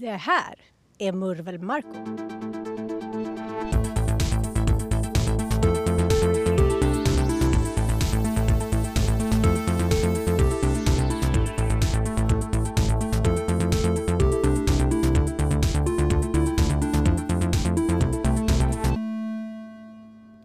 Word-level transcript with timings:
Det 0.00 0.10
här 0.10 0.54
är 0.98 1.12
Murvel 1.12 1.58
Marko. 1.58 1.88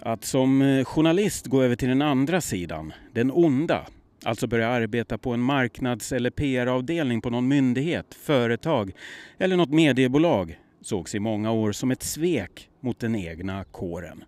Att 0.01 0.25
som 0.25 0.61
eh, 0.61 0.85
journalist 0.85 1.47
gå 1.47 1.61
över 1.61 1.75
till 1.75 1.87
den 1.87 2.01
andra 2.01 2.41
sidan, 2.41 2.93
den 3.11 3.31
onda, 3.31 3.87
alltså 4.23 4.47
börja 4.47 4.67
arbeta 4.67 5.17
på 5.17 5.33
en 5.33 5.39
marknads 5.39 6.11
eller 6.11 6.29
PR-avdelning 6.29 7.21
på 7.21 7.29
någon 7.29 7.47
myndighet, 7.47 8.13
företag 8.13 8.91
eller 9.37 9.57
något 9.57 9.69
mediebolag 9.69 10.59
sågs 10.81 11.15
i 11.15 11.19
många 11.19 11.51
år 11.51 11.71
som 11.71 11.91
ett 11.91 12.03
svek 12.03 12.69
mot 12.79 12.99
den 12.99 13.15
egna 13.15 13.63
kåren. 13.63 14.23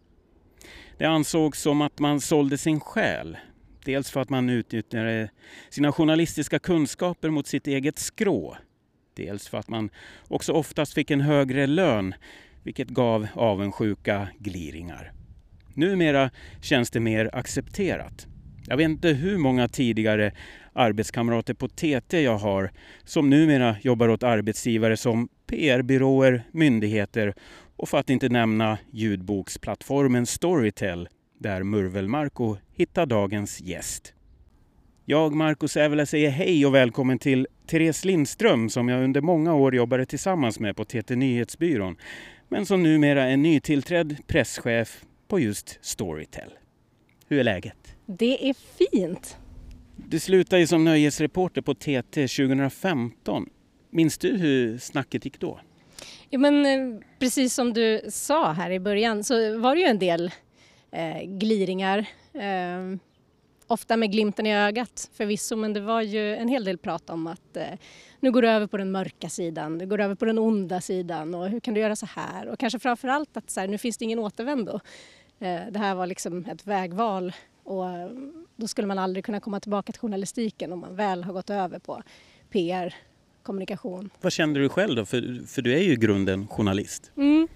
Det 0.98 1.06
ansågs 1.06 1.62
som 1.62 1.82
att 1.82 2.00
man 2.00 2.22
sålde 2.22 2.58
sin 2.58 2.80
själ. 2.80 3.38
Dels 3.86 4.12
för 4.12 4.22
att 4.22 4.30
man 4.30 4.50
utnyttjade 4.50 5.30
sina 5.70 5.92
journalistiska 5.92 6.60
kunskaper 6.60 7.30
mot 7.30 7.48
sitt 7.48 7.68
eget 7.68 8.00
skrå. 8.00 8.58
Dels 9.16 9.48
för 9.48 9.58
att 9.58 9.70
man 9.70 9.90
också 10.28 10.54
oftast 10.54 10.94
fick 10.94 11.12
en 11.12 11.22
högre 11.22 11.68
lön 11.68 12.14
vilket 12.64 12.90
gav 12.90 13.28
avundsjuka 13.34 14.28
gliringar. 14.40 15.12
Numera 15.74 16.32
känns 16.62 16.90
det 16.90 17.00
mer 17.00 17.30
accepterat. 17.34 18.28
Jag 18.68 18.78
vet 18.78 18.86
inte 18.86 19.10
hur 19.10 19.38
många 19.38 19.68
tidigare 19.68 20.32
arbetskamrater 20.74 21.54
på 21.54 21.68
TT 21.68 22.22
jag 22.22 22.38
har 22.38 22.72
som 23.04 23.30
numera 23.30 23.76
jobbar 23.82 24.10
åt 24.10 24.24
arbetsgivare 24.24 24.98
som 24.98 25.30
PR-byråer, 25.48 26.44
myndigheter 26.52 27.34
och 27.76 27.90
för 27.90 27.98
att 27.98 28.10
inte 28.10 28.30
nämna 28.30 28.78
ljudboksplattformen 28.92 30.26
Storytel 30.26 31.08
där 31.40 31.64
Murvel-Marco 31.64 32.58
hittar 32.74 33.06
dagens 33.06 33.62
gäst. 33.62 34.14
Jag, 35.06 35.36
Marco 35.36 35.68
Sävela, 35.68 36.06
säger 36.06 36.30
hej 36.30 36.66
och 36.66 36.76
välkommen 36.76 37.20
till 37.20 37.48
Therese 37.68 38.06
Lindström 38.06 38.70
som 38.70 38.90
jag 38.90 39.04
under 39.04 39.22
många 39.22 39.54
år 39.54 39.76
jobbade 39.76 40.06
tillsammans 40.06 40.60
med 40.60 40.76
på 40.76 40.86
TT 40.86 41.16
Nyhetsbyrån 41.16 41.96
men 42.50 42.66
som 42.66 42.84
numera 42.84 43.24
är 43.24 43.38
nytillträdd 43.38 44.18
presschef 44.28 45.06
på 45.28 45.40
just 45.40 45.80
Storytel. 45.82 46.50
Hur 47.28 47.40
är 47.40 47.44
läget? 47.44 47.95
Det 48.06 48.50
är 48.50 48.54
fint. 48.54 49.38
Du 49.96 50.20
slutade 50.20 50.60
ju 50.60 50.68
som 50.68 50.86
nöjesreporter 50.86 51.62
på 51.62 51.74
TT 51.74 52.28
2015. 52.28 53.50
Minns 53.90 54.18
du 54.18 54.38
hur 54.38 54.78
snacket 54.78 55.26
gick 55.26 55.40
då? 55.40 55.60
Ja, 56.30 56.40
men, 56.40 56.66
eh, 56.66 57.02
precis 57.20 57.54
som 57.54 57.74
du 57.74 58.02
sa 58.10 58.52
här 58.52 58.72
i 58.72 58.80
början 58.80 59.24
så 59.24 59.58
var 59.58 59.76
det 59.76 59.82
ju 59.82 59.88
en 59.88 60.00
del 60.00 60.32
eh, 60.92 61.22
gliringar. 61.24 62.06
Eh, 62.34 62.98
ofta 63.68 63.98
med 63.98 64.12
glimten 64.12 64.46
i 64.46 64.56
ögat 64.56 65.10
förvisso 65.14 65.56
men 65.56 65.74
det 65.74 65.80
var 65.80 66.02
ju 66.02 66.36
en 66.36 66.48
hel 66.48 66.66
del 66.66 66.78
prat 66.78 67.10
om 67.10 67.28
att 67.28 67.58
eh, 67.58 67.64
nu 68.20 68.32
går 68.32 68.42
du 68.42 68.50
över 68.50 68.68
på 68.68 68.78
den 68.78 68.92
mörka 68.92 69.30
sidan, 69.30 69.78
du 69.78 69.86
går 69.86 70.02
över 70.02 70.16
på 70.16 70.26
den 70.26 70.40
onda 70.40 70.82
sidan 70.82 71.36
och 71.36 71.50
hur 71.50 71.60
kan 71.60 71.74
du 71.74 71.80
göra 71.80 71.96
så 71.96 72.06
här? 72.06 72.48
Och 72.48 72.60
kanske 72.60 72.80
framför 72.80 73.08
allt 73.08 73.38
att 73.38 73.50
så 73.50 73.60
här, 73.60 73.68
nu 73.68 73.78
finns 73.78 73.98
det 73.98 74.06
ingen 74.06 74.20
återvändo. 74.20 74.80
Eh, 75.40 75.62
det 75.72 75.80
här 75.80 75.96
var 75.96 76.08
liksom 76.08 76.46
ett 76.46 76.68
vägval 76.68 77.34
och 77.66 77.90
eh, 77.90 78.10
då 78.56 78.68
skulle 78.68 78.88
man 78.88 79.00
aldrig 79.00 79.26
kunna 79.26 79.40
komma 79.40 79.60
tillbaka 79.60 79.92
till 79.92 80.02
journalistiken 80.02 80.74
om 80.74 80.80
man 80.80 80.96
väl 80.96 81.24
har 81.24 81.34
gått 81.34 81.50
över 81.50 81.80
på 81.80 82.04
PR, 82.50 82.96
kommunikation. 83.44 84.10
Vad 84.22 84.32
kände 84.32 84.60
du 84.60 84.70
själv 84.70 84.96
då? 84.96 85.06
För, 85.06 85.48
för 85.48 85.62
du 85.62 85.74
är 85.74 85.82
ju 85.82 85.92
i 85.92 85.96
grunden 85.96 86.48
journalist. 86.48 87.12
Mm. 87.18 87.48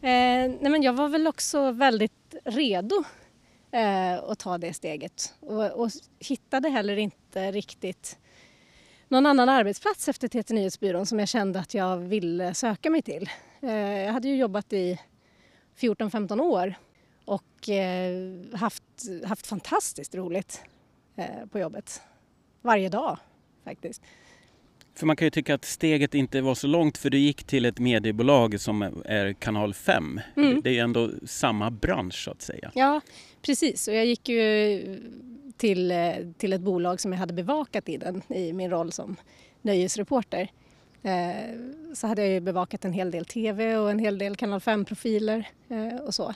Eh, 0.00 0.56
nej 0.60 0.70
men 0.70 0.82
jag 0.82 0.92
var 0.92 1.08
väl 1.08 1.26
också 1.26 1.72
väldigt 1.72 2.34
redo 2.44 3.04
eh, 3.70 4.14
att 4.14 4.38
ta 4.38 4.58
det 4.58 4.72
steget 4.72 5.34
och, 5.40 5.70
och 5.70 5.90
hittade 6.18 6.68
heller 6.68 6.96
inte 6.96 7.52
riktigt 7.52 8.18
någon 9.08 9.26
annan 9.26 9.48
arbetsplats 9.48 10.08
efter 10.08 10.28
TT 10.28 10.54
Nyhetsbyrån 10.54 11.06
som 11.06 11.18
jag 11.18 11.28
kände 11.28 11.60
att 11.60 11.74
jag 11.74 11.96
ville 11.96 12.54
söka 12.54 12.90
mig 12.90 13.02
till. 13.02 13.30
Eh, 13.60 13.72
jag 13.72 14.12
hade 14.12 14.28
ju 14.28 14.36
jobbat 14.36 14.72
i 14.72 15.00
14-15 15.78 16.40
år 16.40 16.74
och 17.24 17.68
eh, 17.68 18.12
haft, 18.52 18.82
haft 19.24 19.46
fantastiskt 19.46 20.14
roligt 20.14 20.62
eh, 21.16 21.46
på 21.52 21.58
jobbet. 21.58 22.02
Varje 22.62 22.88
dag 22.88 23.18
faktiskt. 23.64 24.02
För 24.94 25.06
man 25.06 25.16
kan 25.16 25.26
ju 25.26 25.30
tycka 25.30 25.54
att 25.54 25.64
steget 25.64 26.14
inte 26.14 26.40
var 26.40 26.54
så 26.54 26.66
långt 26.66 26.98
för 26.98 27.10
du 27.10 27.18
gick 27.18 27.44
till 27.44 27.64
ett 27.64 27.78
mediebolag 27.78 28.60
som 28.60 28.82
är 29.04 29.32
kanal 29.32 29.74
5. 29.74 30.20
Mm. 30.36 30.60
Det 30.62 30.70
är 30.70 30.74
ju 30.74 30.78
ändå 30.78 31.10
samma 31.26 31.70
bransch 31.70 32.24
så 32.24 32.30
att 32.30 32.42
säga. 32.42 32.72
Ja, 32.74 33.00
precis. 33.42 33.88
Och 33.88 33.94
jag 33.94 34.06
gick 34.06 34.28
ju 34.28 35.00
till, 35.56 35.90
eh, 35.90 36.14
till 36.36 36.52
ett 36.52 36.60
bolag 36.60 37.00
som 37.00 37.12
jag 37.12 37.18
hade 37.18 37.32
bevakat 37.32 37.88
i 37.88 37.96
den 37.96 38.22
i 38.28 38.52
min 38.52 38.70
roll 38.70 38.92
som 38.92 39.16
nöjesreporter. 39.62 40.50
Så 41.94 42.06
hade 42.06 42.22
jag 42.22 42.30
ju 42.30 42.40
bevakat 42.40 42.84
en 42.84 42.92
hel 42.92 43.10
del 43.10 43.24
tv 43.24 43.76
och 43.76 43.90
en 43.90 43.98
hel 43.98 44.18
del 44.18 44.36
kanal 44.36 44.60
5-profiler 44.60 45.48
eh, 45.68 45.96
och 45.96 46.14
så. 46.14 46.34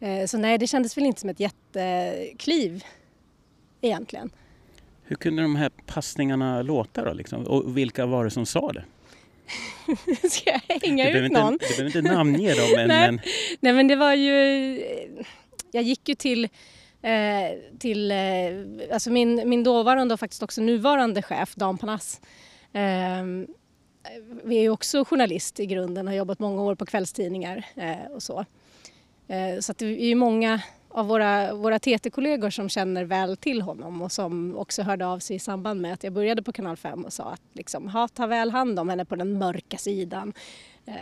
Eh, 0.00 0.26
så 0.26 0.38
nej, 0.38 0.58
det 0.58 0.66
kändes 0.66 0.96
väl 0.96 1.06
inte 1.06 1.20
som 1.20 1.30
ett 1.30 1.40
jättekliv 1.40 2.84
egentligen. 3.80 4.30
Hur 5.02 5.16
kunde 5.16 5.42
de 5.42 5.56
här 5.56 5.70
passningarna 5.86 6.62
låta 6.62 7.04
då? 7.04 7.12
Liksom? 7.12 7.46
Och 7.46 7.76
vilka 7.76 8.06
var 8.06 8.24
det 8.24 8.30
som 8.30 8.46
sa 8.46 8.72
det? 8.72 8.84
Ska 10.30 10.50
jag 10.50 10.80
hänga 10.82 11.10
ut 11.10 11.32
någon? 11.32 11.52
Inte, 11.52 11.66
du 11.68 11.76
behöver 11.76 11.96
inte 11.98 12.12
namnge 12.12 12.54
dem. 12.54 12.66
Men, 12.76 12.88
Nej. 12.88 13.12
men 13.12 13.20
Nej 13.60 13.72
men 13.72 13.88
det 13.88 13.96
var 13.96 14.14
ju... 14.14 14.36
Jag 15.72 15.82
gick 15.82 16.08
ju 16.08 16.14
till, 16.14 16.44
eh, 17.02 17.78
till 17.78 18.10
eh, 18.10 18.16
alltså 18.92 19.10
min, 19.10 19.48
min 19.48 19.64
dåvarande 19.64 20.14
och 20.14 20.20
faktiskt 20.20 20.42
också 20.42 20.60
nuvarande 20.60 21.22
chef 21.22 21.54
Dan 21.54 21.78
Panas. 21.78 22.20
Eh, 22.72 23.24
vi 24.44 24.56
är 24.56 24.62
ju 24.62 24.70
också 24.70 25.04
journalist 25.04 25.60
i 25.60 25.66
grunden, 25.66 26.06
har 26.06 26.14
jobbat 26.14 26.38
många 26.38 26.62
år 26.62 26.74
på 26.74 26.86
kvällstidningar 26.86 27.66
och 28.10 28.22
så. 28.22 28.44
Eh, 29.28 29.60
så 29.60 29.72
det 29.78 29.86
är 29.86 30.06
ju 30.08 30.14
många 30.14 30.60
av 30.88 31.06
våra, 31.06 31.54
våra 31.54 31.78
TT-kollegor 31.78 32.50
som 32.50 32.68
känner 32.68 33.04
väl 33.04 33.36
till 33.36 33.62
honom 33.62 34.02
och 34.02 34.12
som 34.12 34.56
också 34.56 34.82
hörde 34.82 35.06
av 35.06 35.18
sig 35.18 35.36
i 35.36 35.38
samband 35.38 35.80
med 35.80 35.92
att 35.92 36.04
jag 36.04 36.12
började 36.12 36.42
på 36.42 36.52
kanal 36.52 36.76
5 36.76 37.04
och 37.04 37.12
sa 37.12 37.24
att 37.24 37.42
liksom, 37.52 37.88
ha, 37.88 38.08
ta 38.08 38.26
väl 38.26 38.50
hand 38.50 38.78
om 38.78 38.88
henne 38.88 39.04
på 39.04 39.16
den 39.16 39.38
mörka 39.38 39.78
sidan. 39.78 40.32
Eh, 40.86 40.94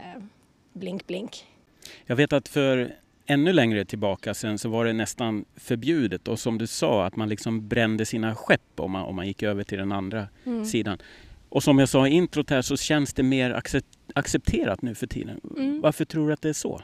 blink 0.73 1.07
blink. 1.07 1.45
jag 2.07 2.17
vet 2.17 2.33
att 2.33 2.49
för 2.49 2.95
ännu 3.27 3.53
längre 3.53 3.85
tillbaka 3.85 4.35
sen 4.35 4.59
så 4.59 4.69
var 4.69 4.85
det 4.85 4.93
nästan 4.93 5.45
förbjudet 5.57 6.29
och 6.29 6.39
som 6.39 6.59
du 6.59 6.67
sa 6.67 7.07
att 7.07 7.17
man 7.17 7.29
liksom 7.29 7.69
brände 7.69 8.07
sina 8.07 8.35
skepp 8.35 8.61
om 8.81 8.91
man, 8.91 9.05
om 9.05 9.17
man 9.17 9.27
gick 9.27 9.43
över 9.43 9.65
till 9.65 9.79
den 9.79 9.93
andra 9.93 10.29
Mm. 10.47 10.65
sidan. 10.65 10.99
Och 11.49 11.63
som 11.63 11.79
jag 11.79 11.89
sa 11.89 12.09
i 12.09 12.11
introt 12.11 12.51
här 12.51 12.63
så 12.63 12.77
känns 12.77 13.15
det 13.15 13.23
mer 13.23 13.51
accept- 13.51 13.99
accepterat 14.15 14.83
nu 14.83 14.95
för 14.95 15.07
tiden. 15.07 15.41
Mm. 15.57 15.81
Varför 15.81 16.05
tror 16.05 16.27
du 16.27 16.33
att 16.33 16.43
det 16.43 16.49
är 16.49 16.53
så? 16.53 16.81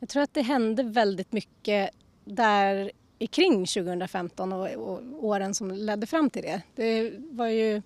Jag 0.00 0.08
tror 0.08 0.22
att 0.22 0.34
det 0.34 0.42
hände 0.42 0.82
väldigt 0.82 1.32
mycket 1.32 1.90
där 2.24 2.92
i 3.18 3.26
kring 3.26 3.66
2015 3.66 4.52
och, 4.52 4.68
och 4.70 5.00
åren 5.24 5.54
som 5.54 5.70
ledde 5.70 6.06
fram 6.06 6.30
till 6.30 6.42
det. 6.42 6.62
Det 6.74 7.12
var 7.18 7.46
ju 7.46 7.82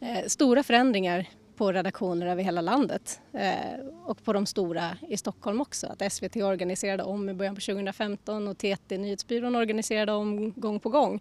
eh, 0.00 0.26
stora 0.26 0.62
förändringar 0.62 1.26
på 1.56 1.72
redaktioner 1.72 2.26
över 2.26 2.42
hela 2.42 2.60
landet 2.60 3.20
eh, 3.32 3.80
och 4.04 4.24
på 4.24 4.32
de 4.32 4.46
stora 4.46 4.96
i 5.08 5.16
Stockholm 5.16 5.60
också. 5.60 5.86
Att 5.86 6.12
SVT 6.12 6.36
organiserade 6.36 7.02
om 7.02 7.28
i 7.28 7.34
början 7.34 7.54
på 7.54 7.60
2015 7.60 8.48
och 8.48 8.58
TT 8.58 8.98
Nyhetsbyrån 8.98 9.56
organiserade 9.56 10.12
om 10.12 10.52
gång 10.52 10.80
på 10.80 10.88
gång. 10.88 11.20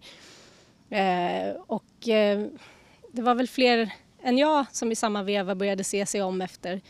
Eh, 0.89 1.55
och 1.67 2.07
eh, 2.07 2.47
det 3.11 3.21
var 3.21 3.35
väl 3.35 3.47
fler 3.47 3.93
än 4.23 4.37
jag 4.37 4.65
som 4.71 4.91
i 4.91 4.95
samma 4.95 5.23
veva 5.23 5.55
började 5.55 5.83
se 5.83 6.05
sig 6.05 6.21
om 6.21 6.41
efter 6.41 6.81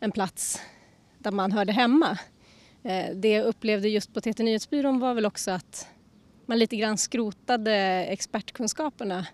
en 0.00 0.12
plats 0.12 0.60
där 1.18 1.30
man 1.30 1.52
hörde 1.52 1.72
hemma. 1.72 2.18
Eh, 2.84 3.14
det 3.14 3.28
jag 3.28 3.46
upplevde 3.46 3.88
just 3.88 4.14
på 4.14 4.20
TT 4.20 4.42
Nyhetsbyrån 4.42 4.98
var 4.98 5.14
väl 5.14 5.26
också 5.26 5.50
att 5.50 5.88
man 6.46 6.58
lite 6.58 6.76
grann 6.76 6.98
skrotade 6.98 7.74
expertkunskaperna 8.04 9.26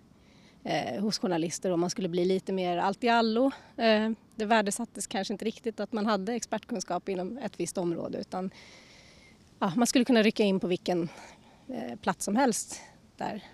eh, 0.65 1.03
hos 1.03 1.19
journalister 1.19 1.71
och 1.71 1.79
man 1.79 1.91
skulle 1.91 2.09
bli 2.09 2.25
lite 2.25 2.53
mer 2.53 2.77
allt 2.77 3.05
i 3.05 3.09
allo. 3.09 3.51
Eh, 3.77 4.11
det 4.37 4.45
värdesattes 4.45 5.07
kanske 5.07 5.35
inte 5.35 5.45
riktigt 5.45 5.81
att 5.81 5.93
man 5.93 6.07
hade 6.07 6.35
expertkunskap 6.35 7.09
inom 7.09 7.39
ett 7.39 7.61
visst 7.61 7.79
område 7.79 8.19
utan 8.19 8.51
ja, 9.59 9.73
man 9.77 9.87
skulle 9.87 10.05
kunna 10.05 10.23
rycka 10.23 10.43
in 10.43 10.61
på 10.61 10.67
vilken 10.67 11.09
eh, 11.69 11.97
plats 12.03 12.25
som 12.25 12.37
helst 12.37 12.81
där 13.17 13.45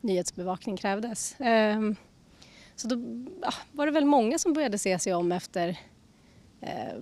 nyhetsbevakning 0.00 0.76
krävdes. 0.76 1.36
Ehm, 1.38 1.96
så 2.76 2.88
då 2.88 2.96
ja, 3.42 3.52
var 3.72 3.86
det 3.86 3.92
väl 3.92 4.04
många 4.04 4.38
som 4.38 4.52
började 4.52 4.78
se 4.78 4.98
sig 4.98 5.14
om 5.14 5.32
efter 5.32 5.78
eh, 6.60 6.94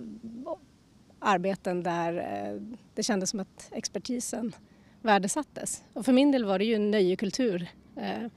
arbeten 1.19 1.83
där 1.83 2.17
eh, 2.17 2.61
det 2.93 3.03
kändes 3.03 3.29
som 3.29 3.39
att 3.39 3.69
expertisen 3.71 4.55
värdesattes. 5.01 5.83
Och 5.93 6.05
för 6.05 6.13
min 6.13 6.31
del 6.31 6.45
var 6.45 6.59
det 6.59 6.65
ju 6.65 6.75
en 6.75 6.91
nöjekultur. 6.91 7.67
Eh, 7.95 8.27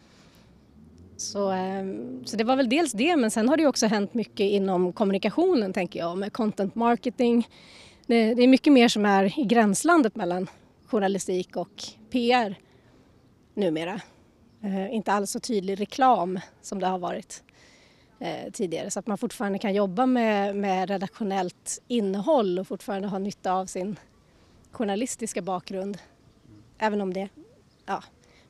så, 1.16 1.52
eh, 1.52 1.84
så 2.24 2.36
det 2.36 2.44
var 2.44 2.56
väl 2.56 2.68
dels 2.68 2.92
det 2.92 3.16
men 3.16 3.30
sen 3.30 3.48
har 3.48 3.56
det 3.56 3.66
också 3.66 3.86
hänt 3.86 4.14
mycket 4.14 4.44
inom 4.50 4.92
kommunikationen 4.92 5.72
tänker 5.72 5.98
jag 5.98 6.18
med 6.18 6.32
content 6.32 6.74
marketing. 6.74 7.48
Det, 8.06 8.34
det 8.34 8.42
är 8.42 8.48
mycket 8.48 8.72
mer 8.72 8.88
som 8.88 9.06
är 9.06 9.40
i 9.40 9.44
gränslandet 9.44 10.16
mellan 10.16 10.46
journalistik 10.86 11.56
och 11.56 11.82
PR 12.10 12.54
numera. 13.54 14.00
Inte 14.90 15.12
alls 15.12 15.30
så 15.30 15.40
tydlig 15.40 15.80
reklam 15.80 16.40
som 16.62 16.80
det 16.80 16.86
har 16.86 16.98
varit 16.98 17.42
eh, 18.22 18.52
tidigare 18.52 18.90
så 18.90 18.98
att 18.98 19.06
man 19.06 19.18
fortfarande 19.18 19.58
kan 19.58 19.74
jobba 19.74 20.06
med, 20.06 20.56
med 20.56 20.90
redaktionellt 20.90 21.82
innehåll 21.88 22.58
och 22.58 22.68
fortfarande 22.68 23.08
ha 23.08 23.18
nytta 23.18 23.52
av 23.52 23.66
sin 23.66 23.98
journalistiska 24.70 25.42
bakgrund. 25.42 25.98
Även 26.78 27.00
om 27.00 27.12
det, 27.12 27.28
ja, 27.86 28.02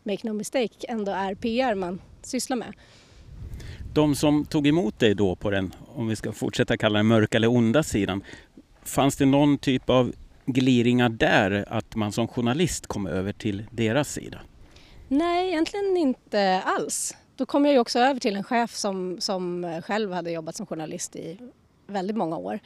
make 0.02 0.26
no 0.28 0.32
mistake, 0.32 0.86
ändå 0.88 1.12
är 1.12 1.34
PR 1.34 1.74
man 1.74 2.00
sysslar 2.22 2.56
med. 2.56 2.72
De 3.94 4.14
som 4.14 4.44
tog 4.44 4.66
emot 4.66 4.98
dig 4.98 5.14
då 5.14 5.36
på 5.36 5.50
den, 5.50 5.74
om 5.94 6.08
vi 6.08 6.16
ska 6.16 6.32
fortsätta 6.32 6.76
kalla 6.76 6.98
den 6.98 7.06
mörka 7.06 7.36
eller 7.36 7.50
onda 7.50 7.82
sidan, 7.82 8.24
fanns 8.82 9.16
det 9.16 9.26
någon 9.26 9.58
typ 9.58 9.90
av 9.90 10.12
gliringar 10.46 11.08
där 11.08 11.64
att 11.68 11.96
man 11.96 12.12
som 12.12 12.28
journalist 12.28 12.86
kom 12.86 13.06
över 13.06 13.32
till 13.32 13.64
deras 13.70 14.12
sida? 14.12 14.40
Nej, 15.08 15.48
egentligen 15.48 15.96
inte 15.96 16.62
alls. 16.62 17.14
Då 17.42 17.46
kom 17.46 17.64
jag 17.64 17.74
ju 17.74 17.78
också 17.78 17.98
över 17.98 18.20
till 18.20 18.36
en 18.36 18.44
chef 18.44 18.74
som, 18.74 19.20
som 19.20 19.80
själv 19.84 20.12
hade 20.12 20.30
jobbat 20.30 20.56
som 20.56 20.66
journalist 20.66 21.16
i 21.16 21.38
väldigt 21.86 22.16
många 22.16 22.36
år. 22.36 22.58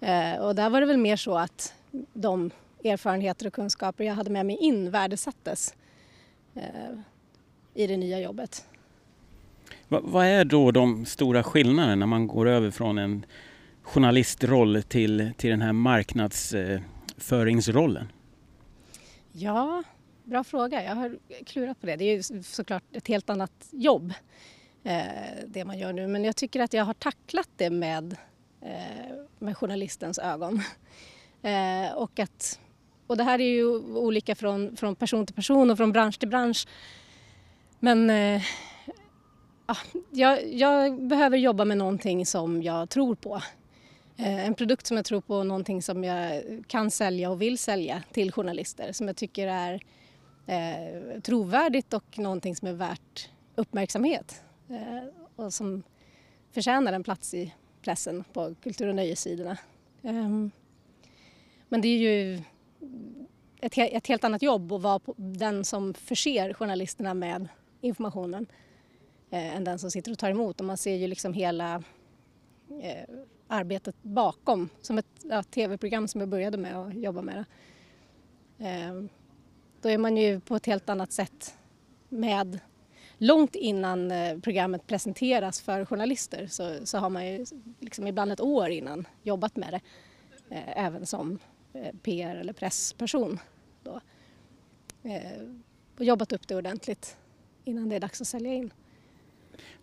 Eh, 0.00 0.34
och 0.34 0.54
där 0.54 0.70
var 0.70 0.80
det 0.80 0.86
väl 0.86 0.96
mer 0.96 1.16
så 1.16 1.38
att 1.38 1.74
de 2.12 2.50
erfarenheter 2.84 3.46
och 3.46 3.52
kunskaper 3.52 4.04
jag 4.04 4.14
hade 4.14 4.30
med 4.30 4.46
mig 4.46 4.56
in 4.56 4.90
värdesattes 4.90 5.74
eh, 6.54 6.62
i 7.74 7.86
det 7.86 7.96
nya 7.96 8.20
jobbet. 8.20 8.64
Va, 9.88 10.00
vad 10.02 10.26
är 10.26 10.44
då 10.44 10.70
de 10.70 11.06
stora 11.06 11.42
skillnaderna 11.42 11.94
när 11.94 12.06
man 12.06 12.26
går 12.26 12.48
över 12.48 12.70
från 12.70 12.98
en 12.98 13.26
journalistroll 13.82 14.82
till, 14.82 15.30
till 15.36 15.50
den 15.50 15.62
här 15.62 15.72
marknadsföringsrollen? 15.72 18.12
Ja, 19.32 19.82
bra 20.28 20.44
fråga. 20.44 20.84
Jag 20.84 20.94
har 20.94 21.18
klurat 21.46 21.80
på 21.80 21.86
det. 21.86 21.96
Det 21.96 22.04
är 22.04 22.16
ju 22.16 22.42
såklart 22.42 22.82
ett 22.92 23.08
helt 23.08 23.30
annat 23.30 23.68
jobb 23.70 24.12
eh, 24.84 25.02
det 25.46 25.64
man 25.64 25.78
gör 25.78 25.92
nu 25.92 26.06
men 26.06 26.24
jag 26.24 26.36
tycker 26.36 26.60
att 26.60 26.72
jag 26.72 26.84
har 26.84 26.94
tacklat 26.94 27.48
det 27.56 27.70
med, 27.70 28.16
eh, 28.62 29.16
med 29.38 29.56
journalistens 29.56 30.18
ögon. 30.18 30.62
Eh, 31.42 31.92
och, 31.92 32.18
att, 32.18 32.60
och 33.06 33.16
det 33.16 33.24
här 33.24 33.40
är 33.40 33.48
ju 33.48 33.66
olika 33.96 34.34
från, 34.34 34.76
från 34.76 34.96
person 34.96 35.26
till 35.26 35.34
person 35.34 35.70
och 35.70 35.76
från 35.76 35.92
bransch 35.92 36.18
till 36.18 36.28
bransch. 36.28 36.66
Men 37.78 38.10
eh, 38.10 38.42
ja, 39.66 39.76
jag, 40.10 40.54
jag, 40.54 41.02
behöver 41.02 41.36
jobba 41.36 41.64
med 41.64 41.78
någonting 41.78 42.26
som 42.26 42.62
jag 42.62 42.90
tror 42.90 43.14
på. 43.14 43.42
Eh, 44.16 44.46
en 44.46 44.54
produkt 44.54 44.86
som 44.86 44.96
jag 44.96 45.06
tror 45.06 45.20
på, 45.20 45.42
någonting 45.42 45.82
som 45.82 46.04
jag 46.04 46.42
kan 46.66 46.90
sälja 46.90 47.30
och 47.30 47.42
vill 47.42 47.58
sälja 47.58 48.02
till 48.12 48.32
journalister 48.32 48.92
som 48.92 49.06
jag 49.06 49.16
tycker 49.16 49.46
är 49.46 49.80
eh, 50.48 51.20
trovärdigt 51.20 51.92
och 51.92 52.18
någonting 52.18 52.56
som 52.56 52.68
är 52.68 52.72
värt 52.72 53.30
uppmärksamhet 53.54 54.42
eh, 54.68 55.08
och 55.36 55.54
som 55.54 55.82
förtjänar 56.52 56.92
en 56.92 57.04
plats 57.04 57.34
i 57.34 57.54
pressen 57.82 58.24
på 58.32 58.54
kultur 58.62 58.88
och 58.88 58.94
nöjessidorna. 58.94 59.58
Eh, 60.02 60.28
men 61.68 61.80
det 61.80 61.88
är 61.88 61.98
ju 61.98 62.42
ett, 63.60 63.78
ett, 63.78 64.06
helt 64.06 64.24
annat 64.24 64.42
jobb 64.42 64.72
att 64.72 64.82
vara 64.82 65.00
den 65.16 65.64
som 65.64 65.94
förser 65.94 66.52
journalisterna 66.52 67.14
med 67.14 67.48
informationen 67.80 68.46
eh, 69.30 69.56
än 69.56 69.64
den 69.64 69.78
som 69.78 69.90
sitter 69.90 70.12
och 70.12 70.18
tar 70.18 70.30
emot. 70.30 70.60
Och 70.60 70.66
man 70.66 70.76
ser 70.76 70.94
ju 70.94 71.06
liksom 71.06 71.32
hela 71.32 71.82
eh, 72.82 73.14
arbetet 73.46 74.02
bakom, 74.02 74.68
som 74.80 74.98
ett 74.98 75.06
ja, 75.22 75.42
tv-program 75.42 76.08
som 76.08 76.20
jag 76.20 76.28
började 76.28 76.58
med 76.58 76.76
att 76.76 76.94
jobba 76.94 77.22
med. 77.22 77.44
Då 79.88 79.92
är 79.92 79.98
man 79.98 80.16
ju 80.16 80.40
på 80.40 80.56
ett 80.56 80.66
helt 80.66 80.88
annat 80.88 81.12
sätt 81.12 81.58
med 82.08 82.58
långt 83.18 83.54
innan 83.54 84.10
eh, 84.10 84.38
programmet 84.38 84.86
presenteras 84.86 85.60
för 85.60 85.84
journalister 85.84 86.46
så, 86.46 86.86
så 86.86 86.98
har 86.98 87.10
man 87.10 87.26
ju 87.26 87.46
liksom 87.80 88.06
ibland 88.06 88.32
ett 88.32 88.40
år 88.40 88.68
innan 88.68 89.06
jobbat 89.22 89.56
med 89.56 89.72
det 89.72 89.80
eh, 90.54 90.86
även 90.86 91.06
som 91.06 91.38
eh, 91.72 91.94
PR 92.02 92.36
eller 92.36 92.52
pressperson. 92.52 93.38
Då. 93.82 94.00
Eh, 95.02 95.42
och 95.98 96.04
jobbat 96.04 96.32
upp 96.32 96.48
det 96.48 96.56
ordentligt 96.56 97.16
innan 97.64 97.88
det 97.88 97.96
är 97.96 98.00
dags 98.00 98.20
att 98.20 98.28
sälja 98.28 98.54
in. 98.54 98.72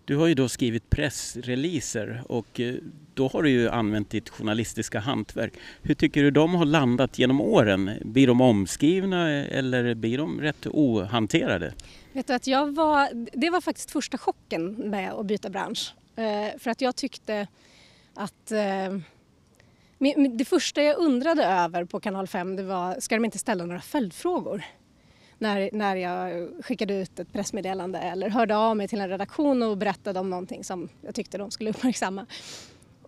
Du 0.05 0.15
har 0.15 0.27
ju 0.27 0.33
då 0.33 0.49
skrivit 0.49 0.89
pressreleaser 0.89 2.23
och 2.27 2.59
eh, 2.59 2.75
då 3.13 3.27
har 3.27 3.43
du 3.43 3.49
ju 3.49 3.69
använt 3.69 4.09
ditt 4.09 4.29
journalistiska 4.29 4.99
hantverk. 4.99 5.53
Hur 5.81 5.95
tycker 5.95 6.23
du 6.23 6.31
de 6.31 6.55
har 6.55 6.65
landat 6.65 7.19
genom 7.19 7.41
åren? 7.41 7.91
Blir 8.01 8.27
de 8.27 8.41
omskrivna 8.41 9.29
eller 9.29 9.95
blir 9.95 10.17
de 10.17 10.41
rätt 10.41 10.67
ohanterade? 10.67 11.73
Vet 12.13 12.27
du 12.27 12.33
att 12.33 12.47
jag 12.47 12.75
var, 12.75 13.09
det 13.33 13.49
var 13.49 13.61
faktiskt 13.61 13.91
första 13.91 14.17
chocken 14.17 14.71
med 14.71 15.13
att 15.13 15.25
byta 15.25 15.49
bransch. 15.49 15.93
Eh, 16.15 16.59
för 16.59 16.71
att 16.71 16.81
jag 16.81 16.95
tyckte 16.95 17.47
att 18.13 18.51
eh, 18.51 18.97
det 20.37 20.45
första 20.45 20.83
jag 20.83 20.97
undrade 20.97 21.45
över 21.45 21.85
på 21.85 21.99
kanal 21.99 22.27
5 22.27 22.55
det 22.55 22.63
var, 22.63 22.99
ska 22.99 23.15
de 23.15 23.25
inte 23.25 23.37
ställa 23.37 23.65
några 23.65 23.81
följdfrågor? 23.81 24.63
När, 25.39 25.69
när 25.73 25.95
jag 25.95 26.49
skickade 26.65 26.93
ut 26.93 27.19
ett 27.19 27.33
pressmeddelande 27.33 27.99
eller 27.99 28.29
hörde 28.29 28.57
av 28.57 28.77
mig 28.77 28.87
till 28.87 29.01
en 29.01 29.09
redaktion 29.09 29.63
och 29.63 29.77
berättade 29.77 30.19
om 30.19 30.29
någonting 30.29 30.63
som 30.63 30.89
jag 31.01 31.15
tyckte 31.15 31.37
de 31.37 31.51
skulle 31.51 31.69
uppmärksamma. 31.75 32.25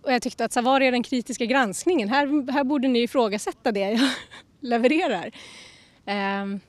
Och 0.02 0.14
jag 0.14 0.22
tyckte 0.22 0.46
att 0.46 0.54
så 0.54 0.62
var 0.62 0.82
är 0.82 0.92
den 0.92 1.04
kritiska 1.04 1.46
granskningen? 1.46 2.10
Här, 2.10 2.52
här 2.52 2.64
borde 2.64 2.88
ni 2.88 3.00
ifrågasätta 3.00 3.72
det 3.72 3.80
jag 3.80 4.00
levererar. 4.60 5.32
Ehm, 6.06 6.60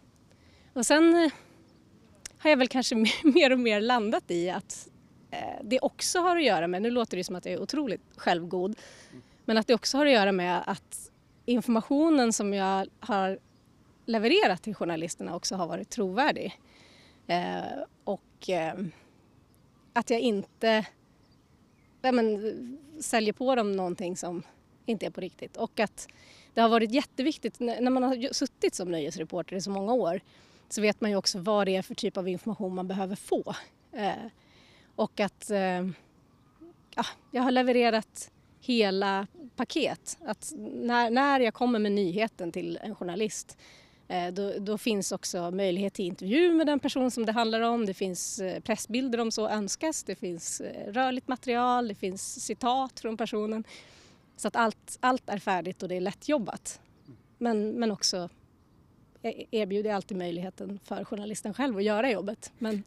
och 0.73 0.87
sen 0.87 1.15
eh, 1.15 1.33
har 2.39 2.51
jag 2.51 2.57
väl 2.57 2.69
kanske 2.69 2.95
mer 3.25 3.53
och 3.53 3.61
mer 3.61 3.81
landat 3.81 4.31
i 4.31 4.51
att 4.51 4.89
eh, 5.31 5.39
det 5.63 5.81
också 5.81 6.19
har 6.19 6.37
att 6.37 6.45
göra 6.45 6.67
med, 6.67 6.83
nu 6.83 6.91
låter 6.91 7.17
det 7.17 7.25
som 7.25 7.37
att 7.37 7.45
jag 7.45 7.55
är 7.55 7.63
otroligt 7.63 8.03
självgod, 8.17 8.77
men 9.45 9.59
att 9.59 9.67
det 9.67 9.75
också 9.75 9.99
har 9.99 10.07
att 10.07 10.13
göra 10.13 10.33
med 10.33 10.63
att 10.67 11.11
informationen 11.47 12.33
som 12.33 12.55
jag 12.55 12.87
har 13.01 13.39
levererat 14.09 14.63
till 14.63 14.75
journalisterna 14.75 15.37
också 15.37 15.57
har 15.57 15.67
varit 15.67 15.91
trovärdig. 15.91 16.59
Eh, 17.27 17.63
och 18.05 18.51
eh, 18.51 18.75
att 19.93 20.11
jag 20.11 20.21
inte 20.21 20.87
ja, 22.03 22.13
men, 22.13 22.79
säljer 23.01 23.33
på 23.33 23.55
dem 23.55 23.73
någonting 23.73 24.17
som 24.17 24.43
inte 24.87 25.07
är 25.07 25.11
på 25.11 25.21
riktigt. 25.21 25.57
Och 25.57 25.81
att 25.81 26.09
det 26.55 26.61
har 26.61 26.69
varit 26.69 26.93
jätteviktigt, 26.93 27.61
när 27.61 27.91
man 27.91 28.03
har 28.03 28.33
suttit 28.33 28.75
som 28.75 28.91
nöjesreporter 28.91 29.57
i 29.57 29.61
så 29.61 29.71
många 29.71 29.93
år 29.93 30.21
så 30.69 30.81
vet 30.81 31.01
man 31.01 31.11
ju 31.11 31.17
också 31.17 31.39
vad 31.39 31.67
det 31.67 31.77
är 31.77 31.83
för 31.83 31.95
typ 31.95 32.17
av 32.17 32.29
information 32.29 32.75
man 32.75 32.89
behöver 32.89 33.17
få. 33.17 33.55
Eh, 33.93 34.13
och 34.97 35.21
att 35.21 35.51
eh, 35.51 35.89
ja, 36.95 37.05
jag 37.31 37.43
har 37.43 37.51
levererat 37.51 38.31
hela 38.61 39.27
paket. 39.57 40.19
Att 40.21 40.53
när, 40.57 41.11
när 41.11 41.41
jag 41.41 41.55
kommer 41.55 41.79
med 41.79 41.93
nyheten 41.93 42.53
till 42.53 42.79
en 42.83 42.95
journalist 42.95 43.59
då, 44.33 44.53
då, 44.59 44.79
finns 44.79 45.13
också 45.13 45.51
möjlighet 45.51 45.95
till 45.95 46.05
intervju 46.05 46.53
med 46.53 46.67
den 46.67 46.81
person 46.81 47.11
som 47.11 47.27
det 47.27 47.33
handlar 47.33 47.61
om. 47.61 47.87
Det 47.87 47.95
finns 47.95 48.39
eh, 48.39 48.61
pressbilder 48.61 49.21
om 49.21 49.31
så 49.31 49.49
önskas. 49.49 50.03
Det 50.03 50.15
finns 50.15 50.61
eh, 50.61 50.93
rörligt 50.93 51.29
material, 51.29 51.89
det 51.89 51.95
finns 51.95 52.45
citat 52.45 53.01
från 53.01 53.17
personen. 53.17 53.65
Så 54.37 54.49
att 54.49 54.57
allt, 54.57 54.99
allt 55.01 55.29
är 55.29 55.39
färdigt 55.39 55.83
och 55.83 55.89
det 55.89 55.95
är 55.95 56.01
lättjobbat. 56.01 56.81
Men, 57.39 57.71
men 57.71 57.91
också 57.91 58.29
e-, 59.23 59.45
erbjuder 59.51 59.95
alltid 59.95 60.17
möjligheten 60.17 60.81
för 60.85 61.05
journalisten 61.05 61.55
själv 61.55 61.77
att 61.77 61.85
göra 61.85 62.11
jobbet. 62.11 62.53
Men, 62.59 62.83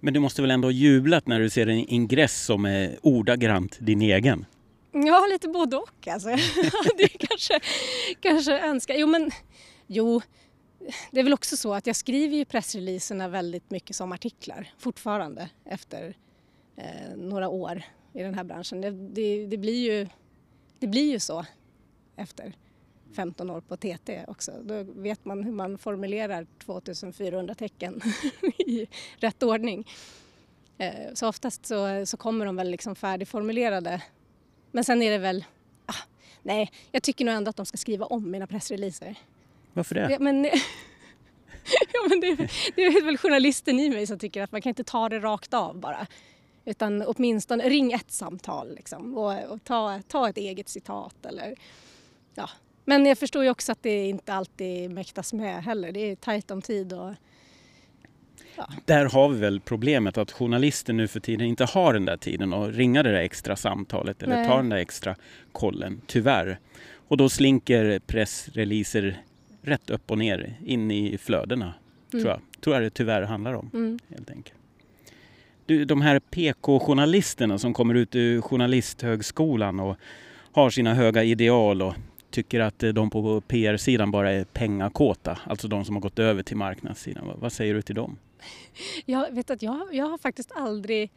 men 0.00 0.14
du 0.14 0.20
måste 0.20 0.42
väl 0.42 0.50
ändå 0.50 0.66
ha 0.66 0.72
jublat 0.72 1.26
när 1.26 1.40
du 1.40 1.50
ser 1.50 1.66
en 1.66 1.78
ingress 1.78 2.44
som 2.44 2.64
är 2.64 2.98
ordagrant 3.02 3.76
din 3.80 4.02
egen? 4.02 4.46
Ja, 4.92 5.26
lite 5.32 5.48
både 5.48 5.76
och 5.76 6.08
alltså. 6.08 6.28
det 6.98 7.08
kanske, 7.08 7.60
kanske 8.20 8.58
önskar. 8.58 8.94
Jo, 8.94 9.06
men 9.06 9.30
jo, 9.92 10.20
det 11.10 11.20
är 11.20 11.24
väl 11.24 11.32
också 11.32 11.56
så 11.56 11.74
att 11.74 11.86
jag 11.86 11.96
skriver 11.96 12.36
ju 12.36 12.44
pressreleaserna 12.44 13.28
väldigt 13.28 13.70
mycket 13.70 13.96
som 13.96 14.12
artiklar 14.12 14.72
fortfarande 14.78 15.50
efter 15.64 16.16
eh, 16.76 17.16
några 17.16 17.48
år 17.48 17.82
i 18.12 18.22
den 18.22 18.34
här 18.34 18.44
branschen. 18.44 18.80
Det, 18.80 18.90
det, 18.90 19.46
det, 19.46 19.56
blir 19.56 19.92
ju, 19.92 20.08
det 20.78 20.86
blir 20.86 21.10
ju 21.10 21.18
så 21.18 21.46
efter 22.16 22.52
15 23.12 23.50
år 23.50 23.60
på 23.60 23.76
TT 23.76 24.24
också. 24.28 24.52
Då 24.62 24.82
vet 24.82 25.24
man 25.24 25.44
hur 25.44 25.52
man 25.52 25.78
formulerar 25.78 26.46
2400 26.58 27.54
tecken 27.54 28.00
i 28.58 28.86
rätt 29.16 29.42
ordning. 29.42 29.88
Eh, 30.78 31.14
så 31.14 31.28
oftast 31.28 31.66
så, 31.66 32.06
så 32.06 32.16
kommer 32.16 32.46
de 32.46 32.56
väl 32.56 32.70
liksom 32.70 32.96
färdigformulerade. 32.96 34.02
Men 34.72 34.84
sen 34.84 35.02
är 35.02 35.10
det 35.10 35.18
väl, 35.18 35.44
ah, 35.86 36.02
nej, 36.42 36.70
jag 36.92 37.02
tycker 37.02 37.24
nog 37.24 37.34
ändå 37.34 37.50
att 37.50 37.56
de 37.56 37.66
ska 37.66 37.76
skriva 37.76 38.06
om 38.06 38.30
mina 38.30 38.46
pressreleaser. 38.46 39.16
Varför 39.72 39.94
det? 39.94 40.16
Men, 40.20 40.44
ja, 41.92 42.08
men 42.08 42.20
det, 42.20 42.36
det 42.76 42.86
är 42.86 43.04
väl 43.04 43.18
journalisten 43.18 43.80
i 43.80 43.90
mig 43.90 44.06
som 44.06 44.18
tycker 44.18 44.42
att 44.42 44.52
man 44.52 44.62
kan 44.62 44.70
inte 44.70 44.84
ta 44.84 45.08
det 45.08 45.18
rakt 45.18 45.54
av 45.54 45.80
bara. 45.80 46.06
Utan 46.64 47.02
åtminstone 47.02 47.68
ring 47.68 47.92
ett 47.92 48.10
samtal 48.10 48.74
liksom, 48.74 49.18
och, 49.18 49.44
och, 49.50 49.64
ta, 49.64 50.00
ta 50.08 50.28
ett 50.28 50.36
eget 50.36 50.68
citat. 50.68 51.26
Eller, 51.26 51.54
ja. 52.34 52.50
Men 52.84 53.06
jag 53.06 53.18
förstår 53.18 53.44
ju 53.44 53.50
också 53.50 53.72
att 53.72 53.82
det 53.82 54.08
inte 54.08 54.34
alltid 54.34 54.90
mäktas 54.90 55.32
med 55.32 55.64
heller. 55.64 55.92
Det 55.92 56.00
är 56.00 56.16
tajt 56.16 56.50
om 56.50 56.62
tid. 56.62 56.92
Och, 56.92 57.14
ja. 58.56 58.68
Där 58.84 59.04
har 59.04 59.28
vi 59.28 59.38
väl 59.38 59.60
problemet 59.60 60.18
att 60.18 60.32
journalister 60.32 60.92
nu 60.92 61.08
för 61.08 61.20
tiden 61.20 61.46
inte 61.46 61.64
har 61.64 61.92
den 61.92 62.04
där 62.04 62.16
tiden 62.16 62.52
att 62.52 62.74
ringa 62.74 63.02
det 63.02 63.12
där 63.12 63.20
extra 63.20 63.56
samtalet 63.56 64.22
eller 64.22 64.36
Nej. 64.36 64.48
ta 64.48 64.56
den 64.56 64.68
där 64.68 64.76
extra 64.76 65.16
kollen, 65.52 66.00
tyvärr. 66.06 66.58
Och 67.08 67.16
då 67.16 67.28
slinker 67.28 67.98
pressreleaser 67.98 69.22
rätt 69.62 69.90
upp 69.90 70.10
och 70.10 70.18
ner 70.18 70.54
in 70.64 70.90
i 70.90 71.18
flödena, 71.18 71.74
mm. 72.12 72.22
tror 72.22 72.26
jag. 72.26 72.40
Tror 72.60 72.76
jag 72.76 72.82
det 72.82 72.90
tyvärr 72.90 73.22
handlar 73.22 73.52
om, 73.54 73.70
mm. 73.74 73.98
helt 74.08 74.30
enkelt. 74.30 74.58
Du, 75.66 75.84
de 75.84 76.00
här 76.00 76.20
PK-journalisterna 76.20 77.58
som 77.58 77.74
kommer 77.74 77.94
ut 77.94 78.14
ur 78.14 78.40
Journalisthögskolan 78.40 79.80
och 79.80 79.96
har 80.52 80.70
sina 80.70 80.94
höga 80.94 81.24
ideal 81.24 81.82
och 81.82 81.94
tycker 82.30 82.60
att 82.60 82.78
de 82.78 83.10
på 83.10 83.40
PR-sidan 83.40 84.10
bara 84.10 84.32
är 84.32 84.44
pengakåta, 84.44 85.38
alltså 85.46 85.68
de 85.68 85.84
som 85.84 85.96
har 85.96 86.00
gått 86.00 86.18
över 86.18 86.42
till 86.42 86.56
marknadssidan. 86.56 87.30
Vad 87.38 87.52
säger 87.52 87.74
du 87.74 87.82
till 87.82 87.94
dem? 87.94 88.18
Jag 89.04 89.34
vet 89.34 89.50
att 89.50 89.62
jag, 89.62 89.88
jag 89.92 90.06
har 90.06 90.18
faktiskt 90.18 90.52
aldrig 90.52 91.10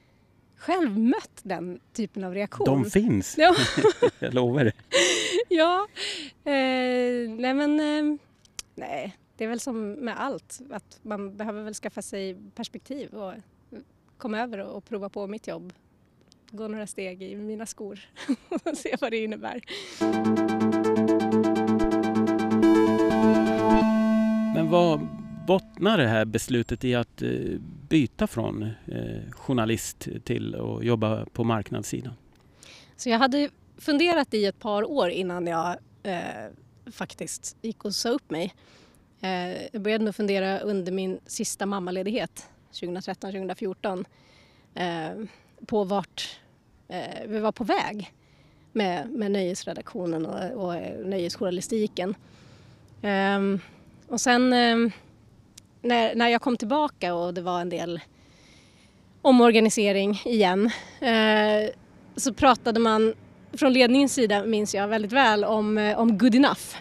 själv 0.57 0.99
mött 0.99 1.39
den 1.43 1.79
typen 1.93 2.23
av 2.23 2.33
reaktion. 2.33 2.65
De 2.65 2.91
finns! 2.91 3.35
Ja. 3.37 3.55
jag 4.19 4.33
lovar 4.33 4.63
det. 4.63 4.73
Ja, 5.49 5.87
eh, 6.43 7.29
nej 7.29 7.53
men 7.53 7.79
eh, 7.79 8.17
nej, 8.75 9.17
det 9.37 9.43
är 9.43 9.47
väl 9.47 9.59
som 9.59 9.91
med 9.91 10.19
allt 10.19 10.61
att 10.69 10.99
man 11.01 11.37
behöver 11.37 11.63
väl 11.63 11.73
skaffa 11.73 12.01
sig 12.01 12.37
perspektiv 12.55 13.13
och 13.13 13.33
komma 14.17 14.39
över 14.39 14.59
och 14.59 14.85
prova 14.85 15.09
på 15.09 15.27
mitt 15.27 15.47
jobb. 15.47 15.73
Gå 16.51 16.67
några 16.67 16.87
steg 16.87 17.23
i 17.23 17.35
mina 17.35 17.65
skor 17.65 17.99
och 18.49 18.77
se 18.77 18.95
vad 19.01 19.11
det 19.11 19.17
innebär. 19.23 19.61
Men 24.55 24.69
vad 24.69 25.07
bottnar 25.47 25.97
det 25.97 26.07
här 26.07 26.25
beslutet 26.25 26.83
i 26.83 26.95
att 26.95 27.21
eh, 27.21 27.29
byta 27.89 28.27
från 28.27 28.63
eh, 28.63 29.31
journalist 29.31 30.07
till 30.23 30.55
att 30.55 30.83
jobba 30.83 31.25
på 31.25 31.43
marknadssidan? 31.43 32.13
Så 32.95 33.09
jag 33.09 33.19
hade 33.19 33.49
funderat 33.77 34.33
i 34.33 34.45
ett 34.45 34.59
par 34.59 34.91
år 34.91 35.09
innan 35.09 35.47
jag 35.47 35.77
eh, 36.03 36.51
faktiskt 36.91 37.57
gick 37.61 37.85
och 37.85 37.95
sa 37.95 38.09
upp 38.09 38.29
mig. 38.29 38.53
Eh, 39.21 39.63
jag 39.71 39.81
började 39.81 40.05
nog 40.05 40.15
fundera 40.15 40.59
under 40.59 40.91
min 40.91 41.19
sista 41.25 41.65
mammaledighet 41.65 42.49
2013-2014 42.71 44.05
eh, 44.75 45.09
på 45.65 45.83
vart 45.83 46.39
eh, 46.87 47.27
vi 47.27 47.39
var 47.39 47.51
på 47.51 47.63
väg 47.63 48.13
med, 48.71 49.09
med 49.09 49.31
nöjesredaktionen 49.31 50.25
och, 50.25 50.65
och 50.65 50.73
nöjesjournalistiken. 51.05 52.15
Ehm, 53.01 53.59
och 54.07 54.21
sen 54.21 54.53
ehm, 54.53 54.91
när, 55.81 56.15
när 56.15 56.27
jag 56.27 56.41
kom 56.41 56.57
tillbaka 56.57 57.13
och 57.15 57.33
det 57.33 57.41
var 57.41 57.61
en 57.61 57.69
del 57.69 57.99
omorganisering 59.21 60.21
igen 60.25 60.71
så 62.15 62.33
pratade 62.33 62.79
man 62.79 63.13
från 63.57 63.73
ledningens 63.73 64.13
sida, 64.13 64.45
minns 64.45 64.75
jag 64.75 64.87
väldigt 64.87 65.11
väl, 65.11 65.43
om, 65.43 65.77
eh, 65.77 65.99
om 65.99 66.17
good 66.17 66.35
enough. 66.35 66.75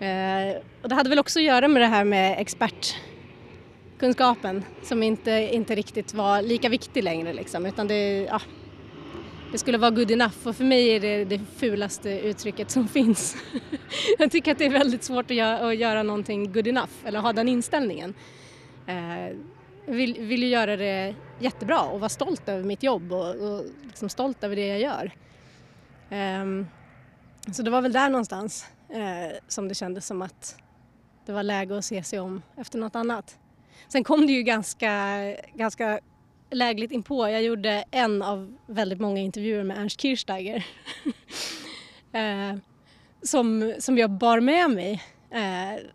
Eh, 0.00 0.56
och 0.82 0.88
det 0.88 0.94
hade 0.94 1.08
väl 1.08 1.18
också 1.18 1.38
att 1.38 1.44
göra 1.44 1.68
med 1.68 1.82
det 1.82 1.86
här 1.86 2.04
med 2.04 2.40
expertkunskapen 2.40 4.64
som 4.82 5.02
inte, 5.02 5.30
inte 5.30 5.74
riktigt 5.74 6.14
var 6.14 6.42
lika 6.42 6.68
viktig 6.68 7.04
längre 7.04 7.32
liksom, 7.32 7.66
utan 7.66 7.88
det, 7.88 8.22
ja, 8.22 8.40
det 9.52 9.58
skulle 9.58 9.78
vara 9.78 9.90
good 9.90 10.10
enough 10.10 10.48
och 10.48 10.56
för 10.56 10.64
mig 10.64 10.88
är 10.88 11.00
det 11.00 11.24
det 11.24 11.40
fulaste 11.56 12.10
uttrycket 12.10 12.70
som 12.70 12.88
finns. 12.94 13.36
jag 14.18 14.30
tycker 14.30 14.52
att 14.52 14.58
det 14.58 14.66
är 14.66 14.70
väldigt 14.70 15.04
svårt 15.04 15.30
att 15.30 15.36
göra, 15.36 15.68
att 15.68 15.76
göra 15.76 16.02
någonting 16.02 16.52
good 16.52 16.66
enough 16.66 16.92
eller 17.04 17.20
ha 17.20 17.32
den 17.32 17.48
inställningen. 17.48 18.14
Jag 18.86 19.28
eh, 19.28 19.36
vill, 19.86 20.16
vill 20.20 20.42
ju 20.42 20.48
göra 20.48 20.76
det 20.76 21.14
jättebra 21.38 21.80
och 21.80 22.00
vara 22.00 22.08
stolt 22.08 22.48
över 22.48 22.64
mitt 22.64 22.82
jobb 22.82 23.12
och, 23.12 23.34
och 23.34 23.64
liksom 23.86 24.08
stolt 24.08 24.44
över 24.44 24.56
det 24.56 24.66
jag 24.66 24.80
gör. 24.80 25.12
Um, 26.10 26.66
så 27.52 27.62
det 27.62 27.70
var 27.70 27.82
väl 27.82 27.92
där 27.92 28.08
någonstans 28.10 28.66
uh, 28.94 29.36
som 29.48 29.68
det 29.68 29.74
kändes 29.74 30.06
som 30.06 30.22
att 30.22 30.56
det 31.26 31.32
var 31.32 31.42
läge 31.42 31.78
att 31.78 31.84
se 31.84 32.02
sig 32.02 32.20
om 32.20 32.42
efter 32.56 32.78
något 32.78 32.96
annat. 32.96 33.38
Sen 33.88 34.04
kom 34.04 34.26
det 34.26 34.32
ju 34.32 34.42
ganska, 34.42 35.18
ganska 35.54 36.00
lägligt 36.50 36.92
inpå. 36.92 37.28
Jag 37.28 37.42
gjorde 37.42 37.84
en 37.90 38.22
av 38.22 38.56
väldigt 38.66 39.00
många 39.00 39.20
intervjuer 39.20 39.64
med 39.64 39.78
Ernst 39.78 40.00
Kirchsteiger 40.00 40.66
uh, 42.14 42.58
som, 43.22 43.74
som 43.78 43.98
jag 43.98 44.10
bar 44.10 44.40
med 44.40 44.70
mig 44.70 45.02
uh, 45.34 45.86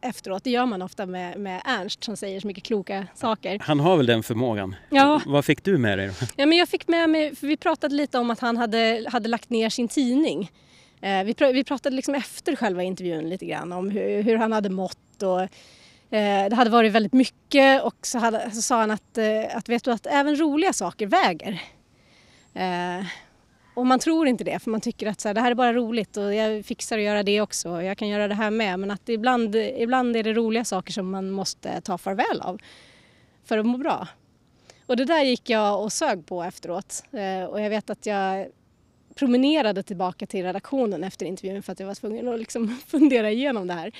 efteråt. 0.00 0.44
Det 0.44 0.50
gör 0.50 0.66
man 0.66 0.82
ofta 0.82 1.06
med, 1.06 1.38
med 1.38 1.62
Ernst 1.64 2.04
som 2.04 2.16
säger 2.16 2.40
så 2.40 2.46
mycket 2.46 2.64
kloka 2.64 3.06
saker. 3.14 3.58
Han 3.62 3.80
har 3.80 3.96
väl 3.96 4.06
den 4.06 4.22
förmågan? 4.22 4.74
Ja. 4.90 5.20
Vad 5.26 5.44
fick 5.44 5.64
du 5.64 5.78
med 5.78 5.98
dig? 5.98 6.10
Ja, 6.36 6.46
men 6.46 6.58
jag 6.58 6.68
fick 6.68 6.88
med 6.88 7.10
mig, 7.10 7.36
för 7.36 7.46
vi 7.46 7.56
pratade 7.56 7.94
lite 7.94 8.18
om 8.18 8.30
att 8.30 8.40
han 8.40 8.56
hade, 8.56 9.06
hade 9.08 9.28
lagt 9.28 9.50
ner 9.50 9.70
sin 9.70 9.88
tidning. 9.88 10.50
Eh, 11.00 11.24
vi, 11.24 11.34
pr 11.34 11.52
vi 11.52 11.64
pratade 11.64 11.96
liksom 11.96 12.14
efter 12.14 12.56
själva 12.56 12.82
intervjun 12.82 13.28
lite 13.28 13.46
grann 13.46 13.72
om 13.72 13.90
hur, 13.90 14.22
hur 14.22 14.36
han 14.36 14.52
hade 14.52 14.70
mått 14.70 15.22
och 15.22 15.40
eh, 16.16 16.48
det 16.48 16.54
hade 16.56 16.70
varit 16.70 16.92
väldigt 16.92 17.12
mycket 17.12 17.82
och 17.82 17.96
så, 18.02 18.18
hade, 18.18 18.50
så 18.50 18.62
sa 18.62 18.80
han 18.80 18.90
att, 18.90 19.18
eh, 19.18 19.56
att 19.56 19.68
vet 19.68 19.84
du 19.84 19.92
att 19.92 20.06
även 20.06 20.36
roliga 20.36 20.72
saker 20.72 21.06
väger. 21.06 21.62
Och 23.76 23.86
man 23.86 23.98
tror 23.98 24.28
inte 24.28 24.44
det 24.44 24.58
för 24.58 24.70
man 24.70 24.80
tycker 24.80 25.06
att 25.06 25.20
så 25.20 25.28
här, 25.28 25.34
det 25.34 25.40
här 25.40 25.50
är 25.50 25.54
bara 25.54 25.72
roligt 25.72 26.16
och 26.16 26.34
jag 26.34 26.64
fixar 26.64 26.98
att 26.98 27.04
göra 27.04 27.22
det 27.22 27.40
också 27.40 27.70
och 27.70 27.84
jag 27.84 27.98
kan 27.98 28.08
göra 28.08 28.28
det 28.28 28.34
här 28.34 28.50
med. 28.50 28.78
Men 28.78 28.90
att 28.90 29.08
ibland, 29.08 29.56
ibland 29.56 30.16
är 30.16 30.22
det 30.22 30.32
roliga 30.32 30.64
saker 30.64 30.92
som 30.92 31.10
man 31.10 31.30
måste 31.30 31.80
ta 31.80 31.98
farväl 31.98 32.40
av 32.40 32.60
för 33.44 33.58
att 33.58 33.66
må 33.66 33.78
bra. 33.78 34.08
Och 34.86 34.96
det 34.96 35.04
där 35.04 35.22
gick 35.22 35.50
jag 35.50 35.82
och 35.82 35.92
sög 35.92 36.26
på 36.26 36.42
efteråt 36.42 37.02
eh, 37.12 37.44
och 37.44 37.60
jag 37.60 37.70
vet 37.70 37.90
att 37.90 38.06
jag 38.06 38.46
promenerade 39.14 39.82
tillbaka 39.82 40.26
till 40.26 40.42
redaktionen 40.42 41.04
efter 41.04 41.26
intervjun 41.26 41.62
för 41.62 41.72
att 41.72 41.80
jag 41.80 41.86
var 41.86 41.94
tvungen 41.94 42.28
att 42.28 42.38
liksom 42.38 42.68
fundera 42.86 43.30
igenom 43.30 43.66
det 43.66 43.74
här. 43.74 43.92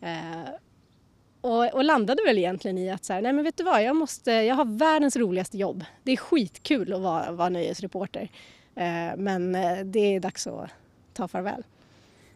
Eh, 0.00 0.50
och, 1.40 1.74
och, 1.74 1.84
landade 1.84 2.22
väl 2.26 2.38
egentligen 2.38 2.78
i 2.78 2.90
att 2.90 3.04
så 3.04 3.12
här, 3.12 3.22
nej 3.22 3.32
men 3.32 3.44
vet 3.44 3.56
du 3.56 3.64
vad, 3.64 3.82
jag, 3.82 3.96
måste, 3.96 4.30
jag 4.32 4.54
har 4.54 4.78
världens 4.78 5.16
roligaste 5.16 5.58
jobb. 5.58 5.84
Det 6.02 6.12
är 6.12 6.16
skitkul 6.16 6.92
att 6.92 7.00
vara, 7.00 7.32
vara 7.32 7.48
nöjesreporter. 7.48 8.28
Eh, 8.74 9.16
men 9.16 9.54
eh, 9.54 9.78
det 9.84 10.14
är 10.14 10.20
dags 10.20 10.46
att 10.46 10.70
ta 11.12 11.28
farväl. 11.28 11.62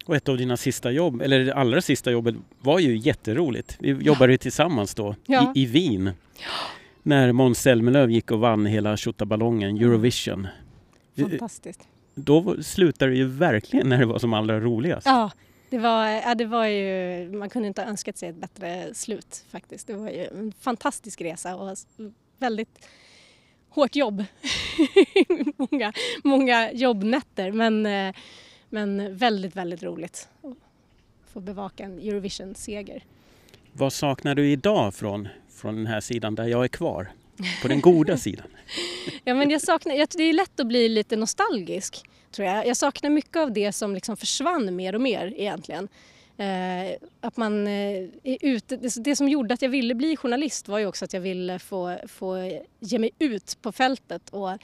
Och 0.07 0.17
ett 0.17 0.29
av 0.29 0.37
dina 0.37 0.57
sista 0.57 0.91
jobb, 0.91 1.23
eller 1.23 1.45
det 1.45 1.55
allra 1.55 1.81
sista 1.81 2.11
jobbet 2.11 2.35
var 2.59 2.79
ju 2.79 2.97
jätteroligt. 2.97 3.77
Vi 3.81 3.91
jobbade 3.91 4.33
ja. 4.33 4.39
tillsammans 4.39 4.95
då 4.95 5.15
ja. 5.27 5.53
i, 5.55 5.63
i, 5.63 5.67
Wien. 5.67 6.11
Ja. 6.35 6.49
När 7.03 7.33
Måns 7.33 7.61
Zelmerlöw 7.61 8.13
gick 8.13 8.31
och 8.31 8.41
vann 8.41 8.67
hela 8.67 8.97
Tjottaballongen, 8.97 9.71
mm. 9.71 9.83
Eurovision. 9.83 10.47
Fantastiskt. 11.17 11.89
Då 12.15 12.63
slutade 12.63 13.11
det 13.11 13.17
ju 13.17 13.27
verkligen 13.27 13.89
när 13.89 13.99
det 13.99 14.07
var 14.07 14.19
som 14.19 14.35
allra 14.35 14.61
roligast. 14.61 15.07
Ja, 15.07 15.31
det 15.71 15.79
var, 15.79 16.07
ja, 16.07 16.35
det 16.35 16.45
var 16.45 16.67
ju, 16.67 17.29
man 17.33 17.51
kunde 17.51 17.69
inte 17.69 17.83
ha 17.83 17.89
önskat 17.89 18.19
sig 18.19 18.29
ett 18.29 18.37
bättre 18.37 18.95
slut 18.95 19.45
faktiskt. 19.51 19.87
Det 19.87 19.95
var 19.95 20.11
ju 20.11 20.25
en 20.25 20.53
fantastisk 20.61 21.21
resa 21.21 21.57
och 21.57 21.77
väldigt 22.39 22.89
hårt 23.77 23.97
jobb. 23.97 24.25
många, 25.57 25.93
många 26.25 26.73
jobbnätter 26.73 27.53
men, 27.53 27.87
eh, 27.87 28.15
men 28.69 29.17
väldigt, 29.17 29.57
väldigt 29.57 29.83
roligt 29.83 30.29
att 30.43 31.33
få 31.33 31.41
bevaka 31.41 31.85
en 31.85 31.99
Eurovision-seger. 31.99 33.05
Vad 33.73 33.93
saknar 33.93 34.35
du 34.35 34.51
idag 34.51 34.95
från, 34.95 35.29
från 35.51 35.77
den 35.77 35.87
här 35.87 36.01
sidan 36.01 36.35
där 36.35 36.45
jag 36.45 36.65
är 36.65 36.69
kvar? 36.69 37.13
På 37.63 37.69
den 37.69 37.81
goda 37.81 38.17
sidan? 38.27 38.47
ja, 39.25 39.35
men 39.35 39.51
jag 39.51 39.63
saknar, 39.63 40.17
det 40.17 40.23
är 40.23 40.33
lätt 40.33 40.61
att 40.61 40.67
bli 40.67 40.89
lite 40.89 41.17
nostalgisk 41.17 42.03
tror 42.31 42.49
jag. 42.49 42.67
Jag 42.67 42.77
saknar 42.77 43.11
mycket 43.11 43.37
av 43.37 43.53
det 43.53 43.73
som 43.73 43.95
liksom 43.95 44.17
försvann 44.17 44.77
mer 44.77 44.95
och 44.95 45.01
mer 45.01 45.35
egentligen. 45.37 45.89
Eh, 46.39 46.97
att 47.21 47.37
man 47.37 47.67
eh, 47.67 48.09
är 48.23 48.39
ute. 48.41 48.77
Det, 48.77 48.95
det, 49.05 49.17
som 49.17 49.29
gjorde 49.29 49.55
att 49.55 49.63
jag 49.63 49.69
ville 49.69 49.95
bli 49.95 50.17
journalist 50.17 50.69
var 50.69 50.79
ju 50.79 50.87
också 50.87 51.05
att 51.05 51.13
jag 51.13 51.21
ville 51.21 51.59
få, 51.59 51.97
få 52.07 52.61
ge 52.81 52.99
mig 52.99 53.11
ut 53.19 53.59
på 53.63 53.73
fältet 53.73 54.31
och 54.31 54.59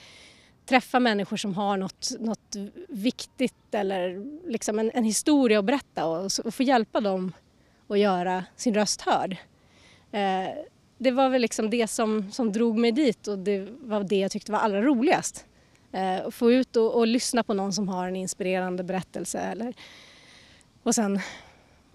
träffa 0.66 1.00
människor 1.00 1.36
som 1.36 1.54
har 1.54 1.76
något, 1.76 2.12
något 2.20 2.56
viktigt 2.88 3.74
eller 3.74 4.26
liksom 4.50 4.78
en, 4.78 4.90
en 4.94 5.04
historia 5.04 5.58
att 5.58 5.64
berätta 5.64 6.06
och, 6.06 6.30
och, 6.44 6.54
få 6.54 6.62
hjälpa 6.62 7.00
dem 7.00 7.32
att 7.88 7.98
göra 7.98 8.44
sin 8.56 8.74
röst 8.74 9.00
hörd. 9.00 9.36
Eh, 10.12 10.50
det 10.98 11.10
var 11.10 11.28
väl 11.28 11.42
liksom 11.42 11.70
det 11.70 11.86
som, 11.88 12.32
som 12.32 12.52
drog 12.52 12.78
mig 12.78 12.92
dit 12.92 13.28
och 13.28 13.38
det 13.38 13.68
var 13.70 14.04
det 14.04 14.16
jag 14.16 14.30
tyckte 14.30 14.52
var 14.52 14.58
allra 14.58 14.82
roligast. 14.82 15.46
Eh, 15.92 16.30
få 16.30 16.52
ut 16.52 16.76
och, 16.76 16.94
och, 16.94 17.06
lyssna 17.06 17.42
på 17.42 17.54
någon 17.54 17.72
som 17.72 17.88
har 17.88 18.08
en 18.08 18.16
inspirerande 18.16 18.84
berättelse 18.84 19.38
eller, 19.38 19.74
och 20.82 20.94
sen 20.94 21.20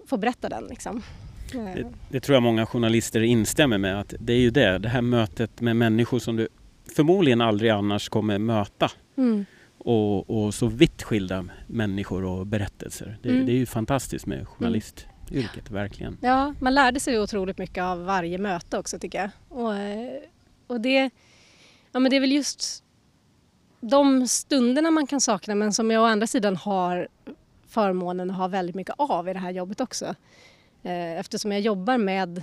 få 0.08 0.18
berätta 0.18 0.50
den. 0.50 0.68
Liksom. 0.68 1.04
Det, 1.52 1.88
det, 2.10 2.20
tror 2.20 2.36
jag 2.36 2.44
många 2.44 2.66
journalister 2.66 3.22
instämmer 3.22 3.78
med. 3.78 4.00
att 4.00 4.14
Det 4.20 4.34
är 4.34 4.40
ju 4.40 4.50
det, 4.50 4.78
det 4.78 4.90
här 4.90 5.02
mötet 5.02 5.62
med 5.62 5.76
människor 5.76 6.20
som 6.20 6.36
du 6.36 6.48
förmodligen 6.96 7.42
aldrig 7.42 7.72
annars 7.72 8.10
kommer 8.10 8.38
möta. 8.38 8.92
Mm. 9.18 9.46
Och, 9.78 10.30
och, 10.30 10.54
så 10.54 10.68
vitt 10.68 11.04
skilda 11.04 11.46
människor 11.68 12.24
och 12.24 12.48
berättelser. 12.48 13.18
Det, 13.22 13.30
mm. 13.30 13.46
det 13.46 13.52
är 13.52 13.58
ju 13.58 13.66
fantastiskt 13.66 14.26
med 14.26 14.48
journalistyrket, 14.48 15.72
verkligen. 15.72 16.18
Ja, 16.22 16.54
man 16.60 16.74
lärde 16.74 17.00
sig 17.00 17.20
otroligt 17.20 17.58
mycket 17.58 17.84
av 17.84 18.06
varje 18.06 18.38
möte 18.38 18.78
också 18.78 19.00
tycker 19.00 19.18
jag. 19.18 19.30
Och, 19.50 19.74
och 20.68 20.82
det, 20.82 21.10
ja, 21.92 22.00
men 22.00 22.10
det 22.10 22.16
är 22.16 22.22
väl 22.22 22.32
just 22.32 22.84
de 23.80 24.28
stunderna 24.28 24.92
man 24.92 25.08
kan 25.08 25.22
sakna 25.22 25.56
men 25.56 25.74
som 25.74 25.92
jag 25.92 26.04
å 26.04 26.06
andra 26.06 26.28
sidan 26.28 26.56
har 26.56 27.08
förmånen 27.78 28.32
att 28.32 28.38
ha 28.38 28.48
väldigt 28.48 28.76
mycket 28.76 28.96
av 28.98 29.30
i 29.30 29.34
det 29.34 29.40
här 29.40 29.52
jobbet 29.52 29.82
också. 29.82 30.06
Eh, 30.84 31.20
eftersom 31.20 31.52
jag 31.52 31.62
jobbar 31.62 31.98
med 31.98 32.38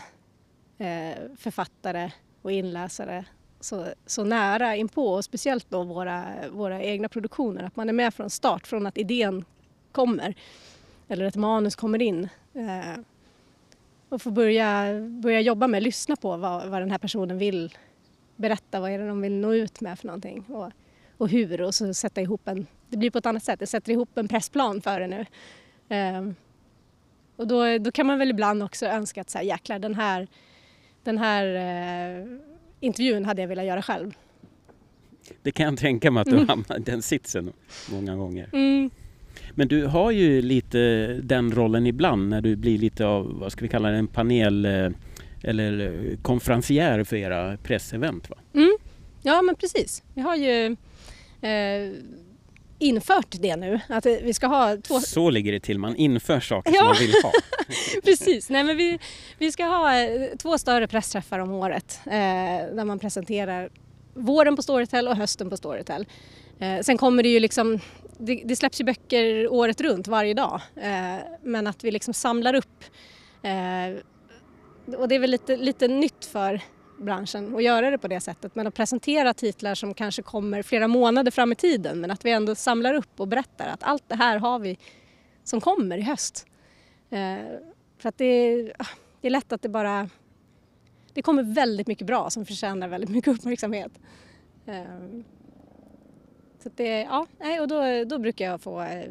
eh, 0.79 1.14
författare 1.37 2.12
och 2.43 2.53
inläsare 2.53 3.25
så, 3.61 3.87
så 4.07 4.25
nära 4.25 4.76
inpå 4.76 5.09
och 5.09 5.25
speciellt 5.25 5.71
då 5.71 5.83
våra, 5.83 6.25
våra 6.53 6.83
egna 6.83 7.09
produktioner. 7.09 7.64
Att 7.64 7.76
man 7.76 7.88
är 7.88 7.93
med 7.93 8.14
från 8.14 8.31
start, 8.31 8.67
från 8.67 8.87
att 8.87 8.99
idén 8.99 9.45
kommer 9.93 10.35
eller 11.09 11.25
ett 11.25 11.37
manus 11.37 11.76
kommer 11.76 12.03
in. 12.03 12.29
Eh, 12.55 13.00
och 14.09 14.23
får 14.23 14.31
börja, 14.31 14.87
börja 15.23 15.41
jobba 15.41 15.67
med, 15.67 15.83
lyssna 15.83 16.17
på 16.17 16.37
vad, 16.37 16.69
vad 16.69 16.83
den 16.83 16.91
här 16.91 16.99
personen 16.99 17.38
vill 17.38 17.76
berätta, 18.37 18.81
vad 18.81 18.91
är 18.91 18.99
det 18.99 19.09
de 19.09 19.21
vill 19.21 19.33
nå 19.33 19.55
ut 19.55 19.81
med 19.81 19.99
för 19.99 20.07
någonting 20.07 20.45
och, 20.49 20.71
och 21.18 21.28
hur 21.28 21.61
och 21.61 21.75
så 21.75 21.94
sätta 21.94 22.21
ihop 22.21 22.49
en, 22.49 22.66
det 22.88 22.97
blir 22.97 23.11
på 23.11 23.18
ett 23.18 23.26
annat 23.26 23.44
sätt, 23.44 23.61
jag 23.61 23.68
sätter 23.68 23.92
ihop 23.92 24.18
en 24.18 24.28
pressplan 24.28 24.80
för 24.80 25.00
det 25.00 25.06
nu. 25.06 25.26
Eh, 25.97 26.33
och 27.37 27.47
då, 27.47 27.78
då 27.78 27.90
kan 27.90 28.06
man 28.06 28.18
väl 28.18 28.30
ibland 28.30 28.62
också 28.62 28.87
önska 28.87 29.21
att 29.21 29.30
så 29.30 29.38
här, 29.38 29.44
jäklar 29.44 29.78
den 29.78 29.94
här, 29.94 30.28
den 31.04 31.18
här 31.18 31.44
eh, 31.54 32.26
intervjun 32.80 33.25
hade 33.25 33.42
jag 33.42 33.49
velat 33.49 33.64
göra 33.64 33.83
själv. 33.83 34.14
Det 35.42 35.52
kan 35.52 35.66
jag 35.66 35.78
tänka 35.78 36.11
mig 36.11 36.21
att 36.21 36.26
du 36.26 36.37
mm. 36.37 36.49
hamnar 36.49 36.78
i 36.78 36.80
den 36.80 37.02
sitsen 37.02 37.52
många 37.90 38.16
gånger. 38.16 38.49
Mm. 38.52 38.90
Men 39.54 39.68
du 39.68 39.87
har 39.87 40.11
ju 40.11 40.42
lite 40.42 41.06
den 41.23 41.52
rollen 41.52 41.87
ibland 41.87 42.28
när 42.28 42.40
du 42.40 42.56
blir 42.56 42.78
lite 42.78 43.06
av, 43.06 43.38
vad 43.38 43.52
ska 43.52 43.62
vi 43.62 43.68
kalla 43.68 43.90
det, 43.90 43.97
en 43.97 44.06
panel 44.06 44.64
eh, 44.64 44.90
eller 45.42 46.16
konferencier 46.23 47.04
för 47.04 47.16
era 47.16 47.56
pressevent 47.56 48.30
va? 48.30 48.37
Mm. 48.54 48.76
Ja 49.23 49.42
men 49.42 49.54
precis. 49.54 50.02
Vi 50.14 50.21
har 50.21 50.37
ju 50.37 50.76
eh, 51.41 51.91
infört 52.79 53.37
det 53.41 53.57
nu. 53.57 53.81
Att 53.88 54.07
vi 54.07 54.35
ska 54.35 54.47
ha 54.47 54.76
två... 54.76 55.00
Så 55.00 55.31
ligger 55.31 55.53
det 55.53 55.61
till, 55.61 55.79
man 55.79 55.97
inför 55.97 56.41
saker 56.41 56.73
ja. 56.73 56.79
som 56.79 56.87
man 56.87 56.97
vill 56.99 57.14
ha. 57.23 57.33
Precis, 58.05 58.50
Nej, 58.50 58.64
men 58.64 58.76
vi, 58.76 58.99
vi 59.38 59.53
ska 59.53 59.64
ha 59.64 59.99
eh, 59.99 60.37
två 60.38 60.59
större 60.59 60.88
pressträffar 60.88 61.38
om 61.38 61.53
året 61.53 62.00
eh, 62.07 62.12
där 62.75 62.85
man 62.85 62.99
presenterar 62.99 63.71
våren 64.14 64.57
på 64.57 64.62
Storytel 64.62 65.09
och 65.09 65.17
hösten 65.17 65.50
på 65.50 65.57
Storytel. 65.57 66.07
Eh, 66.59 66.81
sen 66.81 66.99
kommer 66.99 67.23
det 67.23 67.29
ju 67.29 67.41
liksom, 67.41 67.79
det, 68.19 68.43
det, 68.45 68.57
släpps 68.57 68.81
ju 68.81 68.85
böcker 68.85 69.53
året 69.53 69.81
runt 69.81 70.09
varje 70.09 70.35
dag 70.35 70.61
eh, 70.76 71.17
men 71.43 71.67
att 71.67 71.85
vi 71.85 71.91
liksom 71.91 72.14
samlar 72.14 72.55
upp 72.55 72.85
eh, 73.43 74.05
och 74.97 75.09
det 75.09 75.14
är 75.14 75.19
väl 75.19 75.31
lite, 75.31 75.57
lite 75.57 75.88
nytt 75.88 76.25
för 76.25 76.61
branschen 77.04 77.54
och 77.54 77.62
göra 77.62 77.90
det 77.90 77.99
på 77.99 78.08
det 78.08 78.20
sättet 78.20 78.54
men 78.54 78.66
att 78.66 78.75
presentera 78.75 79.34
titlar 79.34 79.75
som 79.75 79.94
kanske 79.94 80.23
kommer 80.23 80.62
flera 80.62 80.88
månader 80.88 81.30
fram 81.30 81.52
i 81.52 81.54
tiden 81.54 82.00
men 82.00 82.11
att 82.11 82.25
vi 82.25 82.30
ändå 82.30 82.54
samlar 82.54 82.94
upp 82.94 83.20
och 83.20 83.28
berättar 83.28 83.66
att 83.66 83.82
allt 83.82 84.08
det 84.08 84.14
här 84.14 84.38
har 84.38 84.58
vi 84.58 84.78
som 85.44 85.61
kommer 85.61 85.99
i 85.99 86.02
höst. 86.02 86.46
Eh, 87.11 87.37
för 87.99 88.08
att 88.08 88.18
det 88.18 88.25
är, 88.25 88.73
det 89.20 89.28
är 89.28 89.30
lätt 89.30 89.52
att 89.52 89.62
det 89.62 89.68
bara... 89.68 90.08
Det 91.12 91.23
kommer 91.23 91.42
väldigt 91.42 91.87
mycket 91.87 92.06
bra 92.06 92.30
som 92.30 92.46
förtjänar 92.46 92.88
väldigt 92.88 93.11
mycket 93.11 93.34
uppmärksamhet. 93.38 93.92
Eh, 94.66 94.84
så 96.62 96.70
det, 96.76 97.00
ja, 97.00 97.26
och 97.61 97.68
då, 97.68 98.04
då 98.04 98.18
brukar 98.18 98.44
jag 98.44 98.61
få 98.61 98.80
eh, 98.80 99.11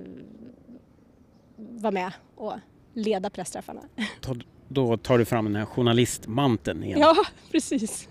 vara 1.55 1.91
med 1.91 2.11
och 2.35 2.53
leda 2.93 3.29
pressträffarna. 3.29 3.81
Då 4.67 4.97
tar 4.97 5.17
du 5.17 5.25
fram 5.25 5.45
den 5.45 5.55
här 5.55 5.65
journalistmanteln 5.65 6.83
igen. 6.83 6.99
Ja, 6.99 7.15
precis. 7.51 8.09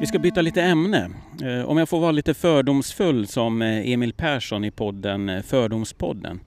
Vi 0.00 0.06
ska 0.06 0.18
byta 0.18 0.42
lite 0.42 0.62
ämne. 0.62 1.10
Eh, 1.42 1.68
om 1.68 1.78
jag 1.78 1.88
får 1.88 2.00
vara 2.00 2.12
lite 2.12 2.34
fördomsfull 2.34 3.26
som 3.26 3.62
eh, 3.62 3.90
Emil 3.92 4.12
Persson 4.12 4.64
i 4.64 4.70
podden 4.70 5.28
eh, 5.28 5.42
Fördomspodden 5.42 6.40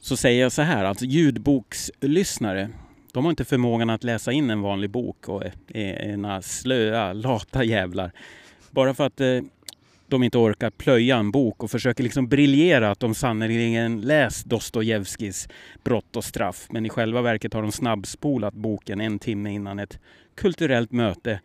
så 0.00 0.16
säger 0.16 0.42
jag 0.42 0.52
så 0.52 0.62
här, 0.62 0.84
alltså 0.84 1.04
ljudbokslyssnare 1.04 2.70
de 3.12 3.24
har 3.24 3.30
inte 3.30 3.44
förmågan 3.44 3.90
att 3.90 4.04
läsa 4.04 4.32
in 4.32 4.50
en 4.50 4.60
vanlig 4.60 4.90
bok 4.90 5.28
och 5.28 5.42
är 5.68 6.10
ena 6.10 6.42
slöa, 6.42 7.12
lata 7.12 7.64
jävlar. 7.64 8.12
Bara 8.70 8.94
för 8.94 9.06
att 9.06 9.20
de 10.10 10.22
inte 10.22 10.38
orkar 10.38 10.70
plöja 10.70 11.16
en 11.16 11.30
bok 11.30 11.62
och 11.62 11.70
försöker 11.70 12.04
liksom 12.04 12.28
briljera 12.28 12.90
att 12.90 13.00
de 13.00 13.14
sannerligen 13.14 14.00
läst 14.00 14.46
Dostojevskijs 14.46 15.48
Brott 15.84 16.16
och 16.16 16.24
straff. 16.24 16.66
Men 16.70 16.86
i 16.86 16.88
själva 16.88 17.22
verket 17.22 17.54
har 17.54 17.62
de 17.62 17.72
snabbspolat 17.72 18.54
boken 18.54 19.00
en 19.00 19.18
timme 19.18 19.50
innan 19.50 19.78
ett 19.78 19.98
kulturellt 20.34 20.92
möte 20.92 21.40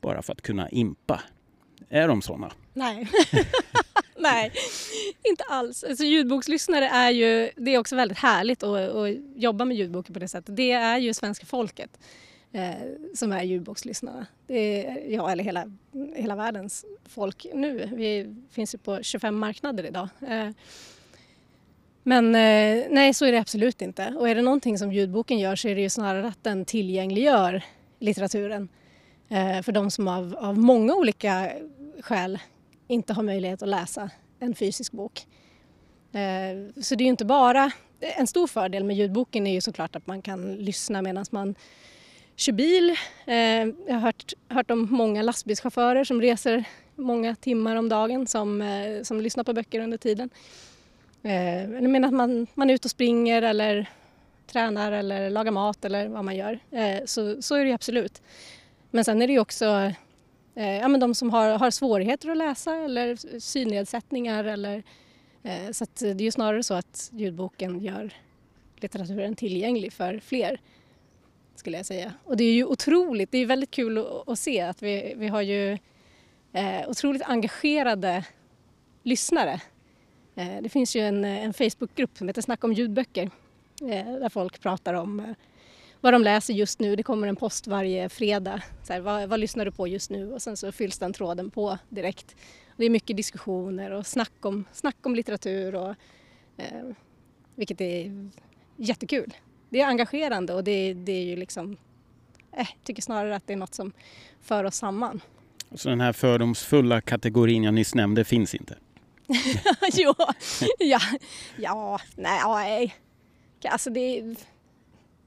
bara 0.00 0.22
för 0.22 0.32
att 0.32 0.42
kunna 0.42 0.68
impa. 0.68 1.20
Är 1.88 2.08
de 2.08 2.22
sådana? 2.22 2.52
Nej. 2.72 3.08
Nej, 4.18 4.52
inte 5.22 5.44
alls. 5.44 5.84
Alltså, 5.84 6.04
ljudbokslyssnare 6.04 6.88
är 6.88 7.10
ju, 7.10 7.50
det 7.56 7.74
är 7.74 7.78
också 7.78 7.96
väldigt 7.96 8.18
härligt 8.18 8.62
att, 8.62 8.90
att 8.90 9.08
jobba 9.36 9.64
med 9.64 9.76
ljudboken 9.76 10.14
på 10.14 10.20
det 10.20 10.28
sättet. 10.28 10.56
Det 10.56 10.72
är 10.72 10.98
ju 10.98 11.14
svenska 11.14 11.46
folket 11.46 11.90
Eh, 12.52 12.74
som 13.14 13.32
är 13.32 13.42
ljudbokslyssnarna. 13.42 14.26
Det 14.46 14.86
är, 14.86 15.12
ja, 15.12 15.30
eller 15.30 15.44
hela, 15.44 15.72
hela 16.14 16.36
världens 16.36 16.84
folk 17.04 17.46
nu. 17.54 17.90
Vi 17.94 18.34
finns 18.50 18.74
ju 18.74 18.78
på 18.78 19.02
25 19.02 19.38
marknader 19.38 19.86
idag. 19.86 20.08
Eh, 20.28 20.50
men 22.02 22.34
eh, 22.34 22.84
nej, 22.90 23.14
så 23.14 23.24
är 23.24 23.32
det 23.32 23.38
absolut 23.38 23.82
inte. 23.82 24.14
Och 24.18 24.28
är 24.28 24.34
det 24.34 24.42
någonting 24.42 24.78
som 24.78 24.92
ljudboken 24.92 25.38
gör 25.38 25.56
så 25.56 25.68
är 25.68 25.74
det 25.74 25.80
ju 25.80 25.90
snarare 25.90 26.28
att 26.28 26.44
den 26.44 26.64
tillgängliggör 26.64 27.62
litteraturen 27.98 28.68
eh, 29.28 29.62
för 29.62 29.72
de 29.72 29.90
som 29.90 30.08
av, 30.08 30.36
av 30.38 30.58
många 30.58 30.94
olika 30.94 31.52
skäl 32.00 32.38
inte 32.88 33.12
har 33.12 33.22
möjlighet 33.22 33.62
att 33.62 33.68
läsa 33.68 34.10
en 34.38 34.54
fysisk 34.54 34.92
bok. 34.92 35.26
Eh, 36.12 36.82
så 36.82 36.94
det 36.94 37.02
är 37.02 37.06
ju 37.06 37.10
inte 37.10 37.24
bara... 37.24 37.70
En 38.00 38.26
stor 38.26 38.46
fördel 38.46 38.84
med 38.84 38.96
ljudboken 38.96 39.46
är 39.46 39.52
ju 39.52 39.60
såklart 39.60 39.96
att 39.96 40.06
man 40.06 40.22
kan 40.22 40.54
lyssna 40.54 41.02
medan 41.02 41.24
man 41.30 41.54
kör 42.36 42.52
bil. 42.52 42.96
Eh, 43.26 43.36
jag 43.86 43.94
har 43.94 44.00
hört, 44.00 44.32
hört 44.48 44.70
om 44.70 44.88
många 44.90 45.22
lastbilschaufförer 45.22 46.04
som 46.04 46.20
reser 46.22 46.64
många 46.94 47.34
timmar 47.34 47.76
om 47.76 47.88
dagen 47.88 48.26
som, 48.26 48.62
eh, 48.62 49.02
som 49.02 49.20
lyssnar 49.20 49.44
på 49.44 49.52
böcker 49.52 49.80
under 49.80 49.98
tiden. 49.98 50.30
Eh, 51.22 51.70
jag 51.70 51.82
menar 51.82 52.08
att 52.08 52.14
man, 52.14 52.46
man 52.54 52.70
är 52.70 52.74
ute 52.74 52.86
och 52.86 52.90
springer 52.90 53.42
eller 53.42 53.90
tränar 54.46 54.92
eller 54.92 55.30
lagar 55.30 55.52
mat 55.52 55.84
eller 55.84 56.08
vad 56.08 56.24
man 56.24 56.36
gör. 56.36 56.58
Eh, 56.70 57.04
så, 57.04 57.42
så 57.42 57.54
är 57.54 57.64
det 57.64 57.72
absolut. 57.72 58.22
Men 58.90 59.04
sen 59.04 59.22
är 59.22 59.26
det 59.26 59.32
ju 59.32 59.40
också 59.40 59.92
eh, 60.54 60.76
ja, 60.76 60.88
men 60.88 61.00
de 61.00 61.14
som 61.14 61.30
har, 61.30 61.58
har 61.58 61.70
svårigheter 61.70 62.30
att 62.30 62.36
läsa 62.36 62.76
eller 62.76 63.38
synnedsättningar. 63.40 64.44
Eller, 64.44 64.82
så 65.72 65.86
det 65.98 66.10
är 66.10 66.22
ju 66.22 66.30
snarare 66.30 66.62
så 66.62 66.74
att 66.74 67.10
ljudboken 67.12 67.80
gör 67.80 68.14
litteraturen 68.80 69.36
tillgänglig 69.36 69.92
för 69.92 70.18
fler 70.18 70.60
skulle 71.58 71.76
jag 71.76 71.86
säga. 71.86 72.12
Och 72.24 72.36
det 72.36 72.44
är 72.44 72.52
ju 72.52 72.64
otroligt, 72.64 73.32
det 73.32 73.38
är 73.38 73.46
väldigt 73.46 73.70
kul 73.70 73.98
att, 73.98 74.28
att 74.28 74.38
se 74.38 74.60
att 74.60 74.82
vi, 74.82 75.14
vi 75.16 75.28
har 75.28 75.42
ju 75.42 75.78
eh, 76.52 76.88
otroligt 76.88 77.22
engagerade 77.22 78.24
lyssnare. 79.02 79.60
Eh, 80.34 80.62
det 80.62 80.68
finns 80.68 80.96
ju 80.96 81.00
en, 81.00 81.24
en 81.24 81.54
Facebookgrupp 81.54 82.18
som 82.18 82.28
heter 82.28 82.42
Snack 82.42 82.64
om 82.64 82.72
ljudböcker 82.72 83.30
eh, 83.80 84.18
där 84.20 84.28
folk 84.28 84.60
pratar 84.60 84.94
om 84.94 85.20
eh, 85.20 85.34
vad 86.00 86.14
de 86.14 86.22
läser 86.22 86.54
just 86.54 86.80
nu. 86.80 86.96
Det 86.96 87.02
kommer 87.02 87.28
en 87.28 87.36
post 87.36 87.66
varje 87.66 88.08
fredag. 88.08 88.62
Så 88.82 88.92
här, 88.92 89.00
vad, 89.00 89.28
vad, 89.28 89.40
lyssnar 89.40 89.64
du 89.64 89.70
på 89.70 89.88
just 89.88 90.10
nu? 90.10 90.32
Och 90.32 90.42
sen 90.42 90.56
så 90.56 90.72
fylls 90.72 90.98
den 90.98 91.12
tråden 91.12 91.50
på 91.50 91.78
direkt. 91.88 92.36
Det 92.76 92.84
är 92.84 92.90
mycket 92.90 93.16
diskussioner 93.16 93.90
och 93.90 94.06
snack 94.06 94.44
om, 94.46 94.64
snack 94.72 94.96
om 95.02 95.14
litteratur 95.14 95.74
och, 95.74 95.94
eh, 96.56 96.82
vilket 97.54 97.80
är 97.80 98.30
jättekul 98.76 99.34
det 99.68 99.80
är 99.80 99.86
engagerande 99.86 100.54
och 100.54 100.64
det, 100.64 100.94
det 100.94 101.12
är 101.12 101.24
ju 101.24 101.36
liksom, 101.36 101.76
eh, 102.56 102.68
tycker 102.84 103.02
snarare 103.02 103.36
att 103.36 103.46
det 103.46 103.52
är 103.52 103.56
något 103.56 103.74
som 103.74 103.92
för 104.42 104.64
oss 104.64 104.76
samman. 104.76 105.20
Så 105.74 105.88
den 105.88 106.00
här 106.00 106.12
fördomsfulla 106.12 107.00
kategorin 107.00 107.64
jag 107.64 107.74
nyss 107.74 107.94
nämnde 107.94 108.24
finns 108.24 108.54
inte? 108.54 108.76
jo, 109.92 110.14
ja, 110.78 111.00
ja, 111.56 112.00
nej, 112.16 112.94
alltså 113.64 113.90
det 113.90 114.36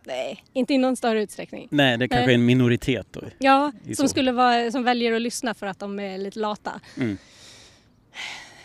Nej, 0.04 0.44
inte 0.54 0.74
i 0.74 0.78
någon 0.78 0.96
större 0.96 1.22
utsträckning. 1.22 1.68
Nej, 1.72 1.98
det 1.98 2.08
kanske 2.08 2.32
är 2.32 2.36
en 2.36 2.46
minoritet 2.46 3.08
då. 3.12 3.22
Ja, 3.40 3.72
som, 3.96 4.10
skulle 4.10 4.32
vara, 4.32 4.72
som 4.72 4.84
väljer 4.84 5.14
att 5.14 5.22
lyssna 5.22 5.54
för 5.54 5.66
att 5.66 5.80
de 5.80 6.00
är 6.00 6.18
lite 6.18 6.40
lata. 6.40 6.80
Mm. 6.98 7.18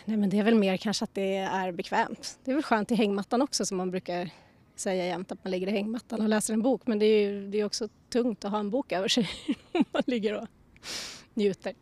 Nej 0.04 0.16
men 0.16 0.30
det 0.30 0.38
är 0.38 0.42
väl 0.42 0.54
mer 0.54 0.76
kanske 0.76 1.04
att 1.04 1.14
det 1.14 1.36
är 1.36 1.72
bekvämt. 1.72 2.38
Det 2.44 2.50
är 2.50 2.54
väl 2.54 2.62
skönt 2.62 2.90
i 2.90 2.94
hängmattan 2.94 3.42
också 3.42 3.66
som 3.66 3.76
man 3.76 3.90
brukar 3.90 4.30
säga 4.76 5.06
jämt 5.06 5.32
att 5.32 5.44
man 5.44 5.50
ligger 5.50 5.66
i 5.66 5.70
hängmattan 5.70 6.20
och 6.20 6.28
läser 6.28 6.54
en 6.54 6.62
bok 6.62 6.82
men 6.86 6.98
det 6.98 7.06
är 7.06 7.30
ju 7.30 7.48
det 7.48 7.60
är 7.60 7.64
också 7.64 7.88
tungt 8.08 8.44
att 8.44 8.50
ha 8.50 8.58
en 8.58 8.70
bok 8.70 8.92
över 8.92 9.08
sig 9.08 9.28
om 9.72 9.84
man 9.92 10.02
ligger 10.06 10.40
och 10.40 10.48
njuter. 11.34 11.72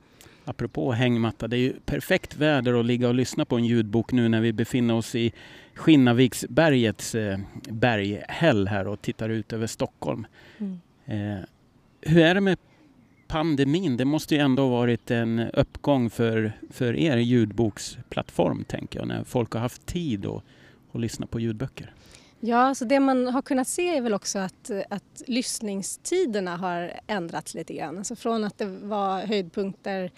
Apropå 0.45 0.93
hängmatta, 0.93 1.49
det 1.49 1.57
är 1.57 1.61
ju 1.61 1.73
perfekt 1.85 2.37
väder 2.37 2.81
att 2.81 2.87
ligga 2.87 3.09
och 3.09 3.15
lyssna 3.15 3.45
på 3.45 3.57
en 3.57 3.65
ljudbok 3.65 4.13
nu 4.13 4.29
när 4.29 4.41
vi 4.41 4.53
befinner 4.53 4.95
oss 4.95 5.15
i 5.15 5.33
Skinnarviksbergets 5.75 7.15
eh, 7.15 7.39
berghäll 7.71 8.69
här 8.69 8.89
och 8.89 9.03
tittar 9.03 9.29
ut 9.29 9.53
över 9.53 9.67
Stockholm. 9.67 10.27
Mm. 10.59 10.81
Eh, 11.05 11.45
hur 12.01 12.23
är 12.23 12.35
det 12.35 12.41
med 12.41 12.59
pandemin? 13.29 13.97
Det 13.97 14.05
måste 14.05 14.35
ju 14.35 14.41
ändå 14.41 14.69
varit 14.69 15.11
en 15.11 15.39
uppgång 15.39 16.11
för, 16.11 16.53
för 16.71 16.97
er 16.97 17.17
ljudboksplattform, 17.17 18.65
tänker 18.65 18.99
jag, 18.99 19.09
när 19.09 19.25
folk 19.25 19.53
har 19.53 19.61
haft 19.61 19.87
tid 19.87 20.27
att, 20.27 20.43
att 20.93 21.01
lyssna 21.01 21.27
på 21.27 21.41
ljudböcker. 21.41 21.95
Ja, 22.45 22.75
så 22.75 22.85
det 22.85 23.01
man 23.01 23.27
har 23.27 23.43
kunnat 23.43 23.69
se 23.69 23.97
är 23.97 24.01
väl 24.01 24.15
också 24.15 24.39
att, 24.39 24.71
att 24.91 25.23
lyssningstiderna 25.27 26.57
har 26.57 27.01
ändrats 27.07 27.55
lite 27.55 27.75
grann. 27.75 27.99
Alltså 27.99 28.17
från 28.17 28.45
att 28.45 28.59
det 28.59 28.67
var 28.67 29.21
höjdpunkter 29.21 30.13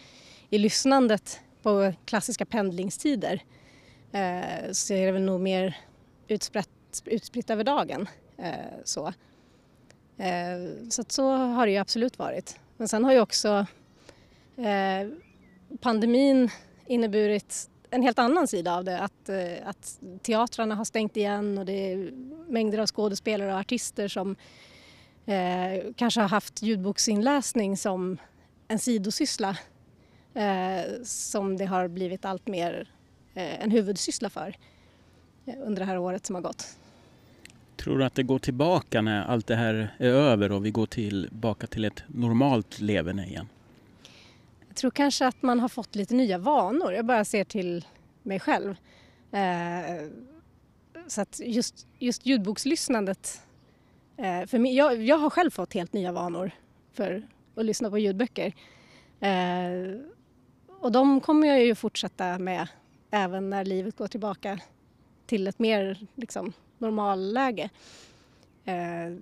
i 0.51 0.59
lyssnandet 0.59 1.41
på 1.63 1.93
klassiska 2.05 2.47
pendlingstider 2.47 3.43
eh, 4.13 4.73
så 4.73 4.95
är 4.95 5.07
det 5.07 5.13
väl 5.13 5.23
nog 5.23 5.41
mer 5.41 5.77
utspritt, 6.29 7.03
utspritt 7.05 7.51
över 7.51 7.65
dagen. 7.65 8.09
Eh, 8.39 8.53
så 8.85 9.07
eh, 10.17 10.89
så, 10.91 11.05
så 11.09 11.31
har 11.31 11.67
det 11.67 11.73
ju 11.73 11.79
absolut 11.79 12.19
varit. 12.19 12.59
Men 12.77 12.89
sen 12.89 13.05
har 13.05 13.13
ju 13.13 13.21
också 13.21 13.67
eh, 14.57 15.09
pandemin 15.81 16.51
inneburit 16.87 17.71
en 17.95 18.03
helt 18.03 18.19
annan 18.19 18.49
sida 18.49 18.77
av 18.77 18.85
det. 18.85 19.01
Att, 19.01 19.29
eh, 19.29 19.69
att 19.69 20.01
teatrarna 20.23 20.75
har 20.75 20.85
stängt 20.85 21.17
igen 21.17 21.59
och 21.59 21.65
det 21.65 21.93
är 21.93 22.13
mängder 22.49 22.79
av 22.79 22.87
skådespelare 22.87 23.53
och 23.53 23.59
artister 23.59 24.09
som 24.09 24.37
eh, 25.27 25.93
kanske 25.97 26.21
har 26.21 26.29
haft 26.29 26.63
ljudboksinläsning 26.63 27.77
som 27.77 28.19
en 28.69 28.79
sidosyssla 28.79 29.57
eh, 30.35 31.03
som 31.05 31.57
det 31.57 31.65
har 31.65 31.89
blivit 31.89 32.25
allt 32.25 32.47
mer 32.47 32.89
eh, 33.35 33.63
en 33.63 33.71
huvudsyssla 33.71 34.31
för 34.31 34.57
eh, 35.47 35.55
under 35.65 35.81
det 35.81 35.87
här 35.87 35.99
året 35.99 36.27
som 36.27 36.35
har 36.35 36.43
gått. 36.43 36.77
Tror 37.77 37.99
du 37.99 38.05
att 38.05 38.15
det 38.15 38.23
går 38.23 38.39
tillbaka 38.39 39.03
när 39.03 39.25
allt 39.25 39.47
det 39.47 39.57
här 39.57 39.95
är 39.99 40.11
över 40.11 40.53
och 40.53 40.67
vi 40.67 40.71
går 40.71 40.87
tillbaka 40.87 41.67
till 41.67 41.85
ett 41.85 42.03
normalt 42.07 42.81
leverne 42.81 43.27
igen? 43.27 43.49
Jag 44.75 44.79
tror 44.79 44.91
kanske 44.91 45.27
att 45.27 45.43
man 45.43 45.61
har 45.61 45.69
fått 45.69 45.95
lite 45.95 46.15
nya 46.15 46.39
vanor. 46.39 46.93
Jag 46.93 47.05
bara 47.05 47.25
ser 47.25 47.45
till 47.45 47.85
mig 48.23 48.41
själv. 48.41 48.77
Eh, 49.33 50.09
så 51.07 51.21
att 51.21 51.41
just, 51.45 51.87
just 51.99 52.27
ljudbokslyssnandet... 52.27 53.41
Eh, 54.17 54.47
för 54.47 54.59
mig, 54.59 54.77
jag, 54.77 55.03
jag 55.03 55.19
har 55.19 55.31
själv 55.31 55.51
fått 55.51 55.75
helt 55.75 55.93
nya 55.93 56.13
vanor 56.13 56.51
för 56.93 57.29
att 57.55 57.65
lyssna 57.65 57.91
på 57.91 57.99
ljudböcker. 57.99 58.55
Eh, 59.21 60.01
och 60.81 60.93
de 60.93 61.21
kommer 61.21 61.49
jag 61.49 61.65
ju 61.65 61.75
fortsätta 61.75 62.39
med 62.39 62.69
även 63.11 63.51
när 63.51 63.65
livet 63.65 63.97
går 63.97 64.09
tillbaka 64.09 64.61
till 65.27 65.47
ett 65.47 65.59
mer 65.59 66.07
liksom, 66.15 66.53
normalläge. 66.79 67.71
Eh, 68.65 69.17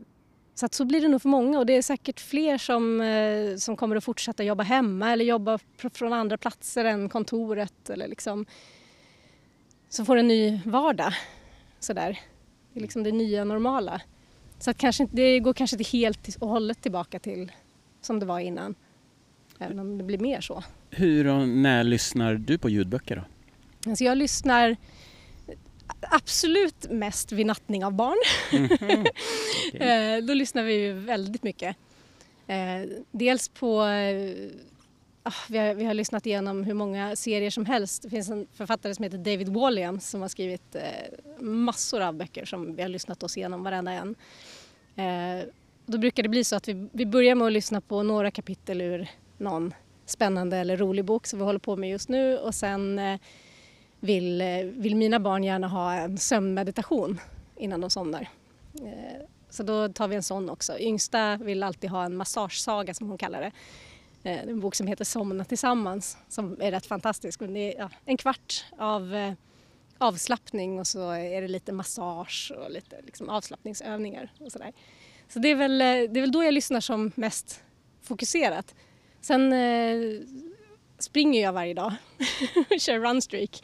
så 0.54 0.66
att 0.66 0.74
så 0.74 0.84
blir 0.84 1.00
det 1.00 1.08
nog 1.08 1.22
för 1.22 1.28
många 1.28 1.58
och 1.58 1.66
det 1.66 1.76
är 1.76 1.82
säkert 1.82 2.20
fler 2.20 2.58
som, 2.58 3.00
eh, 3.00 3.56
som 3.56 3.76
kommer 3.76 3.96
att 3.96 4.04
fortsätta 4.04 4.44
jobba 4.44 4.62
hemma 4.62 5.12
eller 5.12 5.24
jobba 5.24 5.58
från 5.92 6.12
andra 6.12 6.36
platser 6.36 6.84
än 6.84 7.08
kontoret 7.08 7.90
eller 7.90 8.08
liksom 8.08 8.46
som 9.88 10.06
får 10.06 10.16
en 10.16 10.28
ny 10.28 10.60
vardag. 10.64 11.12
Sådär. 11.80 12.20
Det 12.72 12.80
är 12.80 12.82
liksom 12.82 13.02
det 13.02 13.12
nya 13.12 13.44
normala. 13.44 14.00
Så 14.58 14.70
att 14.70 14.78
kanske, 14.78 15.08
det 15.12 15.40
går 15.40 15.52
kanske 15.52 15.76
inte 15.76 15.90
helt 15.96 16.36
och 16.40 16.48
hållet 16.48 16.82
tillbaka 16.82 17.18
till 17.18 17.52
som 18.00 18.20
det 18.20 18.26
var 18.26 18.40
innan. 18.40 18.74
Även 19.58 19.78
om 19.78 19.98
det 19.98 20.04
blir 20.04 20.18
mer 20.18 20.40
så. 20.40 20.64
Hur 20.90 21.26
och 21.26 21.48
när 21.48 21.84
lyssnar 21.84 22.34
du 22.34 22.58
på 22.58 22.68
ljudböcker 22.68 23.16
då? 23.16 23.22
Alltså 23.90 24.04
jag 24.04 24.18
lyssnar 24.18 24.76
absolut 26.00 26.90
mest 26.90 27.32
vid 27.32 27.46
nattning 27.46 27.84
av 27.84 27.92
barn. 27.92 28.18
Mm 28.52 28.68
-hmm. 28.68 29.06
okay. 29.74 30.20
Då 30.20 30.34
lyssnar 30.34 30.62
vi 30.62 30.92
väldigt 30.92 31.42
mycket. 31.42 31.76
Eh, 32.46 32.88
dels 33.10 33.48
på 33.48 33.80
ah, 35.22 35.32
vi, 35.48 35.58
har, 35.58 35.74
vi 35.74 35.84
har 35.84 35.94
lyssnat 35.94 36.26
igenom 36.26 36.64
hur 36.64 36.74
många 36.74 37.16
serier 37.16 37.50
som 37.50 37.66
helst. 37.66 38.02
Det 38.02 38.10
finns 38.10 38.30
en 38.30 38.46
författare 38.52 38.94
som 38.94 39.02
heter 39.02 39.18
David 39.18 39.48
Walliams 39.48 40.10
som 40.10 40.20
har 40.20 40.28
skrivit 40.28 40.74
eh, 40.74 40.82
massor 41.40 42.00
av 42.00 42.14
böcker 42.14 42.44
som 42.44 42.76
vi 42.76 42.82
har 42.82 42.88
lyssnat 42.88 43.22
oss 43.22 43.36
igenom 43.36 43.62
varenda 43.62 43.92
en. 43.92 44.14
Då 45.86 45.98
brukar 45.98 46.22
det 46.22 46.28
bli 46.28 46.44
så 46.44 46.56
att 46.56 46.68
vi, 46.68 46.88
vi 46.92 47.06
börjar 47.06 47.34
med 47.34 47.46
att 47.46 47.52
lyssna 47.52 47.80
på 47.80 48.02
några 48.02 48.30
kapitel 48.30 48.80
ur 48.80 49.08
någon 49.38 49.74
spännande 50.06 50.56
eller 50.56 50.76
rolig 50.76 51.04
bok 51.04 51.26
som 51.26 51.38
vi 51.38 51.44
håller 51.44 51.58
på 51.58 51.76
med 51.76 51.90
just 51.90 52.08
nu 52.08 52.38
och 52.38 52.54
sen 52.54 53.00
vill, 54.02 54.42
vill 54.76 54.96
mina 54.96 55.20
barn 55.20 55.44
gärna 55.44 55.68
ha 55.68 55.94
en 55.94 56.18
sömnmeditation 56.18 57.20
innan 57.56 57.80
de 57.80 57.90
somnar. 57.90 58.28
Eh, 58.74 59.22
så 59.50 59.62
då 59.62 59.88
tar 59.88 60.08
vi 60.08 60.16
en 60.16 60.22
sån 60.22 60.50
också. 60.50 60.78
Yngsta 60.78 61.36
vill 61.36 61.62
alltid 61.62 61.90
ha 61.90 62.04
en 62.04 62.16
massagesaga 62.16 62.94
som 62.94 63.08
hon 63.08 63.18
kallar 63.18 63.40
det. 63.40 63.52
Eh, 64.30 64.42
en 64.42 64.60
bok 64.60 64.74
som 64.74 64.86
heter 64.86 65.04
Somna 65.04 65.44
tillsammans 65.44 66.16
som 66.28 66.56
är 66.60 66.70
rätt 66.70 66.86
fantastisk. 66.86 67.40
Det 67.40 67.74
är 67.74 67.78
ja, 67.78 67.90
en 68.04 68.16
kvart 68.16 68.64
av 68.78 69.14
eh, 69.14 69.32
avslappning 69.98 70.80
och 70.80 70.86
så 70.86 71.10
är 71.10 71.42
det 71.42 71.48
lite 71.48 71.72
massage 71.72 72.52
och 72.58 72.70
lite 72.70 73.02
liksom 73.02 73.28
avslappningsövningar 73.28 74.32
och 74.40 74.52
sådär. 74.52 74.72
Så 75.28 75.38
det 75.38 75.48
är, 75.48 75.56
väl, 75.56 75.78
det 75.78 76.18
är 76.18 76.20
väl 76.20 76.32
då 76.32 76.44
jag 76.44 76.54
lyssnar 76.54 76.80
som 76.80 77.12
mest 77.14 77.62
fokuserat. 78.02 78.74
Sen 79.20 79.52
springer 81.02 81.42
jag 81.42 81.52
varje 81.52 81.74
dag 81.74 81.92
och 82.70 82.80
kör 82.80 82.98
runstreak. 82.98 83.60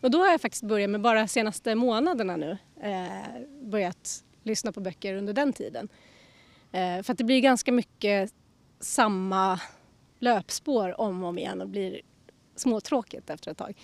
Och 0.00 0.10
då 0.10 0.18
har 0.18 0.30
jag 0.30 0.40
faktiskt 0.40 0.62
börjat 0.62 0.90
med 0.90 1.00
bara 1.00 1.28
senaste 1.28 1.74
månaderna 1.74 2.36
nu 2.36 2.58
eh, 2.82 3.42
börjat 3.62 4.24
lyssna 4.42 4.72
på 4.72 4.80
böcker 4.80 5.14
under 5.14 5.32
den 5.32 5.52
tiden. 5.52 5.88
Eh, 6.72 7.02
för 7.02 7.12
att 7.12 7.18
det 7.18 7.24
blir 7.24 7.40
ganska 7.40 7.72
mycket 7.72 8.34
samma 8.80 9.60
löpspår 10.18 11.00
om 11.00 11.22
och 11.22 11.28
om 11.28 11.38
igen 11.38 11.60
och 11.60 11.68
blir 11.68 12.00
småtråkigt 12.56 13.30
efter 13.30 13.50
ett 13.50 13.58
tag. 13.58 13.74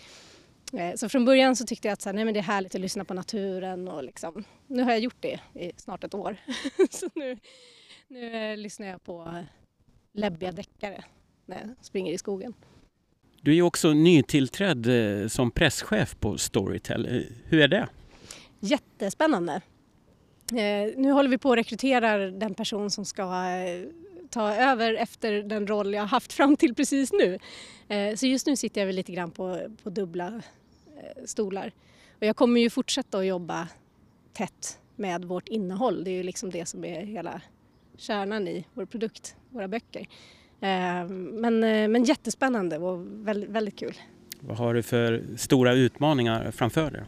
Eh, 0.72 0.94
så 0.94 1.08
från 1.08 1.24
början 1.24 1.56
så 1.56 1.66
tyckte 1.66 1.88
jag 1.88 1.92
att 1.92 2.02
så 2.02 2.08
här, 2.08 2.14
nej, 2.14 2.24
men 2.24 2.34
det 2.34 2.40
är 2.40 2.44
härligt 2.44 2.74
att 2.74 2.80
lyssna 2.80 3.04
på 3.04 3.14
naturen 3.14 3.88
och 3.88 4.04
liksom, 4.04 4.44
nu 4.66 4.82
har 4.82 4.90
jag 4.90 5.00
gjort 5.00 5.20
det 5.20 5.40
i 5.54 5.72
snart 5.76 6.04
ett 6.04 6.14
år. 6.14 6.36
så 6.90 7.08
nu, 7.14 7.38
nu 8.08 8.52
eh, 8.52 8.56
lyssnar 8.56 8.86
jag 8.86 9.04
på 9.04 9.44
läbbiga 10.12 10.52
deckare 10.52 11.04
när 11.46 11.60
jag 11.60 11.70
springer 11.80 12.12
i 12.12 12.18
skogen. 12.18 12.54
Du 13.44 13.56
är 13.56 13.62
också 13.62 13.92
nytillträdd 13.92 14.86
eh, 14.86 15.28
som 15.28 15.50
presschef 15.50 16.16
på 16.20 16.38
Storytel. 16.38 17.06
Eh, 17.06 17.22
hur 17.44 17.60
är 17.60 17.68
det? 17.68 17.88
Jättespännande. 18.60 19.60
Eh, 20.52 20.92
nu 20.96 21.10
håller 21.10 21.30
vi 21.30 21.38
på 21.38 21.52
att 21.52 21.58
rekrytera 21.58 22.30
den 22.30 22.54
person 22.54 22.90
som 22.90 23.04
ska 23.04 23.32
ta 24.30 24.54
över 24.54 24.94
efter 24.94 25.32
den 25.42 25.66
roll 25.66 25.94
jag 25.94 26.06
haft 26.06 26.32
fram 26.38 26.56
till 26.56 26.74
precis 26.74 27.12
nu. 27.12 27.38
Så 28.16 28.26
just 28.26 28.46
nu 28.46 28.56
sitter 28.56 28.80
jag 28.80 28.86
väl 28.86 28.96
lite 28.96 29.12
grann 29.12 29.30
på, 29.30 29.60
på 29.82 29.90
dubbla 29.90 30.42
stolar. 31.24 31.72
Och 32.20 32.26
jag 32.26 32.36
kommer 32.36 32.60
ju 32.60 32.70
fortsätta 32.70 33.18
att 33.18 33.26
jobba 33.26 33.68
tätt 34.32 34.78
med 34.96 35.24
vårt 35.24 35.48
innehåll. 35.48 36.04
Det 36.04 36.10
är 36.10 36.12
ju 36.12 36.22
liksom 36.22 36.50
det 36.50 36.66
som 36.66 36.84
är 36.84 37.04
hela 37.04 37.40
kärnan 37.96 38.48
i 38.48 38.64
vår 38.74 38.84
produkt, 38.84 39.36
våra 39.50 39.68
böcker. 39.68 40.06
Eh, 40.62 41.08
men, 41.08 41.64
eh, 41.64 41.88
men 41.88 42.04
jättespännande 42.04 42.78
och 42.78 43.04
väldigt, 43.06 43.50
väldigt 43.50 43.78
kul. 43.78 43.94
Vad 44.40 44.56
har 44.56 44.74
du 44.74 44.82
för 44.82 45.24
stora 45.36 45.72
utmaningar 45.72 46.50
framför 46.50 46.90
dig? 46.90 47.02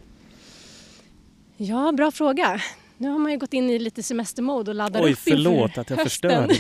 Ja, 1.57 1.93
bra 1.93 2.11
fråga. 2.11 2.61
Nu 2.97 3.09
har 3.09 3.19
man 3.19 3.33
ju 3.33 3.39
gått 3.39 3.53
in 3.53 3.71
i 3.71 3.79
lite 3.79 4.03
semestermode 4.03 4.71
och 4.71 4.75
laddar 4.75 5.05
Oj, 5.05 5.13
upp 5.13 5.19
förlåt 5.19 5.79
att 5.79 5.91
jag 5.91 6.03
förstör 6.03 6.31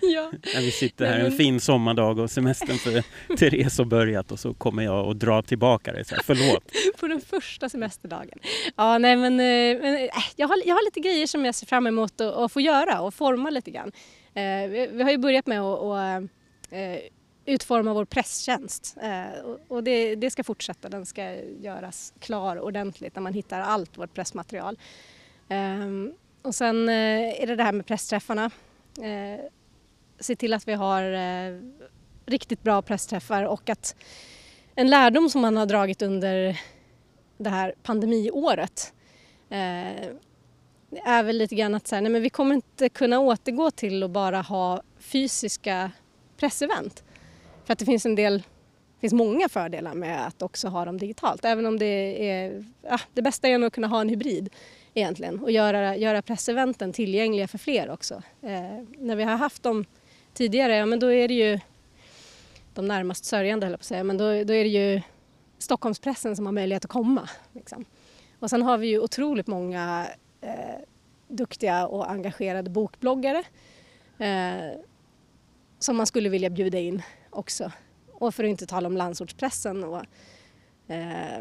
ja. 0.00 0.32
När 0.54 0.60
vi 0.60 0.70
sitter 0.70 1.06
här 1.06 1.18
en 1.18 1.32
fin 1.32 1.60
sommardag 1.60 2.18
och 2.18 2.30
semestern 2.30 2.78
för 2.78 3.02
Therese 3.36 3.78
har 3.78 3.84
börjat 3.84 4.32
och 4.32 4.40
så 4.40 4.54
kommer 4.54 4.82
jag 4.82 5.06
och 5.06 5.16
drar 5.16 5.42
tillbaka 5.42 5.92
det. 5.92 6.04
Så 6.04 6.14
här, 6.14 6.22
förlåt. 6.26 6.72
På 7.00 7.06
den 7.06 7.20
första 7.20 7.68
semesterdagen. 7.68 8.38
Ja, 8.76 8.98
nej 8.98 9.16
men, 9.16 9.32
eh, 9.32 9.82
men 9.82 10.08
jag, 10.36 10.48
har, 10.48 10.62
jag 10.64 10.74
har 10.74 10.84
lite 10.84 11.00
grejer 11.00 11.26
som 11.26 11.44
jag 11.44 11.54
ser 11.54 11.66
fram 11.66 11.86
emot 11.86 12.20
att, 12.20 12.34
att 12.34 12.52
få 12.52 12.60
göra 12.60 13.00
och 13.00 13.14
forma 13.14 13.50
lite 13.50 13.70
grann. 13.70 13.92
Eh, 14.36 14.68
vi 14.68 15.02
har 15.02 15.10
ju 15.10 15.18
börjat 15.18 15.46
med 15.46 15.60
att 15.60 16.22
eh, 16.70 16.98
utforma 17.44 17.94
vår 17.94 18.04
presstjänst 18.04 18.96
eh, 19.02 19.44
och 19.68 19.84
det, 19.84 20.30
ska 20.30 20.44
fortsätta. 20.44 20.88
Den 20.88 21.06
ska 21.06 21.34
göras 21.60 22.14
klar 22.18 22.60
ordentligt 22.60 23.14
när 23.14 23.22
man 23.22 23.32
hittar 23.32 23.60
allt 23.60 23.98
vårt 23.98 24.14
pressmaterial. 24.14 24.78
Och 26.42 26.54
sen 26.54 26.88
är 26.88 27.46
det 27.46 27.56
det 27.56 27.62
här 27.62 27.72
med 27.72 27.86
pressträffarna. 27.86 28.50
Se 30.20 30.36
till 30.36 30.54
att 30.54 30.68
vi 30.68 30.72
har 30.72 31.02
riktigt 32.30 32.62
bra 32.62 32.82
pressträffar 32.82 33.42
och 33.42 33.68
att 33.68 33.96
en 34.74 34.90
lärdom 34.90 35.30
som 35.30 35.40
man 35.40 35.56
har 35.56 35.66
dragit 35.66 36.02
under 36.02 36.60
det 37.38 37.50
här 37.50 37.74
pandemiåret 37.82 38.92
är 40.90 41.22
väl 41.22 41.38
lite 41.38 41.54
grann 41.54 41.74
att 41.74 41.86
så 41.86 41.94
här, 41.94 42.02
nej 42.02 42.12
men 42.12 42.22
vi 42.22 42.30
kommer 42.30 42.54
inte 42.54 42.88
kunna 42.88 43.20
återgå 43.20 43.70
till 43.70 44.02
att 44.02 44.10
bara 44.10 44.40
ha 44.40 44.82
fysiska 44.98 45.90
pressevent. 46.36 47.04
För 47.64 47.72
att 47.72 47.78
det 47.78 47.84
finns 47.84 48.06
en 48.06 48.14
del, 48.14 48.38
det 48.38 49.00
finns 49.00 49.12
många 49.12 49.48
fördelar 49.48 49.94
med 49.94 50.26
att 50.26 50.42
också 50.42 50.68
ha 50.68 50.84
dem 50.84 50.98
digitalt. 50.98 51.44
Även 51.44 51.66
om 51.66 51.78
det 51.78 52.30
är, 52.30 52.64
ja, 52.82 53.00
det 53.12 53.22
bästa 53.22 53.48
är 53.48 53.58
nog 53.58 53.66
att 53.66 53.72
kunna 53.72 53.86
ha 53.86 54.00
en 54.00 54.08
hybrid 54.08 54.50
egentligen 54.94 55.40
och 55.40 55.50
göra, 55.50 55.96
göra 55.96 56.22
presseventen 56.22 56.92
tillgängliga 56.92 57.48
för 57.48 57.58
fler 57.58 57.90
också. 57.90 58.22
Eh, 58.42 58.84
när 58.98 59.16
vi 59.16 59.22
har 59.22 59.36
haft 59.36 59.62
dem 59.62 59.84
tidigare, 60.34 60.76
ja 60.76 60.86
men 60.86 60.98
då 61.00 61.12
är 61.12 61.28
det 61.28 61.34
ju 61.34 61.60
de 62.74 62.88
närmast 62.88 63.24
sörjande 63.24 63.66
höll 63.66 63.72
jag 63.72 63.80
på 63.80 63.82
att 63.82 63.86
säga, 63.86 64.04
men 64.04 64.18
då, 64.18 64.24
då 64.24 64.54
är 64.54 64.64
det 64.64 64.68
ju 64.68 65.02
Stockholmspressen 65.58 66.36
som 66.36 66.46
har 66.46 66.52
möjlighet 66.52 66.84
att 66.84 66.90
komma. 66.90 67.28
Liksom. 67.52 67.84
Och 68.38 68.50
sen 68.50 68.62
har 68.62 68.78
vi 68.78 68.86
ju 68.86 69.00
otroligt 69.00 69.46
många 69.46 70.06
eh, 70.46 70.80
duktiga 71.28 71.86
och 71.86 72.10
engagerade 72.10 72.70
bokbloggare 72.70 73.44
eh, 74.18 74.80
som 75.78 75.96
man 75.96 76.06
skulle 76.06 76.28
vilja 76.28 76.50
bjuda 76.50 76.78
in 76.78 77.02
också. 77.30 77.72
Och 78.12 78.34
för 78.34 78.44
att 78.44 78.50
inte 78.50 78.66
tala 78.66 78.88
om 78.88 78.96
landsortspressen 78.96 79.84
och 79.84 80.02
eh, 80.88 81.40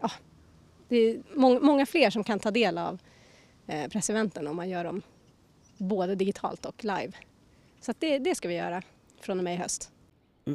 ja, 0.00 0.10
det 0.88 0.96
är 0.96 1.22
må 1.34 1.60
många 1.60 1.86
fler 1.86 2.10
som 2.10 2.24
kan 2.24 2.38
ta 2.38 2.50
del 2.50 2.78
av 2.78 2.98
eh, 3.66 3.88
presseventen 3.88 4.46
om 4.46 4.56
man 4.56 4.68
gör 4.68 4.84
dem 4.84 5.02
både 5.76 6.14
digitalt 6.14 6.66
och 6.66 6.84
live. 6.84 7.12
Så 7.80 7.94
det, 7.98 8.18
det 8.18 8.34
ska 8.34 8.48
vi 8.48 8.54
göra 8.54 8.82
från 9.20 9.38
och 9.38 9.44
med 9.44 9.54
i 9.54 9.56
höst. 9.56 9.90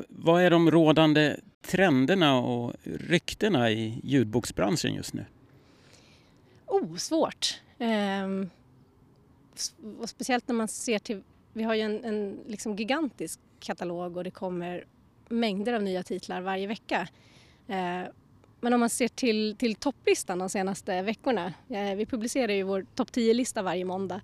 Vad 0.08 0.42
är 0.42 0.50
de 0.50 0.72
rådande 0.72 1.40
trenderna 1.62 2.40
och 2.40 2.74
ryktena 2.84 3.72
i 3.72 4.02
ljudboksbranschen 4.04 4.94
just 4.94 5.14
nu? 5.14 5.26
Oh, 6.72 6.96
svårt. 6.96 7.62
Ehm, 7.80 8.50
och 10.00 10.10
speciellt 10.10 10.48
när 10.48 10.56
man 10.56 10.68
ser 10.68 11.00
till, 11.00 11.24
vi 11.54 11.64
har 11.64 11.76
ju 11.76 11.82
en, 11.82 12.04
en 12.04 12.40
liksom 12.48 12.76
gigantisk 12.76 13.40
katalog 13.60 14.18
och 14.18 14.24
det 14.24 14.32
kommer 14.32 14.86
mängder 15.30 15.74
av 15.74 15.84
nya 15.84 16.04
titlar 16.04 16.42
varje 16.42 16.68
vecka. 16.68 17.08
Ehm, 17.68 18.06
men 18.62 18.74
om 18.74 18.80
man 18.80 18.90
ser 18.90 19.08
till, 19.08 19.56
till 19.56 19.76
topplistan 19.76 20.40
de 20.40 20.50
senaste 20.50 21.02
veckorna, 21.02 21.54
eh, 21.70 21.96
vi 21.96 22.06
publicerar 22.06 22.54
ju 22.54 22.64
vår 22.64 22.86
topp 22.96 23.10
10-lista 23.12 23.62
varje 23.62 23.86
måndag. 23.86 24.22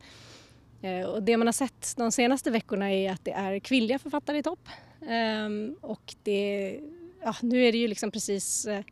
Eh, 0.81 1.05
och 1.05 1.23
det 1.23 1.37
man 1.37 1.47
har 1.47 1.53
sett 1.53 1.93
de 1.97 2.11
senaste 2.11 2.51
veckorna 2.51 2.91
är 2.91 3.11
att 3.11 3.25
det 3.25 3.31
är 3.31 3.59
kvinnliga 3.59 3.99
författare 3.99 4.37
i 4.37 4.43
topp. 4.43 4.69
Ehm, 5.07 5.75
och 5.81 6.15
det, 6.23 6.79
ja, 7.21 7.35
nu 7.41 7.65
är 7.65 7.71
det 7.71 7.77
ju 7.77 7.87
liksom 7.87 8.11
precis 8.11 8.65
eh, 8.65 8.83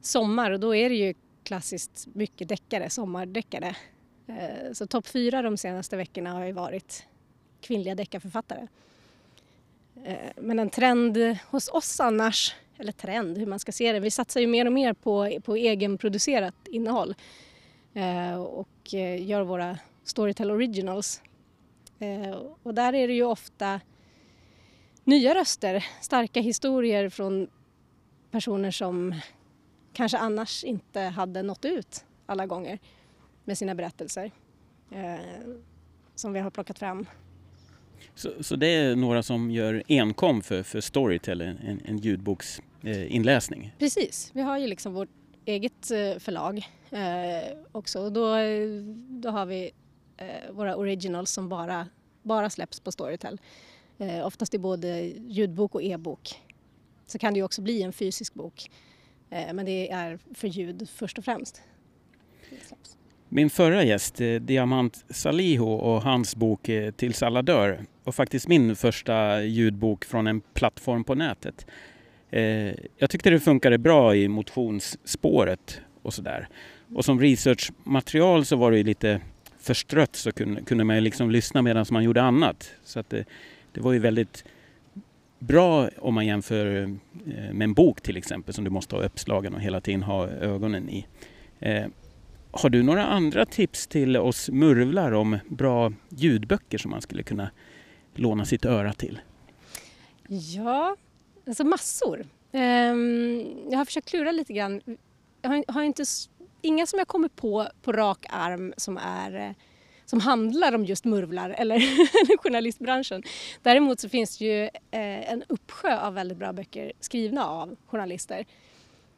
sommar 0.00 0.50
och 0.50 0.60
då 0.60 0.74
är 0.74 0.88
det 0.88 0.96
ju 0.96 1.14
klassiskt 1.44 2.06
mycket 2.12 2.48
deckare, 2.48 2.90
sommardeckare. 2.90 3.76
Eh, 4.26 4.72
så 4.72 4.86
topp 4.86 5.06
fyra 5.06 5.42
de 5.42 5.56
senaste 5.56 5.96
veckorna 5.96 6.32
har 6.32 6.44
ju 6.44 6.52
varit 6.52 7.06
kvinnliga 7.60 7.94
deckarförfattare. 7.94 8.68
Eh, 10.04 10.16
men 10.36 10.58
en 10.58 10.70
trend 10.70 11.18
hos 11.50 11.68
oss 11.68 12.00
annars, 12.00 12.54
eller 12.78 12.92
trend 12.92 13.38
hur 13.38 13.46
man 13.46 13.58
ska 13.58 13.72
se 13.72 13.92
det, 13.92 14.00
vi 14.00 14.10
satsar 14.10 14.40
ju 14.40 14.46
mer 14.46 14.66
och 14.66 14.72
mer 14.72 14.92
på, 14.92 15.40
på 15.44 15.56
egenproducerat 15.56 16.54
innehåll 16.66 17.14
eh, 17.94 18.34
och 18.34 18.94
gör 19.18 19.42
våra 19.42 19.78
Storytel 20.04 20.50
Originals. 20.50 21.22
Och 22.62 22.74
där 22.74 22.92
är 22.92 23.08
det 23.08 23.14
ju 23.14 23.24
ofta 23.24 23.80
nya 25.04 25.34
röster, 25.34 25.84
starka 26.00 26.40
historier 26.40 27.08
från 27.08 27.48
personer 28.30 28.70
som 28.70 29.14
kanske 29.92 30.18
annars 30.18 30.64
inte 30.64 31.00
hade 31.00 31.42
nått 31.42 31.64
ut 31.64 32.04
alla 32.26 32.46
gånger 32.46 32.78
med 33.44 33.58
sina 33.58 33.74
berättelser 33.74 34.30
eh, 34.90 35.14
som 36.14 36.32
vi 36.32 36.40
har 36.40 36.50
plockat 36.50 36.78
fram. 36.78 37.06
Så, 38.14 38.30
så, 38.40 38.56
det 38.56 38.66
är 38.66 38.96
några 38.96 39.22
som 39.22 39.50
gör 39.50 39.82
enkom 39.88 40.42
för, 40.42 40.62
för 40.62 40.80
Storytel, 40.80 41.40
en, 41.40 41.80
en 41.84 41.98
ljudboksinläsning? 41.98 43.64
Eh, 43.64 43.78
Precis, 43.78 44.30
vi 44.34 44.40
har 44.40 44.58
ju 44.58 44.66
liksom 44.66 44.94
vårt 44.94 45.08
eget 45.44 45.90
eh, 45.90 46.18
förlag 46.18 46.68
eh, 46.90 47.56
också 47.72 48.00
och 48.00 48.12
då, 48.12 48.36
då 49.08 49.30
har 49.30 49.46
vi 49.46 49.70
eh, 50.16 50.52
våra 50.52 50.76
originals 50.76 51.30
som 51.30 51.48
bara, 51.48 51.86
bara 52.22 52.50
släpps 52.50 52.80
på 52.80 52.92
Storytel. 52.92 53.40
Eh, 53.98 54.26
oftast 54.26 54.54
i 54.54 54.58
både 54.58 55.00
ljudbok 55.28 55.74
och 55.74 55.82
e-bok. 55.82 56.42
Så 57.06 57.18
kan 57.18 57.34
det 57.34 57.38
ju 57.38 57.44
också 57.44 57.62
bli 57.62 57.82
en 57.82 57.92
fysisk 57.92 58.34
bok 58.34 58.70
Eh, 59.32 59.54
men 59.54 59.66
det 59.66 59.90
är 59.90 60.18
för 60.34 60.48
ljud 60.48 60.88
först 60.94 61.18
och 61.18 61.24
främst. 61.24 61.62
Min 63.28 63.50
förra 63.50 63.84
gäst, 63.84 64.20
eh, 64.20 64.34
Diamant 64.34 65.04
Salihu 65.10 65.64
och 65.64 66.02
hans 66.02 66.36
bok 66.36 66.68
eh, 66.68 66.90
Tills 66.90 67.22
alla 67.22 67.42
dör 67.42 67.80
och 68.04 68.14
faktiskt 68.14 68.48
min 68.48 68.76
första 68.76 69.42
ljudbok 69.42 70.04
från 70.04 70.26
en 70.26 70.40
plattform 70.40 71.04
på 71.04 71.14
nätet. 71.14 71.66
Jag 72.96 73.10
tyckte 73.10 73.30
det 73.30 73.40
funkade 73.40 73.78
bra 73.78 74.16
i 74.16 74.28
motionsspåret 74.28 75.80
och 76.02 76.14
sådär. 76.14 76.48
Och 76.94 77.04
som 77.04 77.20
researchmaterial 77.20 78.44
så 78.44 78.56
var 78.56 78.72
det 78.72 78.82
lite 78.82 79.20
förstrött 79.58 80.16
så 80.16 80.32
kunde, 80.32 80.62
kunde 80.62 80.84
man 80.84 81.04
liksom 81.04 81.30
lyssna 81.30 81.62
medan 81.62 81.86
man 81.90 82.04
gjorde 82.04 82.22
annat. 82.22 82.70
Så 82.84 83.00
att 83.00 83.10
det, 83.10 83.24
det 83.72 83.80
var 83.80 83.92
ju 83.92 83.98
väldigt 83.98 84.44
bra 85.42 85.88
om 85.98 86.14
man 86.14 86.26
jämför 86.26 86.82
eh, 86.82 86.88
med 87.52 87.62
en 87.62 87.74
bok 87.74 88.00
till 88.00 88.16
exempel 88.16 88.54
som 88.54 88.64
du 88.64 88.70
måste 88.70 88.96
ha 88.96 89.02
uppslagen 89.02 89.54
och 89.54 89.60
hela 89.60 89.80
tiden 89.80 90.02
ha 90.02 90.28
ögonen 90.28 90.88
i. 90.88 91.06
Eh, 91.60 91.86
har 92.50 92.70
du 92.70 92.82
några 92.82 93.06
andra 93.06 93.46
tips 93.46 93.86
till 93.86 94.16
oss 94.16 94.50
murvlar 94.50 95.12
om 95.12 95.38
bra 95.48 95.92
ljudböcker 96.08 96.78
som 96.78 96.90
man 96.90 97.00
skulle 97.00 97.22
kunna 97.22 97.50
låna 98.14 98.44
sitt 98.44 98.64
öra 98.64 98.92
till? 98.92 99.20
Ja, 100.28 100.96
alltså 101.46 101.64
massor. 101.64 102.26
Ehm, 102.52 103.44
jag 103.70 103.78
har 103.78 103.84
försökt 103.84 104.08
klura 104.08 104.32
lite 104.32 104.52
grann. 104.52 104.80
Jag 105.42 105.64
har 105.68 105.82
inte, 105.82 106.04
inga 106.62 106.86
som 106.86 106.98
jag 106.98 107.08
kommer 107.08 107.28
på 107.28 107.68
på 107.82 107.92
rak 107.92 108.26
arm 108.30 108.74
som 108.76 108.96
är 108.96 109.34
eh, 109.34 109.50
som 110.12 110.20
handlar 110.20 110.74
om 110.74 110.84
just 110.84 111.04
murvlar 111.04 111.50
eller 111.50 111.78
journalistbranschen. 112.42 113.22
Däremot 113.62 114.00
så 114.00 114.08
finns 114.08 114.38
det 114.38 114.44
ju 114.44 114.62
eh, 114.64 115.32
en 115.32 115.44
uppsjö 115.48 116.00
av 116.00 116.14
väldigt 116.14 116.38
bra 116.38 116.52
böcker 116.52 116.92
skrivna 117.00 117.46
av 117.46 117.76
journalister. 117.86 118.46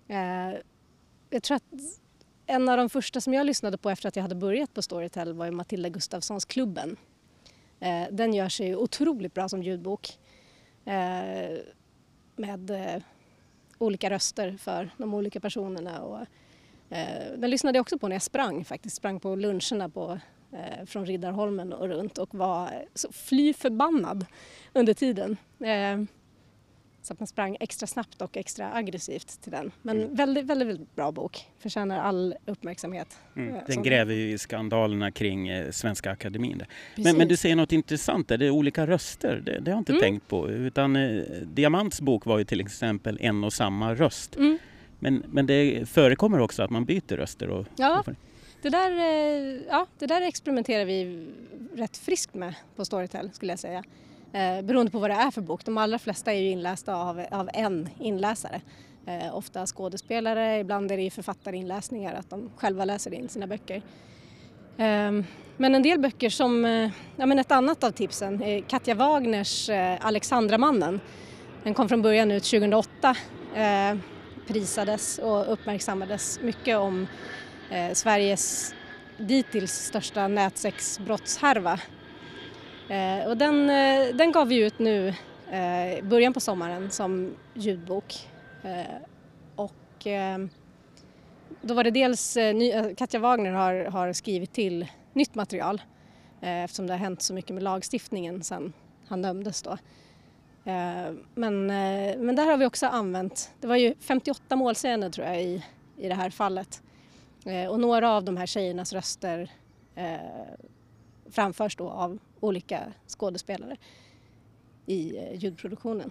Eh, 0.09 0.59
jag 1.31 1.43
tror 1.43 1.57
att 1.57 1.63
en 2.47 2.69
av 2.69 2.77
de 2.77 2.91
första 2.91 3.21
som 3.21 3.35
jag 3.35 3.47
lyssnade 3.47 3.79
på 3.79 3.91
efter 3.91 4.09
att 4.09 4.17
jag 4.17 4.23
hade 4.23 4.35
börjat 4.35 4.75
på 4.75 4.83
Storytel 4.83 5.33
var 5.33 5.45
ju 5.45 5.51
Matilda 5.51 5.89
Gustafssons 5.89 6.45
Klubben. 6.45 6.97
Eh, 7.81 8.05
den 8.11 8.35
gör 8.35 8.49
sig 8.49 8.77
otroligt 8.77 9.35
bra 9.35 9.49
som 9.49 9.63
ljudbok 9.63 10.19
eh, 10.85 11.59
med 12.37 12.71
eh, 12.71 13.03
olika 13.79 14.11
röster 14.11 14.57
för 14.61 14.91
de 14.97 15.15
olika 15.15 15.41
personerna. 15.41 16.03
Och, 16.03 16.21
eh, 16.91 17.33
den 17.37 17.51
lyssnade 17.51 17.79
jag 17.79 17.83
också 17.83 17.99
på 17.99 18.09
när 18.09 18.15
jag 18.15 18.23
sprang 18.23 18.65
faktiskt, 18.65 18.97
sprang 18.97 19.21
på 19.21 19.35
luncherna 19.35 19.89
på 19.89 20.19
från 20.87 21.07
Riddarholmen 21.07 21.73
och 21.73 21.89
runt 21.89 22.19
och 22.19 22.35
var 22.35 22.85
så 22.95 23.13
fly 23.13 23.53
förbannad 23.53 24.27
under 24.73 24.95
tiden. 24.95 25.37
Eh, 25.61 26.05
så 27.05 27.13
att 27.13 27.21
man 27.21 27.27
sprang 27.27 27.57
extra 27.61 27.87
snabbt 27.87 28.23
och 28.23 28.37
extra 28.37 28.75
aggressivt 28.75 29.43
till 29.43 29.53
den. 29.53 29.71
Men 29.83 29.97
mm. 29.97 30.15
väldigt, 30.15 30.45
väldigt, 30.45 30.69
väldigt, 30.69 30.95
bra 30.95 31.13
bok. 31.13 31.45
Förtjänar 31.59 31.99
all 31.99 32.35
uppmärksamhet. 32.47 33.19
Mm. 33.37 33.55
Eh, 33.55 33.63
den 33.67 33.83
gräver 33.83 34.15
ju 34.15 34.33
i 34.33 34.39
skandalerna 34.39 35.11
kring 35.11 35.49
eh, 35.49 35.71
Svenska 35.71 36.11
Akademin. 36.11 36.63
Men, 36.97 37.17
men, 37.17 37.29
du 37.29 37.37
säger 37.37 37.57
något 37.57 37.73
intressant 37.73 38.29
där, 38.29 38.39
det 38.39 38.47
är 38.47 38.51
olika 38.51 38.87
röster. 38.87 39.43
Det, 39.45 39.61
det 39.61 39.71
har 39.71 39.77
jag 39.77 39.81
inte 39.81 39.93
mm. 39.93 40.03
tänkt 40.03 40.29
på. 40.29 40.51
Utan 40.51 40.97
eh, 40.97 41.23
Diamants 41.43 42.01
bok 42.01 42.27
var 42.27 42.39
ju 42.39 42.45
till 42.45 42.61
exempel 42.61 43.19
en 43.21 43.45
och 43.45 43.53
samma 43.53 43.95
röst. 43.95 44.37
Mm. 44.37 44.59
Men, 44.99 45.23
men 45.29 45.47
det 45.47 45.89
förekommer 45.89 46.41
också 46.41 46.63
att 46.63 46.71
man 46.71 46.85
byter 46.85 47.17
röster. 47.17 47.49
Och, 47.49 47.67
ja, 47.77 48.05
och 48.07 48.15
det 48.65 48.71
där, 48.71 48.91
eh, 48.91 49.61
ja, 49.69 49.87
det 49.99 50.07
där 50.07 50.23
experimenterar 50.23 50.85
vi 50.85 51.27
rätt 51.75 51.97
friskt 51.97 52.35
med 52.35 52.55
på 52.77 52.85
Storytel 52.85 53.31
skulle 53.33 53.53
jag 53.53 53.59
säga. 53.59 53.85
Eh, 54.33 54.63
beroende 54.63 54.93
på 54.93 54.99
vad 54.99 55.11
det 55.11 55.15
är 55.15 55.31
för 55.31 55.41
bok. 55.41 55.65
De 55.65 55.79
allra 55.79 55.99
flesta 55.99 56.33
är 56.33 56.41
ju 56.41 56.51
inlästa 56.51 56.95
av, 56.95 57.25
av 57.31 57.51
en 57.55 57.89
inläsare. 57.99 58.61
Eh, 59.07 59.37
ofta 59.37 59.67
skådespelare, 59.67 60.59
ibland 60.59 60.93
är 60.93 60.97
det 60.97 61.11
författarinläsningar, 61.11 62.15
att 62.15 62.31
de 62.31 62.51
själva 62.57 62.85
läser 62.85 63.15
in 63.15 63.29
sina 63.29 63.47
böcker. 63.47 63.83
Eh, 64.77 65.13
men 65.57 65.75
en 65.75 65.83
del 65.83 66.01
böcker 66.01 66.31
som, 66.31 66.65
eh, 66.65 66.91
ja 67.17 67.27
men 67.27 67.39
ett 67.39 67.53
annat 67.53 67.85
av 67.85 67.91
tipsen 67.91 68.43
är 68.43 68.61
Katja 68.61 68.95
Wagners 68.95 69.69
eh, 69.69 70.07
Alexandramannen. 70.07 71.01
Den 71.63 71.75
kom 71.75 71.89
från 71.89 72.03
början 72.03 72.31
ut 72.31 72.45
2008, 72.45 73.17
eh, 73.55 73.97
prisades 74.47 75.19
och 75.19 75.53
uppmärksammades 75.53 76.41
mycket 76.43 76.79
om 76.79 77.07
eh, 77.71 77.93
Sveriges 77.93 78.75
dittills 79.19 79.73
största 79.73 80.29
nätsexbrottshärva. 80.29 81.81
Eh, 82.89 83.29
och 83.29 83.37
den, 83.37 83.71
eh, 83.71 84.15
den 84.15 84.33
gav 84.33 84.49
vi 84.49 84.57
ut 84.67 84.79
nu 84.79 85.15
eh, 85.51 85.95
i 85.95 85.99
eh, 85.99 86.05
början 86.05 86.33
på 86.33 86.41
sommaren 86.41 86.91
som 86.91 87.35
ljudbok. 87.55 88.29
Eh, 88.63 88.97
och 89.57 90.07
eh, 90.07 90.39
då 91.61 91.75
var 91.75 91.85
det 91.85 91.91
dels, 91.91 92.39
Katja 92.97 93.21
Wagner 93.21 93.53
har, 93.53 93.85
har 93.85 94.13
skrivit 94.13 94.53
till 94.53 94.87
nytt 95.13 95.35
material 95.35 95.83
eftersom 96.41 96.87
det 96.87 96.93
har 96.93 96.99
hänt 96.99 97.23
så 97.23 97.35
mycket 97.35 97.55
med 97.55 97.63
lagstiftningen 97.63 98.43
sedan 98.43 98.73
han 99.09 99.23
dömdes 99.23 99.63
då. 99.63 99.79
Men, 101.35 101.67
men 101.67 102.37
där 102.37 102.47
har 102.47 102.57
vi 102.57 102.67
också 102.67 102.87
använt, 102.87 103.53
det 103.61 103.67
var 103.67 103.77
ju 103.77 103.95
58 104.01 104.57
målsägande 104.57 105.11
tror 105.11 105.27
jag 105.27 105.43
i, 105.43 105.65
i 105.97 106.09
det 106.09 106.15
här 106.15 106.31
fallet. 106.31 106.83
Och 107.71 107.81
några 107.81 108.11
av 108.11 108.25
de 108.25 108.37
här 108.37 108.47
tjejernas 108.47 108.93
röster 108.93 109.51
framförs 111.31 111.77
då 111.77 111.89
av 111.89 112.19
olika 112.41 112.81
skådespelare 113.07 113.77
i 114.87 115.17
eh, 115.17 115.39
ljudproduktionen. 115.39 116.11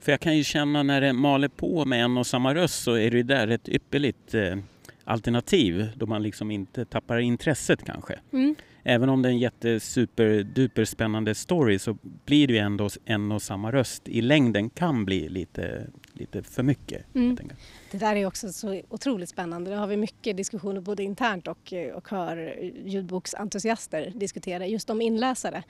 För 0.00 0.12
jag 0.12 0.20
kan 0.20 0.36
ju 0.36 0.44
känna 0.44 0.82
när 0.82 1.00
det 1.00 1.12
maler 1.12 1.48
på 1.48 1.84
med 1.84 2.04
en 2.04 2.18
och 2.18 2.26
samma 2.26 2.54
röst 2.54 2.82
så 2.82 2.94
är 2.94 3.10
det 3.10 3.22
där 3.22 3.48
ett 3.48 3.68
ypperligt 3.68 4.34
eh, 4.34 4.56
alternativ 5.04 5.88
då 5.96 6.06
man 6.06 6.22
liksom 6.22 6.50
inte 6.50 6.84
tappar 6.84 7.18
intresset 7.18 7.84
kanske. 7.84 8.18
Mm. 8.32 8.54
Även 8.82 9.08
om 9.08 9.22
det 9.22 9.28
är 9.28 9.30
en 9.30 9.38
jättesuperduper 9.38 10.84
spännande 10.84 11.34
story 11.34 11.78
så 11.78 11.96
blir 12.24 12.46
det 12.46 12.52
ju 12.52 12.58
ändå 12.58 12.88
en 13.04 13.32
och 13.32 13.42
samma 13.42 13.72
röst 13.72 14.08
i 14.08 14.22
längden 14.22 14.70
kan 14.70 15.04
bli 15.04 15.28
lite, 15.28 15.86
lite 16.20 16.42
för 16.42 16.62
mycket. 16.62 17.14
Mm. 17.14 17.38
Det 17.90 17.98
där 17.98 18.16
är 18.16 18.26
också 18.26 18.52
så 18.52 18.82
otroligt 18.88 19.28
spännande. 19.28 19.70
Det 19.70 19.76
har 19.76 19.86
vi 19.86 19.96
mycket 19.96 20.36
diskussioner 20.36 20.80
både 20.80 21.02
internt 21.02 21.48
och, 21.48 21.72
och 21.94 22.10
hör 22.10 22.58
ljudboksentusiaster 22.84 24.12
diskutera 24.14 24.66
just 24.66 24.90
om 24.90 25.00
inläsare. 25.00 25.62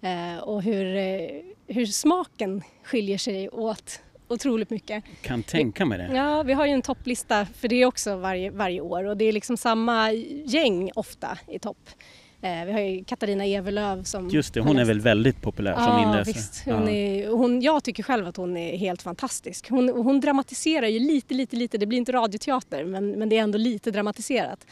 Eh, 0.00 0.38
och 0.38 0.62
hur, 0.62 0.96
eh, 0.96 1.42
hur 1.66 1.86
smaken 1.86 2.62
skiljer 2.82 3.18
sig 3.18 3.48
åt 3.48 4.02
otroligt 4.28 4.70
mycket. 4.70 5.04
Kan 5.22 5.42
tänka 5.42 5.84
mig 5.84 5.98
det. 5.98 6.16
Ja, 6.16 6.42
vi 6.42 6.52
har 6.52 6.66
ju 6.66 6.72
en 6.72 6.82
topplista 6.82 7.46
för 7.46 7.68
det 7.68 7.84
också 7.84 8.16
varje, 8.16 8.50
varje 8.50 8.80
år 8.80 9.04
och 9.04 9.16
det 9.16 9.24
är 9.24 9.32
liksom 9.32 9.56
samma 9.56 10.12
gäng 10.44 10.90
ofta 10.94 11.38
i 11.48 11.58
topp. 11.58 11.90
Eh, 12.40 12.64
vi 12.64 12.72
har 12.72 12.80
ju 12.80 13.04
Katarina 13.04 13.44
Evelöv 13.44 14.02
som... 14.02 14.28
Just 14.28 14.54
det, 14.54 14.60
hon 14.60 14.78
är 14.78 14.84
väl 14.84 15.00
väldigt 15.00 15.42
populär 15.42 15.72
ja, 15.72 15.84
som 15.84 15.98
inläsare. 15.98 16.24
Visst, 16.24 16.64
hon 16.64 16.86
ja. 16.86 16.90
är, 16.90 17.28
hon, 17.28 17.62
jag 17.62 17.84
tycker 17.84 18.02
själv 18.02 18.26
att 18.26 18.36
hon 18.36 18.56
är 18.56 18.76
helt 18.76 19.02
fantastisk. 19.02 19.70
Hon, 19.70 19.88
hon 19.88 20.20
dramatiserar 20.20 20.86
ju 20.86 20.98
lite, 20.98 21.34
lite, 21.34 21.56
lite. 21.56 21.78
Det 21.78 21.86
blir 21.86 21.98
inte 21.98 22.12
radioteater 22.12 22.84
men, 22.84 23.10
men 23.10 23.28
det 23.28 23.38
är 23.38 23.42
ändå 23.42 23.58
lite 23.58 23.90
dramatiserat. 23.90 24.66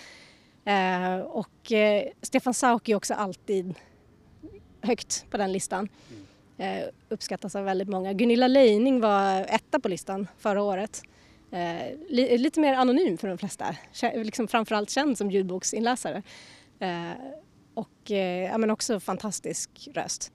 Eh, 0.64 1.18
och 1.18 1.72
eh, 1.72 2.02
Stefan 2.22 2.54
Sauk 2.54 2.88
är 2.88 2.94
också 2.94 3.14
alltid 3.14 3.74
högt 4.80 5.26
på 5.30 5.36
den 5.36 5.52
listan. 5.52 5.88
Eh, 6.58 6.84
uppskattas 7.08 7.56
av 7.56 7.64
väldigt 7.64 7.88
många. 7.88 8.12
Gunilla 8.12 8.48
Leining 8.48 9.00
var 9.00 9.40
etta 9.40 9.80
på 9.80 9.88
listan 9.88 10.26
förra 10.38 10.62
året. 10.62 11.02
Eh, 11.50 11.98
li, 12.08 12.38
lite 12.38 12.60
mer 12.60 12.74
anonym 12.74 13.18
för 13.18 13.28
de 13.28 13.38
flesta, 13.38 13.76
liksom 14.14 14.48
framförallt 14.48 14.90
känd 14.90 15.18
som 15.18 15.30
ljudboksinläsare. 15.30 16.22
Och 17.76 18.10
eh, 18.10 18.44
ja, 18.44 18.58
men 18.58 18.70
också 18.70 19.00
fantastisk 19.00 19.88
röst. 19.94 20.32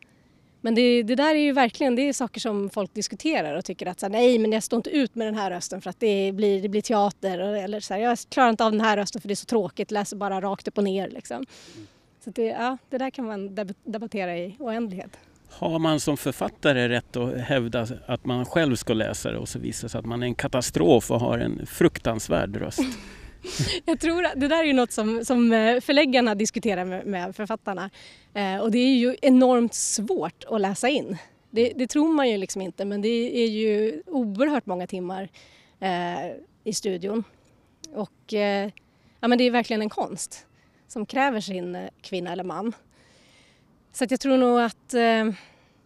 Men 0.61 0.75
det, 0.75 1.03
det, 1.03 1.15
där 1.15 1.35
är 1.35 1.39
ju 1.39 1.51
verkligen 1.51 1.95
det 1.95 2.01
är 2.01 2.13
saker 2.13 2.39
som 2.39 2.69
folk 2.69 2.93
diskuterar 2.93 3.55
och 3.55 3.65
tycker 3.65 3.85
att 3.85 3.99
så 3.99 4.05
här, 4.05 4.11
nej 4.11 4.39
men 4.39 4.51
jag 4.51 4.63
står 4.63 4.77
inte 4.77 4.89
ut 4.89 5.15
med 5.15 5.27
den 5.27 5.35
här 5.35 5.51
rösten 5.51 5.81
för 5.81 5.89
att 5.89 5.99
det 5.99 6.31
blir, 6.31 6.61
det 6.61 6.69
blir 6.69 6.81
teater 6.81 7.39
eller 7.39 7.79
så 7.79 7.93
här, 7.93 8.01
jag 8.01 8.17
klarar 8.29 8.49
inte 8.49 8.65
av 8.65 8.71
den 8.71 8.81
här 8.81 8.97
rösten 8.97 9.21
för 9.21 9.27
det 9.27 9.33
är 9.33 9.35
så 9.35 9.45
tråkigt, 9.45 9.91
läser 9.91 10.17
bara 10.17 10.41
rakt 10.41 10.67
upp 10.67 10.77
och 10.77 10.83
ner 10.83 11.09
liksom. 11.09 11.45
Så 12.23 12.29
det, 12.29 12.45
ja, 12.45 12.77
det 12.89 12.97
där 12.97 13.09
kan 13.09 13.25
man 13.25 13.55
debattera 13.83 14.37
i 14.37 14.55
oändlighet. 14.59 15.17
Har 15.49 15.79
man 15.79 15.99
som 15.99 16.17
författare 16.17 16.89
rätt 16.89 17.15
att 17.15 17.37
hävda 17.37 17.87
att 18.05 18.25
man 18.25 18.45
själv 18.45 18.75
ska 18.75 18.93
läsa 18.93 19.31
det 19.31 19.37
och 19.37 19.49
så 19.49 19.59
visar 19.59 19.87
sig 19.87 19.99
att 19.99 20.05
man 20.05 20.23
är 20.23 20.27
en 20.27 20.35
katastrof 20.35 21.11
och 21.11 21.19
har 21.19 21.37
en 21.37 21.65
fruktansvärd 21.65 22.55
röst? 22.55 22.79
Jag 23.85 23.99
tror 23.99 24.25
att 24.25 24.33
det 24.35 24.47
där 24.47 24.59
är 24.59 24.63
ju 24.63 24.73
något 24.73 24.91
som, 24.91 25.25
som 25.25 25.53
eh, 25.53 25.79
förläggarna 25.79 26.35
diskuterar 26.35 26.85
med, 26.85 27.05
med 27.05 27.35
författarna 27.35 27.89
eh, 28.33 28.57
och 28.57 28.71
det 28.71 28.79
är 28.79 28.95
ju 28.95 29.15
enormt 29.21 29.73
svårt 29.73 30.43
att 30.47 30.61
läsa 30.61 30.89
in. 30.89 31.17
Det, 31.49 31.73
det, 31.75 31.87
tror 31.87 32.13
man 32.13 32.29
ju 32.29 32.37
liksom 32.37 32.61
inte 32.61 32.85
men 32.85 33.01
det 33.01 33.43
är 33.43 33.47
ju 33.47 34.03
oerhört 34.07 34.65
många 34.65 34.87
timmar 34.87 35.29
eh, 35.79 36.31
i 36.63 36.73
studion 36.73 37.23
och 37.93 38.33
eh, 38.33 38.71
ja, 39.19 39.27
men 39.27 39.37
det 39.37 39.43
är 39.43 39.51
verkligen 39.51 39.81
en 39.81 39.89
konst 39.89 40.45
som 40.87 41.05
kräver 41.05 41.41
sin 41.41 41.75
eh, 41.75 41.89
kvinna 42.01 42.31
eller 42.31 42.43
man. 42.43 42.73
Så 43.91 44.03
att 44.03 44.11
jag 44.11 44.19
tror 44.19 44.37
nog 44.37 44.61
att 44.61 44.93
eh, 44.93 45.31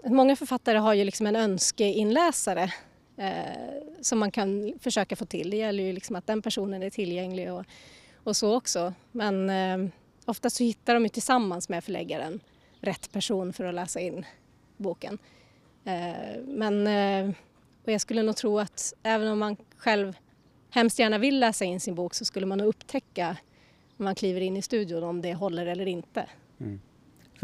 många 0.05 0.35
författare 0.35 0.77
har 0.77 0.93
ju 0.93 1.03
liksom 1.03 1.27
en 1.27 1.35
önskeinläsare 1.35 2.73
Eh, 3.17 4.01
som 4.01 4.19
man 4.19 4.31
kan 4.31 4.73
försöka 4.79 5.15
få 5.15 5.25
till. 5.25 5.49
Det 5.49 5.57
gäller 5.57 5.83
ju 5.83 5.93
liksom 5.93 6.15
att 6.15 6.27
den 6.27 6.41
personen 6.41 6.83
är 6.83 6.89
tillgänglig 6.89 7.53
och, 7.53 7.65
och 8.23 8.37
så 8.37 8.55
också. 8.55 8.93
Men 9.11 9.49
eh, 9.49 9.91
oftast 10.25 10.55
så 10.55 10.63
hittar 10.63 10.93
de 10.93 11.03
ju 11.03 11.09
tillsammans 11.09 11.69
med 11.69 11.83
förläggaren 11.83 12.39
rätt 12.81 13.11
person 13.11 13.53
för 13.53 13.63
att 13.63 13.75
läsa 13.75 13.99
in 13.99 14.25
boken. 14.77 15.17
Eh, 15.85 16.41
men 16.45 16.87
eh, 16.87 17.35
och 17.83 17.91
jag 17.91 18.01
skulle 18.01 18.23
nog 18.23 18.35
tro 18.35 18.59
att 18.59 18.93
även 19.03 19.27
om 19.27 19.39
man 19.39 19.57
själv 19.77 20.17
hemskt 20.69 20.99
gärna 20.99 21.17
vill 21.17 21.39
läsa 21.39 21.65
in 21.65 21.79
sin 21.79 21.95
bok 21.95 22.13
så 22.13 22.25
skulle 22.25 22.45
man 22.45 22.57
nog 22.57 22.67
upptäcka 22.67 23.37
när 23.97 24.03
man 24.03 24.15
kliver 24.15 24.41
in 24.41 24.57
i 24.57 24.61
studion 24.61 25.03
om 25.03 25.21
det 25.21 25.33
håller 25.33 25.65
eller 25.65 25.85
inte. 25.85 26.25
Mm. 26.59 26.79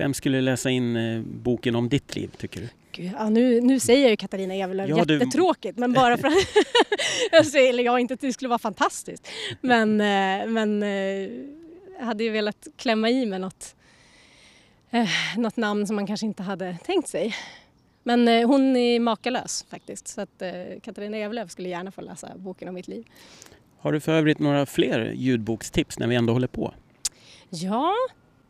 Vem 0.02 0.14
skulle 0.14 0.42
läsa 0.42 0.70
in 0.70 0.96
eh, 0.96 1.22
boken 1.22 1.76
om 1.76 1.90
ditt 1.90 2.16
liv 2.16 2.32
tycker 2.38 2.62
du? 2.62 3.04
Ja, 3.04 3.30
nu, 3.30 3.62
nu 3.62 3.80
säger 3.80 4.02
jag 4.02 4.10
ju 4.10 4.16
Katarina 4.16 4.54
Evelöv 4.54 4.90
ja, 4.90 4.98
jättetråkigt 4.98 5.78
men 5.78 5.94
bara 5.94 6.18
för 6.18 6.28
att 6.28 6.34
jag 7.32 7.46
säger 7.46 7.84
jag 7.84 8.00
inte 8.00 8.14
att 8.14 8.22
det 8.22 8.34
skulle 8.34 8.50
vara 8.50 8.60
fantastiskt. 8.60 9.28
Men, 9.62 10.02
eh, 10.02 10.48
men 10.48 10.82
jag 10.82 11.24
eh, 11.24 12.06
hade 12.06 12.24
ju 12.24 12.30
velat 12.30 12.68
klämma 12.76 13.10
i 13.10 13.26
med 13.26 13.42
något, 13.42 13.76
något 15.38 15.58
namn 15.58 15.88
som 15.88 15.96
man 15.96 16.08
kanske 16.08 16.26
inte 16.26 16.44
hade 16.44 16.78
tänkt 16.86 17.08
sig. 17.08 17.36
Men 18.04 18.28
hon 18.28 18.76
är 18.76 19.00
makalös 19.00 19.66
faktiskt 19.70 20.08
så 20.08 20.22
att 20.22 20.44
Katarina 20.84 21.18
Evelöv 21.18 21.48
skulle 21.48 21.70
gärna 21.70 21.92
få 21.92 22.02
läsa 22.02 22.32
boken 22.36 22.68
om 22.68 22.74
mitt 22.74 22.88
liv. 22.88 23.06
Har 23.80 23.92
du 23.92 24.00
för 24.00 24.12
övrigt 24.12 24.40
några 24.40 24.66
fler 24.66 25.12
ljudbokstips 25.16 26.00
när 26.00 26.08
vi 26.08 26.16
ändå 26.16 26.34
håller 26.34 26.48
på? 26.48 26.74
Ja, 27.50 27.94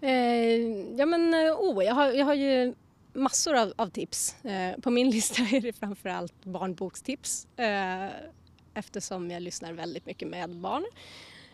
Eh, 0.01 0.57
ja 0.97 1.05
men 1.05 1.33
eh, 1.33 1.53
oh, 1.53 1.83
jag, 1.83 1.93
har, 1.93 2.11
jag 2.11 2.25
har 2.25 2.33
ju 2.33 2.73
massor 3.13 3.55
av, 3.55 3.73
av 3.75 3.89
tips. 3.89 4.45
Eh, 4.45 4.79
på 4.79 4.89
min 4.89 5.09
lista 5.11 5.41
är 5.41 5.61
det 5.61 5.73
framförallt 5.73 6.45
barnbokstips 6.45 7.47
eh, 7.57 8.07
eftersom 8.73 9.31
jag 9.31 9.41
lyssnar 9.41 9.73
väldigt 9.73 10.05
mycket 10.05 10.27
med 10.27 10.49
barn. 10.49 10.85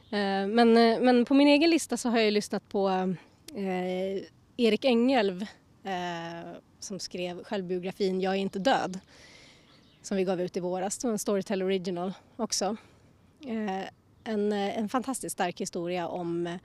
Eh, 0.10 0.48
men, 0.48 0.78
eh, 0.78 1.00
men 1.00 1.26
på 1.26 1.34
min 1.34 1.48
egen 1.48 1.70
lista 1.70 1.98
så 1.98 2.10
har 2.10 2.20
jag 2.20 2.34
lyssnat 2.34 2.70
på 2.70 2.90
eh, 3.56 4.24
Erik 4.58 4.86
Engelv 4.86 5.42
eh, 5.84 6.52
som 6.80 7.00
skrev 7.00 7.44
självbiografin 7.44 8.22
Jag 8.22 8.34
är 8.34 8.38
inte 8.38 8.60
död 8.60 9.00
som 10.02 10.18
vi 10.18 10.24
gav 10.24 10.42
ut 10.42 10.58
i 10.58 10.60
våras. 10.60 11.04
En 11.04 11.20
Storytel 11.20 11.64
Original 11.64 12.14
också. 12.36 12.76
En, 14.24 14.54
en 14.54 14.90
fantastiskt 14.90 15.34
stark 15.34 15.62
historia 15.62 16.08
om 16.08 16.58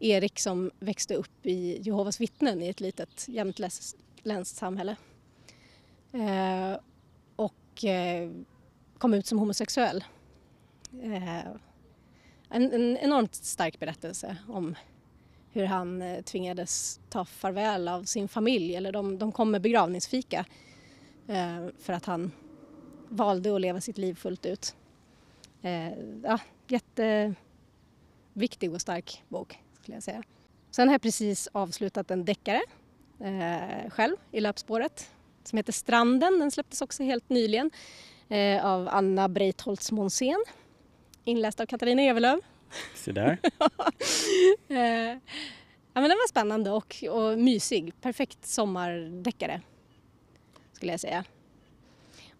Erik 0.00 0.38
som 0.38 0.70
växte 0.78 1.14
upp 1.14 1.46
i 1.46 1.82
Jehovas 1.82 2.20
vittnen 2.20 2.62
i 2.62 2.68
ett 2.68 2.80
litet 2.80 3.28
jämtländskt 3.28 4.56
samhälle. 4.56 4.96
Eh, 6.12 6.76
och 7.36 7.84
eh, 7.84 8.30
kom 8.98 9.14
ut 9.14 9.26
som 9.26 9.38
homosexuell. 9.38 10.04
Eh, 11.02 11.46
en, 12.48 12.72
en, 12.72 12.96
enormt 12.96 13.34
stark 13.34 13.78
berättelse 13.78 14.36
om 14.48 14.74
hur 15.52 15.64
han 15.64 16.02
eh, 16.02 16.22
tvingades 16.22 17.00
ta 17.08 17.24
farväl 17.24 17.88
av 17.88 18.04
sin 18.04 18.28
familj, 18.28 18.76
eller 18.76 18.92
de, 18.92 19.18
de 19.18 19.32
kom 19.32 19.50
med 19.50 19.62
begravningsfika 19.62 20.44
eh, 21.26 21.66
för 21.78 21.92
att 21.92 22.04
han 22.04 22.32
valde 23.08 23.54
att 23.54 23.60
leva 23.60 23.80
sitt 23.80 23.98
liv 23.98 24.14
fullt 24.14 24.46
ut. 24.46 24.76
Eh, 25.62 25.92
ja, 26.22 26.38
jätteviktig 26.68 28.72
och 28.72 28.80
stark 28.80 29.22
bok 29.28 29.58
skulle 29.90 29.96
jag 29.96 30.02
säga. 30.02 30.22
Sen 30.70 30.88
har 30.88 30.94
jag 30.94 31.02
precis 31.02 31.48
avslutat 31.52 32.10
en 32.10 32.24
deckare 32.24 32.62
eh, 33.20 33.90
själv 33.90 34.16
i 34.32 34.40
löpspåret 34.40 35.10
som 35.44 35.56
heter 35.56 35.72
Stranden. 35.72 36.38
Den 36.38 36.50
släpptes 36.50 36.82
också 36.82 37.02
helt 37.02 37.28
nyligen 37.28 37.70
eh, 38.28 38.66
av 38.66 38.88
Anna 38.88 39.28
Breitholtz 39.28 39.92
Monsén. 39.92 40.44
Inläst 41.24 41.60
av 41.60 41.66
Katarina 41.66 42.02
Evelöv. 42.02 42.40
Se 42.94 43.12
där. 43.12 43.38
eh, 44.68 45.18
ja, 45.92 46.00
men 46.00 46.02
den 46.02 46.18
var 46.18 46.28
spännande 46.28 46.70
och, 46.70 47.04
och 47.10 47.38
mysig. 47.38 48.00
Perfekt 48.00 48.46
sommardeckare 48.46 49.60
skulle 50.72 50.92
jag 50.92 51.00
säga. 51.00 51.24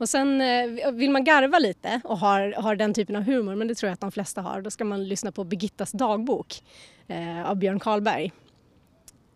Och 0.00 0.08
sen 0.08 0.40
eh, 0.40 0.90
vill 0.92 1.10
man 1.10 1.24
garva 1.24 1.58
lite 1.58 2.00
och 2.04 2.18
har, 2.18 2.52
har 2.52 2.76
den 2.76 2.94
typen 2.94 3.16
av 3.16 3.22
humor, 3.22 3.54
men 3.54 3.68
det 3.68 3.74
tror 3.74 3.88
jag 3.88 3.94
att 3.94 4.00
de 4.00 4.12
flesta 4.12 4.40
har, 4.40 4.62
då 4.62 4.70
ska 4.70 4.84
man 4.84 5.08
lyssna 5.08 5.32
på 5.32 5.44
Birgittas 5.44 5.92
dagbok 5.92 6.62
eh, 7.08 7.50
av 7.50 7.56
Björn 7.56 7.80
Karlberg. 7.80 8.32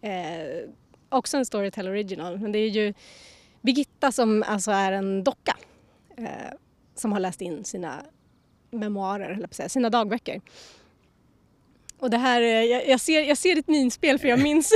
Eh, 0.01 0.69
också 1.09 1.37
en 1.37 1.47
Storytel 1.47 1.89
Original, 1.89 2.39
men 2.39 2.53
det 2.53 2.59
är 2.59 2.69
ju 2.69 2.95
Birgitta 3.61 4.12
som 4.12 4.45
alltså 4.47 4.71
är 4.71 4.93
en 4.93 5.25
docka 5.25 5.57
eh, 6.17 6.27
som 6.95 7.12
har 7.12 7.21
läst 7.21 7.41
in 7.41 7.65
sina 7.65 8.03
memoarer, 8.71 9.31
eller 9.31 9.49
på 9.49 9.55
säga, 9.55 9.69
sina 9.69 9.91
dagböcker. 9.91 10.41
Och 12.05 12.11
det 12.11 12.19
här, 12.19 12.41
jag, 12.41 12.89
jag, 12.89 13.01
ser, 13.01 13.21
jag 13.21 13.39
ser 13.39 13.55
ditt 13.55 13.69
minspel 13.69 14.19
för 14.19 14.29
jag 14.29 14.39
minns... 14.39 14.69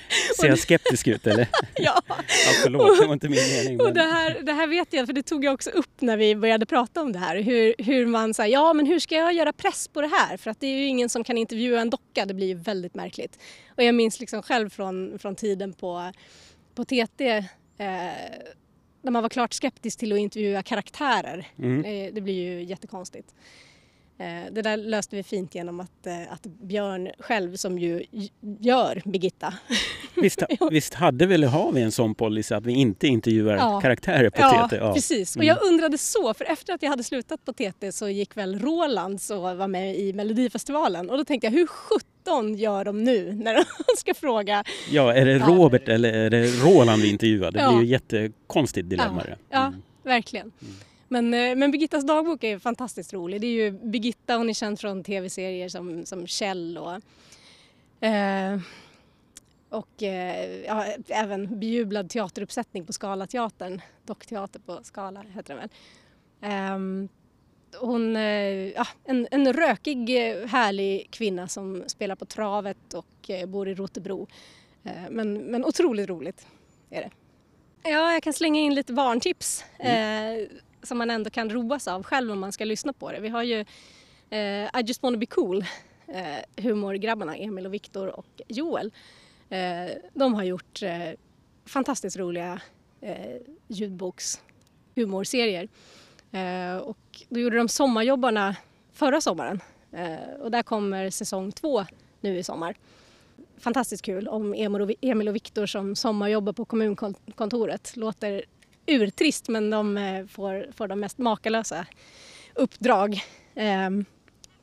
Ser 0.40 0.48
jag 0.48 0.58
skeptisk 0.58 1.06
ut 1.06 1.26
eller? 1.26 1.48
ja. 1.74 2.02
ja 2.08 2.22
förlåt, 2.62 3.00
det 3.00 3.06
var 3.06 3.12
inte 3.12 3.28
min 3.28 3.48
mening. 3.56 3.76
Men... 3.76 3.86
Och 3.86 3.94
det 3.94 4.02
här, 4.02 4.40
det 4.42 4.52
här 4.52 4.66
vet 4.66 4.92
jag, 4.92 5.06
för 5.06 5.12
det 5.12 5.22
tog 5.22 5.44
jag 5.44 5.54
också 5.54 5.70
upp 5.70 6.00
när 6.00 6.16
vi 6.16 6.36
började 6.36 6.66
prata 6.66 7.02
om 7.02 7.12
det 7.12 7.18
här. 7.18 7.42
Hur, 7.42 7.74
hur 7.78 8.06
man 8.06 8.34
säger, 8.34 8.52
ja 8.52 8.72
men 8.72 8.86
hur 8.86 8.98
ska 8.98 9.14
jag 9.14 9.32
göra 9.32 9.52
press 9.52 9.88
på 9.88 10.00
det 10.00 10.06
här? 10.06 10.36
För 10.36 10.50
att 10.50 10.60
det 10.60 10.66
är 10.66 10.78
ju 10.78 10.86
ingen 10.86 11.08
som 11.08 11.24
kan 11.24 11.38
intervjua 11.38 11.80
en 11.80 11.90
docka, 11.90 12.26
det 12.26 12.34
blir 12.34 12.46
ju 12.46 12.54
väldigt 12.54 12.94
märkligt. 12.94 13.38
Och 13.76 13.82
jag 13.82 13.94
minns 13.94 14.20
liksom 14.20 14.42
själv 14.42 14.70
från, 14.70 15.18
från 15.18 15.36
tiden 15.36 15.72
på, 15.72 16.12
på 16.74 16.84
TT 16.84 17.28
eh, 17.28 17.44
när 19.02 19.10
man 19.10 19.22
var 19.22 19.28
klart 19.28 19.52
skeptisk 19.52 19.98
till 19.98 20.12
att 20.12 20.18
intervjua 20.18 20.62
karaktärer. 20.62 21.46
Mm. 21.58 21.84
Eh, 21.84 22.14
det 22.14 22.20
blir 22.20 22.34
ju 22.34 22.62
jättekonstigt. 22.62 23.34
Eh, 24.18 24.52
det 24.52 24.62
där 24.62 24.76
löste 24.76 25.16
vi 25.16 25.22
fint 25.22 25.54
genom 25.54 25.80
att, 25.80 26.06
eh, 26.06 26.32
att 26.32 26.42
Björn 26.42 27.10
själv, 27.18 27.56
som 27.56 27.78
ju 27.78 28.04
gör 28.60 29.02
Birgitta. 29.04 29.54
Visst, 30.14 30.42
visst 30.70 30.94
hade 30.94 31.26
vi 31.26 31.34
eller 31.34 31.48
har 31.48 31.72
vi 31.72 31.82
en 31.82 31.92
sån 31.92 32.14
policy 32.14 32.54
att 32.54 32.66
vi 32.66 32.72
inte 32.72 33.06
intervjuar 33.06 33.56
ja. 33.56 33.80
karaktärer 33.80 34.30
på 34.30 34.40
ja, 34.40 34.68
TT? 34.68 34.76
Ja, 34.76 34.94
precis. 34.94 35.36
Och 35.36 35.44
jag 35.44 35.62
mm. 35.62 35.74
undrade 35.74 35.98
så, 35.98 36.34
för 36.34 36.44
efter 36.44 36.74
att 36.74 36.82
jag 36.82 36.90
hade 36.90 37.04
slutat 37.04 37.44
på 37.44 37.52
TT 37.52 37.92
så 37.92 38.08
gick 38.08 38.36
väl 38.36 38.58
Rolands 38.58 39.30
och 39.30 39.40
var 39.40 39.68
med 39.68 39.96
i 39.96 40.12
Melodifestivalen 40.12 41.10
och 41.10 41.18
då 41.18 41.24
tänkte 41.24 41.46
jag 41.46 41.52
hur 41.52 41.66
sjutton 41.66 42.54
gör 42.54 42.84
de 42.84 43.04
nu 43.04 43.32
när 43.32 43.54
de 43.54 43.64
ska 43.96 44.14
fråga? 44.14 44.64
Ja, 44.90 45.12
är 45.14 45.26
det 45.26 45.38
Robert 45.38 45.82
ja. 45.86 45.92
eller 45.92 46.12
är 46.12 46.30
det 46.30 46.46
Roland 46.46 47.02
vi 47.02 47.10
intervjuar? 47.10 47.50
Det 47.50 47.68
blir 47.68 47.82
ju 47.82 47.86
jättekonstigt 47.86 48.88
dilemma. 48.88 49.22
Ja, 49.28 49.36
ja 49.50 49.72
verkligen. 50.02 50.52
Mm. 50.62 50.74
Men, 51.12 51.34
eh, 51.34 51.56
men 51.56 51.70
Birgittas 51.70 52.06
dagbok 52.06 52.44
är 52.44 52.58
fantastiskt 52.58 53.12
rolig. 53.12 53.40
Det 53.40 53.46
är 53.46 53.64
ju 53.64 53.70
Birgitta, 53.70 54.36
hon 54.36 54.48
är 54.48 54.54
känd 54.54 54.80
från 54.80 55.04
tv-serier 55.04 55.68
som, 55.68 56.06
som 56.06 56.26
Kjell 56.26 56.78
och, 56.78 56.94
eh, 58.06 58.60
och 59.68 60.02
eh, 60.02 60.60
ja, 60.66 60.84
även 61.08 61.60
bejublad 61.60 62.10
teateruppsättning 62.10 62.86
på 62.86 62.92
Scalateatern. 62.92 63.80
Dockteater 64.06 64.60
på 64.60 64.80
Skala 64.82 65.24
heter 65.34 65.54
den 65.54 65.58
väl. 65.58 65.70
Eh, 66.50 67.08
hon 67.80 68.16
är 68.16 68.72
ja, 68.76 68.86
en, 69.04 69.28
en 69.30 69.52
rökig, 69.52 70.10
eh, 70.10 70.46
härlig 70.46 71.08
kvinna 71.10 71.48
som 71.48 71.84
spelar 71.86 72.14
på 72.14 72.24
travet 72.24 72.94
och 72.94 73.30
eh, 73.30 73.46
bor 73.46 73.68
i 73.68 73.74
Rotebro. 73.74 74.26
Men, 75.10 75.34
men 75.34 75.64
otroligt 75.64 76.08
roligt 76.08 76.46
är 76.90 77.00
det. 77.00 77.10
Ja, 77.90 78.12
jag 78.12 78.22
kan 78.22 78.32
slänga 78.32 78.60
in 78.60 78.74
lite 78.74 78.92
barntips. 78.92 79.64
Mm 79.78 80.48
som 80.82 80.98
man 80.98 81.10
ändå 81.10 81.30
kan 81.30 81.50
roas 81.50 81.88
av 81.88 82.02
själv 82.02 82.32
om 82.32 82.40
man 82.40 82.52
ska 82.52 82.64
lyssna 82.64 82.92
på 82.92 83.12
det. 83.12 83.20
Vi 83.20 83.28
har 83.28 83.42
ju 83.42 83.64
eh, 84.30 84.64
I 84.64 84.82
just 84.84 85.02
wanna 85.02 85.18
be 85.18 85.26
cool, 85.26 85.64
eh, 86.06 86.62
humorgrabbarna 86.62 87.36
Emil 87.36 87.66
och 87.66 87.74
Viktor 87.74 88.08
och 88.08 88.40
Joel. 88.48 88.92
Eh, 89.48 89.90
de 90.14 90.34
har 90.34 90.42
gjort 90.42 90.82
eh, 90.82 91.08
fantastiskt 91.64 92.16
roliga 92.16 92.60
eh, 93.00 93.36
ljudbokshumorserier. 93.68 95.68
Eh, 96.32 96.76
och 96.76 97.22
då 97.28 97.40
gjorde 97.40 97.56
de 97.56 97.68
Sommarjobbarna 97.68 98.56
förra 98.92 99.20
sommaren 99.20 99.60
eh, 99.92 100.40
och 100.40 100.50
där 100.50 100.62
kommer 100.62 101.10
säsong 101.10 101.52
två 101.52 101.84
nu 102.20 102.38
i 102.38 102.42
sommar. 102.42 102.74
Fantastiskt 103.58 104.04
kul 104.04 104.28
om 104.28 104.54
Emil 105.00 105.28
och 105.28 105.36
Viktor 105.36 105.66
som 105.66 105.96
sommarjobbar 105.96 106.52
på 106.52 106.64
kommunkontoret. 106.64 107.96
Låter 107.96 108.44
urtrist 108.92 109.48
men 109.48 109.70
de 109.70 109.96
eh, 109.96 110.26
får, 110.26 110.72
får 110.72 110.88
de 110.88 111.00
mest 111.00 111.18
makalösa 111.18 111.86
uppdrag. 112.54 113.20
Ehm, 113.54 114.04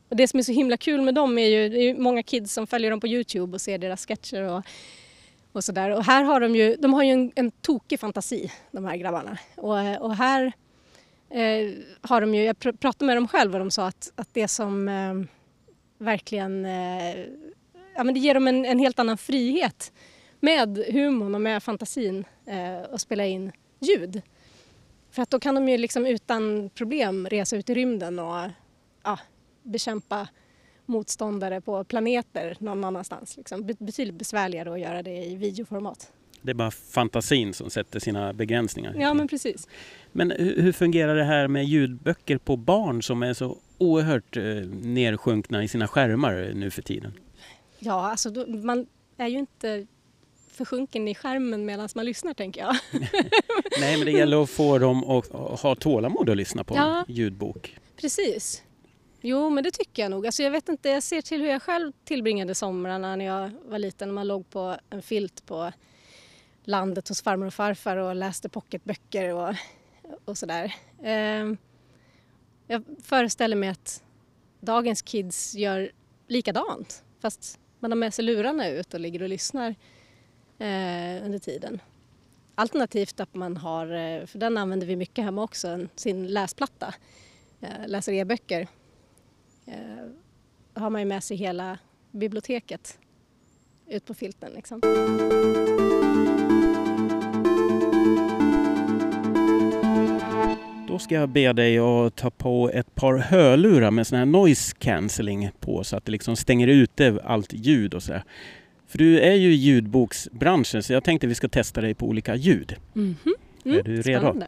och 0.08 0.16
det 0.16 0.28
som 0.28 0.38
är 0.38 0.42
så 0.42 0.52
himla 0.52 0.76
kul 0.76 1.02
med 1.02 1.14
dem 1.14 1.38
är 1.38 1.46
ju, 1.46 1.68
det 1.68 1.78
är 1.78 1.94
många 1.94 2.22
kids 2.22 2.54
som 2.54 2.66
följer 2.66 2.90
dem 2.90 3.00
på 3.00 3.08
Youtube 3.08 3.54
och 3.54 3.60
ser 3.60 3.78
deras 3.78 4.06
sketcher 4.06 4.42
och, 4.42 4.64
och 5.52 5.64
sådär. 5.64 5.90
Och 5.90 6.04
här 6.04 6.24
har 6.24 6.40
de 6.40 6.56
ju, 6.56 6.76
de 6.76 6.94
har 6.94 7.02
ju 7.02 7.10
en, 7.10 7.32
en 7.34 7.50
tokig 7.50 8.00
fantasi 8.00 8.52
de 8.70 8.84
här 8.84 8.96
grabbarna. 8.96 9.38
Och, 9.56 9.80
eh, 9.80 10.00
och 10.00 10.16
här 10.16 10.52
eh, 11.30 11.70
har 12.00 12.20
de 12.20 12.34
ju, 12.34 12.44
jag 12.44 12.58
pr 12.58 12.72
pratade 12.72 13.04
med 13.04 13.16
dem 13.16 13.28
själv 13.28 13.52
och 13.52 13.58
de 13.58 13.70
sa 13.70 13.86
att, 13.86 14.12
att 14.14 14.28
det 14.32 14.48
som 14.48 14.88
eh, 14.88 15.14
verkligen, 15.98 16.64
eh, 16.64 17.16
ja 17.96 18.04
men 18.04 18.14
det 18.14 18.20
ger 18.20 18.34
dem 18.34 18.48
en, 18.48 18.64
en 18.64 18.78
helt 18.78 18.98
annan 18.98 19.18
frihet 19.18 19.92
med 20.40 20.84
humorn 20.88 21.34
och 21.34 21.40
med 21.40 21.62
fantasin 21.62 22.24
eh, 22.46 22.94
att 22.94 23.00
spela 23.00 23.26
in 23.26 23.52
ljud. 23.80 24.22
För 25.10 25.22
att 25.22 25.30
då 25.30 25.40
kan 25.40 25.54
de 25.54 25.68
ju 25.68 25.78
liksom 25.78 26.06
utan 26.06 26.70
problem 26.74 27.26
resa 27.28 27.56
ut 27.56 27.70
i 27.70 27.74
rymden 27.74 28.18
och 28.18 28.50
ja, 29.02 29.18
bekämpa 29.62 30.28
motståndare 30.86 31.60
på 31.60 31.84
planeter 31.84 32.56
någon 32.58 32.84
annanstans. 32.84 33.36
Liksom. 33.36 33.66
Betydligt 33.66 34.14
besvärligare 34.14 34.72
att 34.72 34.80
göra 34.80 35.02
det 35.02 35.24
i 35.24 35.36
videoformat. 35.36 36.12
Det 36.42 36.50
är 36.50 36.54
bara 36.54 36.70
fantasin 36.70 37.54
som 37.54 37.70
sätter 37.70 38.00
sina 38.00 38.32
begränsningar. 38.32 38.94
Ja, 38.98 39.14
men 39.14 39.28
precis. 39.28 39.68
Men 40.12 40.30
hur 40.38 40.72
fungerar 40.72 41.14
det 41.14 41.24
här 41.24 41.48
med 41.48 41.64
ljudböcker 41.64 42.38
på 42.38 42.56
barn 42.56 43.02
som 43.02 43.22
är 43.22 43.34
så 43.34 43.56
oerhört 43.78 44.36
eh, 44.36 44.44
nersjunkna 44.82 45.64
i 45.64 45.68
sina 45.68 45.88
skärmar 45.88 46.52
nu 46.54 46.70
för 46.70 46.82
tiden? 46.82 47.12
Ja, 47.78 48.10
alltså 48.10 48.30
då, 48.30 48.46
man 48.46 48.86
är 49.16 49.28
ju 49.28 49.38
inte 49.38 49.86
försjunken 50.52 51.08
i 51.08 51.14
skärmen 51.14 51.64
medan 51.64 51.88
man 51.94 52.04
lyssnar 52.04 52.34
tänker 52.34 52.60
jag. 52.60 52.76
Nej 53.80 53.96
men 53.96 54.04
det 54.04 54.12
gäller 54.12 54.42
att 54.42 54.50
få 54.50 54.78
dem 54.78 55.04
att 55.04 55.60
ha 55.60 55.74
tålamod 55.74 56.30
att 56.30 56.36
lyssna 56.36 56.64
på 56.64 56.76
ja, 56.76 57.04
en 57.08 57.14
ljudbok. 57.14 57.76
Precis. 57.96 58.62
Jo 59.20 59.50
men 59.50 59.64
det 59.64 59.70
tycker 59.70 60.02
jag 60.02 60.10
nog. 60.10 60.26
Alltså, 60.26 60.42
jag 60.42 60.50
vet 60.50 60.68
inte, 60.68 60.88
jag 60.88 61.02
ser 61.02 61.22
till 61.22 61.40
hur 61.40 61.48
jag 61.48 61.62
själv 61.62 61.92
tillbringade 62.04 62.54
somrarna 62.54 63.16
när 63.16 63.24
jag 63.24 63.50
var 63.64 63.78
liten. 63.78 64.08
När 64.08 64.14
man 64.14 64.28
låg 64.28 64.50
på 64.50 64.76
en 64.90 65.02
filt 65.02 65.46
på 65.46 65.72
landet 66.64 67.08
hos 67.08 67.22
farmor 67.22 67.46
och 67.46 67.54
farfar 67.54 67.96
och 67.96 68.16
läste 68.16 68.48
pocketböcker 68.48 69.34
och, 69.34 69.54
och 70.24 70.38
sådär. 70.38 70.74
Eh, 71.02 71.52
jag 72.66 72.84
föreställer 73.02 73.56
mig 73.56 73.68
att 73.68 74.02
dagens 74.60 75.02
kids 75.02 75.54
gör 75.54 75.90
likadant 76.28 77.04
fast 77.20 77.58
man 77.78 77.90
har 77.90 77.96
med 77.96 78.14
sig 78.14 78.24
lurarna 78.24 78.68
ut 78.68 78.94
och 78.94 79.00
ligger 79.00 79.22
och 79.22 79.28
lyssnar 79.28 79.74
eh, 80.60 81.24
under 81.24 81.38
tiden. 81.38 81.80
Alternativt 82.54 83.20
att 83.20 83.34
man 83.34 83.56
har, 83.56 83.86
eh, 83.86 84.26
för 84.26 84.38
den 84.38 84.56
använder 84.56 84.86
vi 84.86 84.96
mycket 84.96 85.24
hemma 85.24 85.42
också, 85.42 85.86
sin 85.96 86.26
läsplatta. 86.26 86.94
Eh, 87.60 87.86
läser 87.86 88.12
e-böcker. 88.12 88.68
Eh, 89.66 89.74
har 90.74 90.90
man 90.90 91.00
ju 91.00 91.04
med 91.04 91.24
sig 91.24 91.36
hela 91.36 91.78
biblioteket 92.10 92.98
ut 93.86 94.04
på 94.04 94.14
filten 94.14 94.52
liksom. 94.52 94.80
Då 100.88 100.98
ska 100.98 101.14
jag 101.14 101.28
be 101.28 101.52
dig 101.52 101.78
att 101.78 102.16
ta 102.16 102.30
på 102.30 102.70
ett 102.70 102.94
par 102.94 103.16
hörlurar 103.16 103.90
med 103.90 104.06
sån 104.06 104.18
här 104.18 104.26
noise 104.26 104.76
cancelling 104.78 105.50
på 105.60 105.84
så 105.84 105.96
att 105.96 106.04
det 106.04 106.12
liksom 106.12 106.36
stänger 106.36 106.66
ute 106.68 107.20
allt 107.24 107.52
ljud 107.52 107.94
och 107.94 108.02
så. 108.02 108.14
För 108.90 108.98
du 108.98 109.20
är 109.20 109.34
ju 109.34 109.52
i 109.52 109.54
ljudboksbranschen 109.54 110.82
så 110.82 110.92
jag 110.92 111.04
tänkte 111.04 111.26
vi 111.26 111.34
ska 111.34 111.48
testa 111.48 111.80
dig 111.80 111.94
på 111.94 112.06
olika 112.06 112.34
ljud. 112.34 112.76
Mm 112.96 113.16
-hmm. 113.24 113.32
mm, 113.64 113.78
är 113.78 113.82
du 113.82 114.02
redo? 114.02 114.42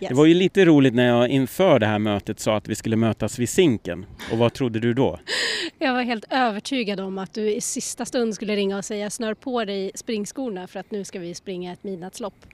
Yes. 0.00 0.08
Det 0.08 0.14
var 0.14 0.26
ju 0.26 0.34
lite 0.34 0.64
roligt 0.64 0.94
när 0.94 1.06
jag 1.06 1.28
inför 1.28 1.78
det 1.78 1.86
här 1.86 1.98
mötet 1.98 2.40
sa 2.40 2.56
att 2.56 2.68
vi 2.68 2.74
skulle 2.74 2.96
mötas 2.96 3.38
vid 3.38 3.48
Zinken. 3.48 4.06
Och 4.32 4.38
vad 4.38 4.52
trodde 4.52 4.80
du 4.80 4.94
då? 4.94 5.20
Jag 5.78 5.92
var 5.92 6.02
helt 6.02 6.24
övertygad 6.30 7.00
om 7.00 7.18
att 7.18 7.34
du 7.34 7.54
i 7.54 7.60
sista 7.60 8.04
stund 8.04 8.34
skulle 8.34 8.56
ringa 8.56 8.76
och 8.78 8.84
säga 8.84 9.10
snör 9.10 9.34
på 9.34 9.64
dig 9.64 9.90
springskorna 9.94 10.66
för 10.66 10.80
att 10.80 10.90
nu 10.90 11.04
ska 11.04 11.18
vi 11.18 11.34
springa 11.34 11.72
ett 11.72 11.84
midnattslopp. 11.84 12.46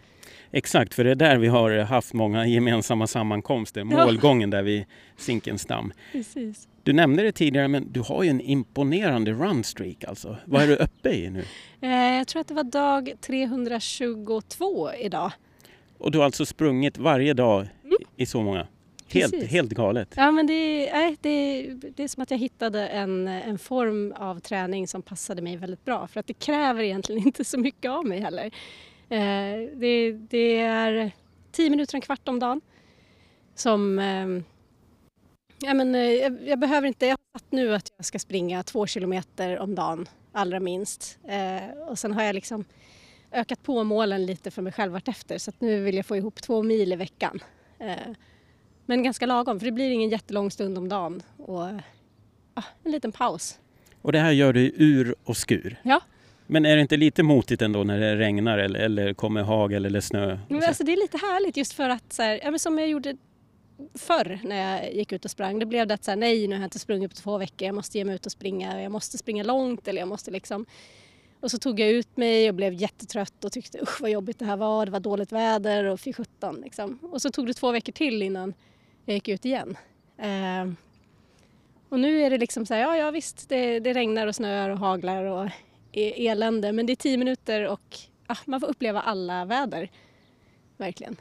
Exakt, 0.50 0.94
för 0.94 1.04
det 1.04 1.10
är 1.10 1.14
där 1.14 1.38
vi 1.38 1.48
har 1.48 1.78
haft 1.78 2.12
många 2.12 2.46
gemensamma 2.46 3.06
sammankomster. 3.06 3.84
Målgången 3.84 4.50
där 4.50 4.62
vid 4.62 4.84
Zinkensdamm. 5.16 5.92
Precis. 6.12 6.68
Du 6.82 6.92
nämnde 6.92 7.22
det 7.22 7.32
tidigare 7.32 7.68
men 7.68 7.92
du 7.92 8.00
har 8.00 8.22
ju 8.22 8.30
en 8.30 8.40
imponerande 8.40 9.32
runstreak 9.32 10.04
alltså. 10.04 10.36
Vad 10.44 10.62
är 10.62 10.66
du 10.66 10.76
uppe 10.76 11.10
i 11.10 11.30
nu? 11.30 11.44
Eh, 11.80 11.90
jag 11.90 12.28
tror 12.28 12.40
att 12.40 12.48
det 12.48 12.54
var 12.54 12.64
dag 12.64 13.12
322 13.20 14.92
idag. 14.92 15.32
Och 15.98 16.10
du 16.10 16.18
har 16.18 16.24
alltså 16.24 16.46
sprungit 16.46 16.98
varje 16.98 17.34
dag 17.34 17.66
mm. 17.84 17.96
i 18.16 18.26
så 18.26 18.42
många? 18.42 18.66
Helt, 19.08 19.44
helt 19.44 19.70
galet. 19.70 20.14
Ja 20.16 20.30
men 20.30 20.46
det, 20.46 20.92
nej, 20.92 21.16
det, 21.20 21.66
det 21.96 22.02
är 22.02 22.08
som 22.08 22.22
att 22.22 22.30
jag 22.30 22.38
hittade 22.38 22.88
en, 22.88 23.28
en 23.28 23.58
form 23.58 24.12
av 24.16 24.40
träning 24.40 24.88
som 24.88 25.02
passade 25.02 25.42
mig 25.42 25.56
väldigt 25.56 25.84
bra 25.84 26.06
för 26.06 26.20
att 26.20 26.26
det 26.26 26.34
kräver 26.34 26.82
egentligen 26.82 27.26
inte 27.26 27.44
så 27.44 27.58
mycket 27.58 27.90
av 27.90 28.06
mig 28.06 28.20
heller. 28.20 28.50
Eh, 29.14 29.70
det, 29.74 30.12
det, 30.12 30.60
är 30.60 31.10
tio 31.52 31.70
minuter, 31.70 31.94
en 31.94 32.00
kvart 32.00 32.28
om 32.28 32.38
dagen 32.38 32.60
som 33.54 33.98
eh, 33.98 34.26
Ja, 35.58 35.74
men, 35.74 35.94
eh, 35.94 36.00
jag, 36.00 36.48
jag, 36.48 36.58
behöver 36.58 36.88
inte, 36.88 37.06
jag 37.06 37.12
har 37.12 37.38
satt 37.38 37.52
nu 37.52 37.74
att 37.74 37.92
jag 37.96 38.06
ska 38.06 38.18
springa 38.18 38.62
två 38.62 38.86
kilometer 38.86 39.58
om 39.58 39.74
dagen 39.74 40.08
allra 40.32 40.60
minst. 40.60 41.18
Eh, 41.28 41.78
och 41.88 41.98
sen 41.98 42.12
har 42.12 42.22
jag 42.22 42.34
liksom 42.34 42.64
ökat 43.32 43.62
på 43.62 43.84
målen 43.84 44.26
lite 44.26 44.50
för 44.50 44.62
mig 44.62 44.72
själv 44.72 44.96
efter 44.96 45.38
så 45.38 45.52
nu 45.58 45.80
vill 45.80 45.96
jag 45.96 46.06
få 46.06 46.16
ihop 46.16 46.42
två 46.42 46.62
mil 46.62 46.92
i 46.92 46.96
veckan. 46.96 47.40
Men 48.86 49.02
ganska 49.02 49.26
lagom 49.26 49.60
för 49.60 49.66
det 49.66 49.72
blir 49.72 49.90
ingen 49.90 50.10
jättelång 50.10 50.50
stund 50.50 50.78
om 50.78 50.88
dagen 50.88 51.22
och 51.36 51.64
ja, 52.54 52.62
en 52.84 52.92
liten 52.92 53.12
paus. 53.12 53.58
Och 54.02 54.12
det 54.12 54.18
här 54.18 54.30
gör 54.30 54.52
du 54.52 54.60
i 54.60 54.72
ur 54.76 55.14
och 55.24 55.36
skur. 55.36 55.80
Ja. 55.82 56.00
Men 56.46 56.66
är 56.66 56.76
det 56.76 56.82
inte 56.82 56.96
lite 56.96 57.22
motigt 57.22 57.62
ändå 57.62 57.84
när 57.84 58.00
det 58.00 58.16
regnar 58.16 58.58
eller, 58.58 58.80
eller 58.80 59.14
kommer 59.14 59.42
hagel 59.42 59.84
eller 59.84 60.00
snö? 60.00 60.38
Men 60.48 60.62
alltså 60.64 60.84
det 60.84 60.92
är 60.92 60.96
lite 60.96 61.18
härligt 61.18 61.56
just 61.56 61.72
för 61.72 61.88
att 61.88 62.12
så 62.12 62.22
här, 62.22 62.40
ja, 62.42 62.50
men 62.50 62.58
som 62.58 62.78
jag 62.78 62.88
gjorde 62.88 63.16
förr 63.94 64.38
när 64.44 64.56
jag 64.56 64.94
gick 64.94 65.12
ut 65.12 65.24
och 65.24 65.30
sprang. 65.30 65.58
Det 65.58 65.66
blev 65.66 65.86
det 65.86 65.94
att 65.94 66.04
så 66.04 66.10
här, 66.10 66.16
nej 66.16 66.48
nu 66.48 66.54
har 66.54 66.60
jag 66.60 66.66
inte 66.66 66.78
sprungit 66.78 67.10
på 67.10 67.16
två 67.16 67.38
veckor, 67.38 67.66
jag 67.66 67.74
måste 67.74 67.98
ge 67.98 68.04
mig 68.04 68.14
ut 68.14 68.26
och 68.26 68.32
springa, 68.32 68.82
jag 68.82 68.92
måste 68.92 69.18
springa 69.18 69.42
långt 69.42 69.88
eller 69.88 70.00
jag 70.00 70.08
måste 70.08 70.30
liksom 70.30 70.66
och 71.44 71.50
så 71.50 71.58
tog 71.58 71.80
jag 71.80 71.88
ut 71.88 72.16
mig 72.16 72.48
och 72.48 72.54
blev 72.54 72.72
jättetrött 72.72 73.44
och 73.44 73.52
tyckte 73.52 73.78
usch 73.82 74.00
vad 74.00 74.10
jobbigt 74.10 74.38
det 74.38 74.44
här 74.44 74.56
var, 74.56 74.86
det 74.86 74.92
var 74.92 75.00
dåligt 75.00 75.32
väder 75.32 75.84
och 75.84 76.00
fy 76.00 76.12
sjutton 76.12 76.60
liksom. 76.64 76.98
Och 77.02 77.22
så 77.22 77.30
tog 77.30 77.46
det 77.46 77.54
två 77.54 77.72
veckor 77.72 77.92
till 77.92 78.22
innan 78.22 78.54
jag 79.04 79.14
gick 79.14 79.28
ut 79.28 79.44
igen. 79.44 79.76
Eh, 80.18 80.72
och 81.88 82.00
nu 82.00 82.22
är 82.22 82.30
det 82.30 82.38
liksom 82.38 82.66
så 82.66 82.74
här, 82.74 82.80
ja 82.80 82.96
ja 82.96 83.10
visst 83.10 83.48
det, 83.48 83.80
det 83.80 83.92
regnar 83.92 84.26
och 84.26 84.34
snöar 84.34 84.70
och 84.70 84.78
haglar 84.78 85.24
och 85.24 85.50
elände 85.96 86.72
men 86.72 86.86
det 86.86 86.92
är 86.92 86.96
tio 86.96 87.16
minuter 87.16 87.68
och 87.68 87.98
ah, 88.26 88.36
man 88.44 88.60
får 88.60 88.66
uppleva 88.66 89.00
alla 89.00 89.44
väder. 89.44 89.90
Verkligen. 90.76 91.16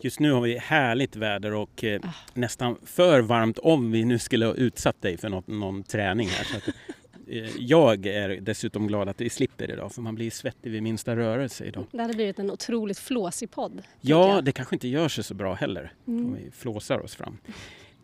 Just 0.00 0.20
nu 0.20 0.32
har 0.32 0.40
vi 0.40 0.58
härligt 0.58 1.16
väder 1.16 1.54
och 1.54 1.84
eh, 1.84 2.00
ah. 2.04 2.08
nästan 2.34 2.76
för 2.84 3.20
varmt 3.20 3.58
om 3.58 3.92
vi 3.92 4.04
nu 4.04 4.18
skulle 4.18 4.46
ha 4.46 4.54
utsatt 4.54 5.02
dig 5.02 5.16
för 5.16 5.28
något, 5.28 5.46
någon 5.46 5.82
träning 5.82 6.28
här. 6.28 6.44
Så 6.44 6.56
att, 6.56 6.68
eh, 7.28 7.50
jag 7.58 8.06
är 8.06 8.28
dessutom 8.28 8.86
glad 8.86 9.08
att 9.08 9.20
vi 9.20 9.30
slipper 9.30 9.70
idag 9.70 9.92
för 9.92 10.02
man 10.02 10.14
blir 10.14 10.30
svettig 10.30 10.70
vid 10.70 10.82
minsta 10.82 11.16
rörelse 11.16 11.64
idag. 11.64 11.86
Det 11.90 12.02
hade 12.02 12.14
blivit 12.14 12.38
en 12.38 12.50
otroligt 12.50 12.98
flåsig 12.98 13.50
podd. 13.50 13.82
Ja, 14.00 14.40
det 14.40 14.52
kanske 14.52 14.76
inte 14.76 14.88
gör 14.88 15.08
sig 15.08 15.24
så 15.24 15.34
bra 15.34 15.54
heller 15.54 15.92
mm. 16.06 16.26
om 16.26 16.34
vi 16.34 16.50
flåsar 16.50 16.98
oss 16.98 17.14
fram. 17.14 17.38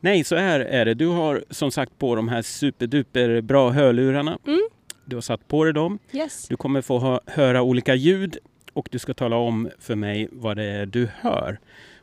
Nej, 0.00 0.24
så 0.24 0.36
här 0.36 0.60
är 0.60 0.84
det. 0.84 0.94
Du 0.94 1.06
har 1.06 1.44
som 1.50 1.70
sagt 1.70 1.98
på 1.98 2.14
de 2.14 2.28
här 2.28 2.42
superduper 2.42 3.40
bra 3.40 3.70
hörlurarna. 3.70 4.38
Mm. 4.46 4.68
Du 5.04 5.16
har 5.16 5.20
satt 5.20 5.48
på 5.48 5.64
dig 5.64 5.72
dem. 5.72 5.98
Yes. 6.12 6.48
Du 6.48 6.56
kommer 6.56 6.82
få 6.82 7.20
höra 7.26 7.62
olika 7.62 7.94
ljud 7.94 8.38
och 8.72 8.88
du 8.90 8.98
ska 8.98 9.14
tala 9.14 9.36
om 9.36 9.70
för 9.78 9.94
mig 9.94 10.28
vad 10.32 10.56
det 10.56 10.64
är 10.64 10.86
du 10.86 11.08
hör. 11.20 11.58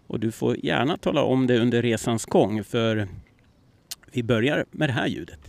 Och 0.07 0.19
du 0.19 0.31
får 0.31 0.65
gärna 0.65 0.97
tala 0.97 1.23
om 1.23 1.47
det 1.47 1.59
under 1.59 1.81
resans 1.81 2.25
gång 2.25 2.63
för 2.63 3.07
vi 4.11 4.23
börjar 4.23 4.65
med 4.71 4.89
det 4.89 4.93
här 4.93 5.07
ljudet. 5.07 5.39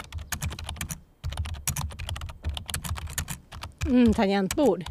Mm, 3.87 4.15
tangentbord. 4.15 4.85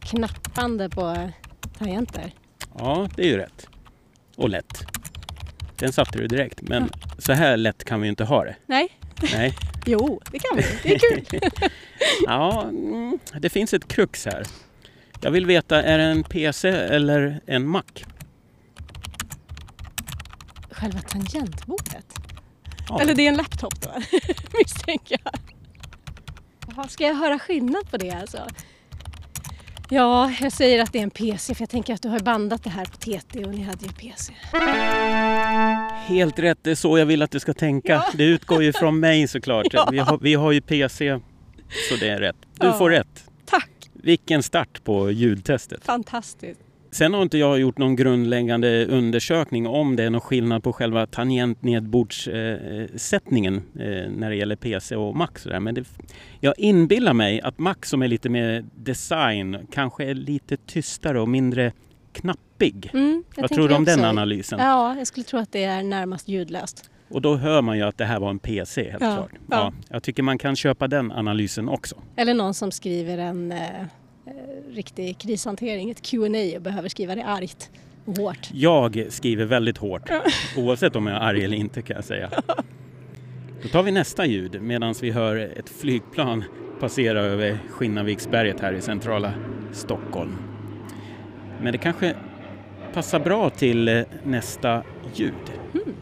Knappande 0.00 0.88
på 0.88 1.30
tangenter. 1.78 2.34
Ja, 2.78 3.08
det 3.16 3.22
är 3.22 3.26
ju 3.26 3.36
rätt. 3.36 3.68
Och 4.36 4.48
lätt. 4.48 4.84
Den 5.76 5.92
satte 5.92 6.18
du 6.18 6.26
direkt. 6.26 6.62
Men 6.62 6.82
mm. 6.82 6.90
så 7.18 7.32
här 7.32 7.56
lätt 7.56 7.84
kan 7.84 8.00
vi 8.00 8.08
inte 8.08 8.24
ha 8.24 8.44
det. 8.44 8.56
Nej. 8.66 8.99
Nej. 9.22 9.54
jo, 9.86 10.20
det 10.30 10.38
kan 10.38 10.56
vi. 10.56 10.64
Det 10.82 10.94
är 10.94 10.98
kul. 10.98 11.40
ja, 12.26 12.62
mm, 12.62 13.18
det 13.40 13.48
finns 13.48 13.74
ett 13.74 13.88
krux 13.88 14.26
här. 14.26 14.44
Jag 15.20 15.30
vill 15.30 15.46
veta, 15.46 15.82
är 15.82 15.98
det 15.98 16.04
en 16.04 16.24
PC 16.24 16.68
eller 16.68 17.40
en 17.46 17.66
Mac? 17.68 17.82
Själva 20.70 21.00
tangentbordet? 21.00 22.06
Ja. 22.88 23.00
Eller 23.00 23.14
det 23.14 23.22
är 23.22 23.28
en 23.28 23.36
laptop 23.36 23.80
då, 23.80 23.90
misstänker 24.58 25.20
jag. 25.24 25.40
Jaha, 26.68 26.88
ska 26.88 27.04
jag 27.04 27.14
höra 27.14 27.38
skillnad 27.38 27.90
på 27.90 27.96
det 27.96 28.10
alltså? 28.10 28.46
Ja, 29.92 30.32
jag 30.40 30.52
säger 30.52 30.82
att 30.82 30.92
det 30.92 30.98
är 30.98 31.02
en 31.02 31.10
PC 31.10 31.54
för 31.54 31.62
jag 31.62 31.70
tänker 31.70 31.94
att 31.94 32.02
du 32.02 32.08
har 32.08 32.20
bandat 32.20 32.64
det 32.64 32.70
här 32.70 32.84
på 32.84 32.96
TT 32.96 33.44
och 33.44 33.54
ni 33.54 33.62
hade 33.62 33.84
ju 33.86 33.92
PC. 33.92 34.32
Helt 36.06 36.38
rätt, 36.38 36.58
det 36.62 36.70
är 36.70 36.74
så 36.74 36.98
jag 36.98 37.06
vill 37.06 37.22
att 37.22 37.30
du 37.30 37.40
ska 37.40 37.54
tänka. 37.54 37.92
Ja. 37.92 38.04
Det 38.14 38.24
utgår 38.24 38.62
ju 38.62 38.72
från 38.72 39.00
mig 39.00 39.28
såklart. 39.28 39.66
Ja. 39.72 39.88
Vi, 39.90 39.98
har, 39.98 40.18
vi 40.18 40.34
har 40.34 40.52
ju 40.52 40.60
PC, 40.60 41.20
så 41.88 41.96
det 41.96 42.08
är 42.08 42.18
rätt. 42.20 42.36
Du 42.54 42.66
ja. 42.66 42.72
får 42.72 42.90
rätt. 42.90 43.24
Tack! 43.44 43.70
Vilken 43.92 44.42
start 44.42 44.84
på 44.84 45.10
ljudtestet. 45.10 45.84
Fantastiskt. 45.84 46.60
Sen 46.92 47.14
har 47.14 47.22
inte 47.22 47.38
jag 47.38 47.58
gjort 47.58 47.78
någon 47.78 47.96
grundläggande 47.96 48.86
undersökning 48.86 49.66
om 49.66 49.96
det 49.96 50.04
är 50.04 50.10
någon 50.10 50.20
skillnad 50.20 50.62
på 50.62 50.72
själva 50.72 51.06
tangentnedbordssättningen 51.06 53.56
eh, 53.56 53.62
när 54.10 54.30
det 54.30 54.36
gäller 54.36 54.56
PC 54.56 54.96
och 54.96 55.16
Mac. 55.16 55.28
Men 55.60 55.74
det, 55.74 55.84
jag 56.40 56.54
inbillar 56.58 57.12
mig 57.12 57.40
att 57.40 57.58
Mac 57.58 57.76
som 57.82 58.02
är 58.02 58.08
lite 58.08 58.28
mer 58.28 58.64
design 58.74 59.58
kanske 59.72 60.04
är 60.04 60.14
lite 60.14 60.56
tystare 60.56 61.20
och 61.20 61.28
mindre 61.28 61.72
knappig. 62.12 62.90
Mm, 62.92 63.24
Vad 63.36 63.50
tror 63.50 63.68
du 63.68 63.74
om 63.74 63.82
också. 63.82 63.96
den 63.96 64.04
analysen? 64.04 64.58
Ja, 64.58 64.96
jag 64.98 65.06
skulle 65.06 65.24
tro 65.24 65.38
att 65.38 65.52
det 65.52 65.64
är 65.64 65.82
närmast 65.82 66.28
ljudlöst. 66.28 66.90
Och 67.08 67.22
då 67.22 67.36
hör 67.36 67.62
man 67.62 67.78
ju 67.78 67.82
att 67.82 67.98
det 67.98 68.04
här 68.04 68.20
var 68.20 68.30
en 68.30 68.38
PC 68.38 68.90
helt 68.90 69.02
ja, 69.02 69.14
klart. 69.14 69.30
Ja. 69.32 69.38
ja. 69.48 69.72
jag 69.88 70.02
tycker 70.02 70.22
man 70.22 70.38
kan 70.38 70.56
köpa 70.56 70.88
den 70.88 71.12
analysen 71.12 71.68
också. 71.68 71.96
Eller 72.16 72.34
någon 72.34 72.54
som 72.54 72.72
skriver 72.72 73.18
en 73.18 73.52
Eh, 73.52 73.58
riktig 74.70 75.18
krishantering, 75.18 75.90
ett 75.90 76.02
Q&A 76.02 76.56
och 76.56 76.62
behöver 76.62 76.88
skriva 76.88 77.14
det 77.14 77.24
argt 77.24 77.70
och 78.04 78.16
hårt. 78.16 78.50
Jag 78.52 79.06
skriver 79.08 79.44
väldigt 79.44 79.78
hårt, 79.78 80.10
oavsett 80.56 80.96
om 80.96 81.06
jag 81.06 81.16
är 81.16 81.20
arg 81.20 81.44
eller 81.44 81.56
inte 81.56 81.82
kan 81.82 81.96
jag 81.96 82.04
säga. 82.04 82.30
Då 83.62 83.68
tar 83.68 83.82
vi 83.82 83.90
nästa 83.90 84.26
ljud 84.26 84.62
medan 84.62 84.94
vi 85.02 85.10
hör 85.10 85.36
ett 85.36 85.68
flygplan 85.68 86.44
passera 86.80 87.20
över 87.20 87.58
Skinnarviksberget 87.70 88.60
här 88.60 88.72
i 88.72 88.80
centrala 88.80 89.32
Stockholm. 89.72 90.36
Men 91.62 91.72
det 91.72 91.78
kanske 91.78 92.14
passar 92.92 93.20
bra 93.20 93.50
till 93.50 93.88
eh, 93.88 94.02
nästa 94.24 94.82
ljud. 95.14 95.34
Mm. 95.74 95.94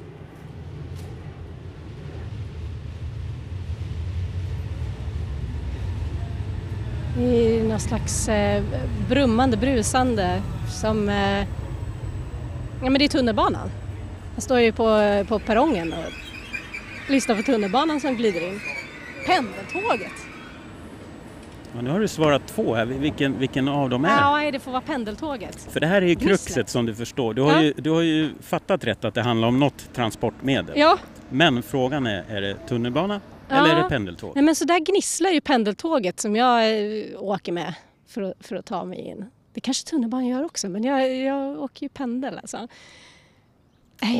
I 7.18 7.62
någon 7.68 7.80
slags 7.80 8.28
eh, 8.28 8.62
brummande, 9.08 9.56
brusande 9.56 10.42
som... 10.80 11.08
Eh, 11.08 11.46
ja 12.82 12.90
men 12.90 12.94
det 12.94 13.04
är 13.04 13.08
tunnelbanan. 13.08 13.70
Jag 14.34 14.42
står 14.42 14.60
ju 14.60 14.72
på, 14.72 15.24
på 15.28 15.38
perrongen 15.38 15.92
och 15.92 16.12
lyssnar 17.10 17.34
på 17.34 17.42
tunnelbanan 17.42 18.00
som 18.00 18.14
glider 18.14 18.48
in. 18.48 18.60
Pendeltåget! 19.26 20.12
Ja, 21.74 21.82
nu 21.82 21.90
har 21.90 22.00
du 22.00 22.08
svarat 22.08 22.46
två 22.46 22.74
här. 22.74 22.86
Vilken, 22.86 23.38
vilken 23.38 23.68
av 23.68 23.90
dem 23.90 24.04
är? 24.04 24.44
Ja, 24.44 24.50
det 24.50 24.60
får 24.60 24.70
vara 24.70 24.82
pendeltåget. 24.82 25.68
För 25.72 25.80
det 25.80 25.86
här 25.86 26.02
är 26.02 26.06
ju 26.06 26.14
kruxet 26.14 26.68
som 26.68 26.86
du 26.86 26.94
förstår. 26.94 27.34
Du 27.34 27.42
har, 27.42 27.52
ja. 27.52 27.62
ju, 27.62 27.72
du 27.76 27.90
har 27.90 28.02
ju 28.02 28.30
fattat 28.40 28.84
rätt 28.84 29.04
att 29.04 29.14
det 29.14 29.22
handlar 29.22 29.48
om 29.48 29.60
något 29.60 29.94
transportmedel. 29.94 30.78
Ja. 30.78 30.98
Men 31.30 31.62
frågan 31.62 32.06
är, 32.06 32.24
är 32.28 32.40
det 32.40 32.54
tunnelbana. 32.68 33.20
Eller 33.48 33.76
är 33.76 33.82
det 33.82 33.88
pendeltåg? 33.88 34.32
Nej 34.34 34.44
men 34.44 34.54
så 34.54 34.64
där 34.64 34.78
gnisslar 34.78 35.30
ju 35.30 35.40
pendeltåget 35.40 36.20
som 36.20 36.36
jag 36.36 36.80
eh, 36.80 37.22
åker 37.22 37.52
med 37.52 37.74
för 38.06 38.22
att, 38.22 38.34
för 38.40 38.56
att 38.56 38.66
ta 38.66 38.84
mig 38.84 38.98
in. 38.98 39.24
Det 39.52 39.60
kanske 39.60 39.90
tunnelbanan 39.90 40.26
gör 40.26 40.44
också 40.44 40.68
men 40.68 40.84
jag, 40.84 41.16
jag 41.16 41.62
åker 41.62 41.82
ju 41.82 41.88
pendel 41.88 42.38
alltså. 42.38 42.68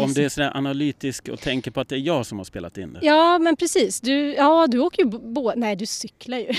Om 0.05 0.13
du 0.13 0.25
är 0.25 0.29
sådär 0.29 0.57
analytisk 0.57 1.29
och 1.29 1.41
tänker 1.41 1.71
på 1.71 1.81
att 1.81 1.89
det 1.89 1.97
är 1.97 2.01
jag 2.01 2.27
som 2.27 2.39
har 2.39 2.45
spelat 2.45 2.79
in 2.79 2.93
det. 2.93 3.01
Ja 3.03 3.39
men 3.39 3.57
precis, 3.57 4.01
du, 4.01 4.35
ja, 4.35 4.67
du 4.67 4.79
åker 4.79 5.03
ju 5.03 5.09
båt, 5.09 5.55
nej 5.57 5.77
du 5.77 5.87
cyklar 5.87 6.39
ju. 6.39 6.47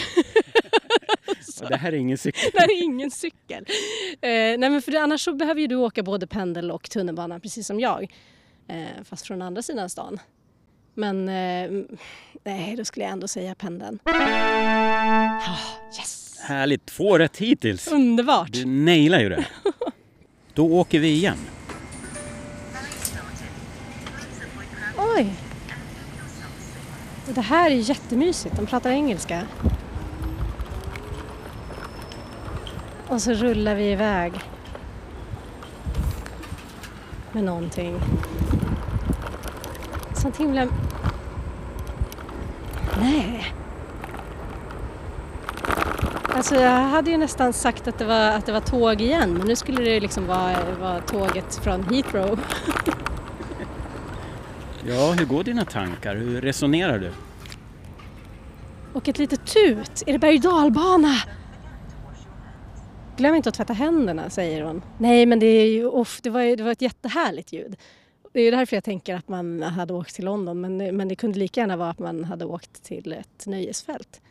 det 1.69 1.75
här 1.75 1.91
är 1.91 1.97
ingen 1.97 2.17
cykel. 2.17 2.49
Det 2.53 2.59
här 2.59 2.67
är 2.77 2.83
ingen 2.83 3.11
cykel. 3.11 3.65
Eh, 4.11 4.29
nej 4.29 4.57
men 4.57 4.81
för 4.81 4.95
annars 4.95 5.21
så 5.21 5.33
behöver 5.33 5.61
ju 5.61 5.67
du 5.67 5.75
åka 5.75 6.03
både 6.03 6.27
pendel 6.27 6.71
och 6.71 6.89
tunnelbana 6.89 7.39
precis 7.39 7.67
som 7.67 7.79
jag. 7.79 8.15
Eh, 8.67 9.03
fast 9.03 9.27
från 9.27 9.41
andra 9.41 9.61
sidan 9.61 9.89
stan. 9.89 10.19
Men 10.99 11.29
eh, 11.29 11.83
nej, 12.43 12.75
då 12.75 12.85
skulle 12.85 13.05
jag 13.05 13.11
ändå 13.11 13.27
säga 13.27 13.55
pendeln. 13.55 13.99
Oh, 14.05 14.13
yes! 15.97 16.39
Härligt, 16.41 16.85
två 16.85 17.17
rätt 17.17 17.37
hittills. 17.37 17.87
Underbart! 17.87 18.53
Du 18.53 18.65
nailar 18.65 19.19
ju 19.19 19.29
det. 19.29 19.45
Då 20.53 20.73
åker 20.73 20.99
vi 20.99 21.07
igen. 21.07 21.37
Oj! 24.97 25.33
Det 27.25 27.41
här 27.41 27.71
är 27.71 27.75
jättemysigt, 27.75 28.55
de 28.55 28.65
pratar 28.65 28.89
engelska. 28.89 29.47
Och 33.07 33.21
så 33.21 33.33
rullar 33.33 33.75
vi 33.75 33.91
iväg 33.91 34.33
med 37.31 37.43
någonting. 37.43 37.99
Sånt 40.21 40.37
himla 40.37 40.67
Nej. 43.01 43.53
Alltså 46.23 46.55
jag 46.55 46.71
hade 46.71 47.11
ju 47.11 47.17
nästan 47.17 47.53
sagt 47.53 47.87
att 47.87 47.97
det 47.97 48.05
var, 48.05 48.29
att 48.29 48.45
det 48.45 48.51
var 48.51 48.59
tåg 48.59 49.01
igen 49.01 49.33
men 49.33 49.47
nu 49.47 49.55
skulle 49.55 49.83
det 49.83 49.99
liksom 49.99 50.27
vara, 50.27 50.75
vara 50.79 51.01
tåget 51.01 51.55
från 51.55 51.83
Heathrow. 51.83 52.39
ja, 54.87 55.11
hur 55.11 55.25
går 55.25 55.43
dina 55.43 55.65
tankar? 55.65 56.15
Hur 56.15 56.41
resonerar 56.41 56.99
du? 56.99 57.11
Och 58.93 59.07
ett 59.07 59.17
litet 59.17 59.45
tut. 59.45 60.03
Är 60.05 60.13
det 60.13 60.19
berg 60.19 60.39
dalbana? 60.39 61.15
Glöm 63.17 63.35
inte 63.35 63.49
att 63.49 63.55
tvätta 63.55 63.73
händerna, 63.73 64.29
säger 64.29 64.63
hon. 64.63 64.81
Nej, 64.97 65.25
men 65.25 65.39
det, 65.39 65.45
är 65.45 65.67
ju, 65.67 65.85
off, 65.85 66.19
det, 66.21 66.29
var, 66.29 66.55
det 66.55 66.63
var 66.63 66.71
ett 66.71 66.81
jättehärligt 66.81 67.53
ljud. 67.53 67.77
Det 68.31 68.41
är 68.41 68.51
därför 68.51 68.75
jag 68.75 68.83
tänker 68.83 69.15
att 69.15 69.27
man 69.27 69.61
hade 69.61 69.93
åkt 69.93 70.15
till 70.15 70.25
London 70.25 70.61
men, 70.61 70.77
men 70.77 71.07
det 71.07 71.15
kunde 71.15 71.39
lika 71.39 71.61
gärna 71.61 71.77
vara 71.77 71.89
att 71.89 71.99
man 71.99 72.23
hade 72.23 72.45
åkt 72.45 72.83
till 72.83 73.13
ett 73.13 73.47
nöjesfält. 73.47 74.21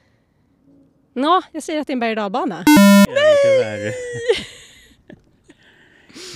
Nå, 1.13 1.43
jag 1.53 1.63
säger 1.63 1.81
att 1.81 1.87
det 1.87 1.91
är 1.91 1.95
en 1.95 2.01
berg 2.01 2.11
och 2.11 2.17
dalbana. 2.17 2.65
Nej! 2.67 3.95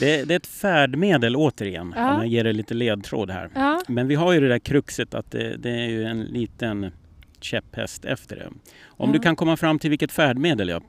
Det, 0.00 0.24
det, 0.24 0.34
är 0.34 0.36
ett 0.36 0.46
färdmedel 0.46 1.36
återigen, 1.36 1.94
ja. 1.96 2.14
om 2.14 2.20
jag 2.20 2.26
ger 2.26 2.44
det 2.44 2.52
lite 2.52 2.74
ledtråd 2.74 3.30
här. 3.30 3.50
Ja. 3.54 3.82
Men 3.88 4.08
vi 4.08 4.14
har 4.14 4.32
ju 4.32 4.40
det 4.40 4.48
där 4.48 4.58
kruxet 4.58 5.14
att 5.14 5.30
det, 5.30 5.56
det 5.56 5.70
är 5.70 5.88
ju 5.88 6.04
en 6.04 6.20
liten 6.20 6.92
käpphäst 7.40 8.04
efter 8.04 8.36
det. 8.36 8.48
Om 8.84 9.08
ja. 9.08 9.12
du 9.12 9.18
kan 9.18 9.36
komma 9.36 9.56
fram 9.56 9.78
till 9.78 9.90
vilket 9.90 10.12
färdmedel 10.12 10.68
jag 10.68 10.82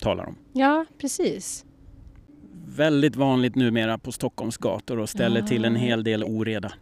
talar 0.00 0.26
om. 0.26 0.36
Ja, 0.52 0.86
precis. 1.00 1.64
Väldigt 2.66 3.16
vanligt 3.16 3.54
numera 3.54 3.98
på 3.98 4.12
Stockholms 4.12 4.56
gator 4.56 4.98
och 4.98 5.08
ställer 5.08 5.42
till 5.42 5.64
en 5.64 5.76
hel 5.76 6.04
del 6.04 6.24
oreda. 6.24 6.72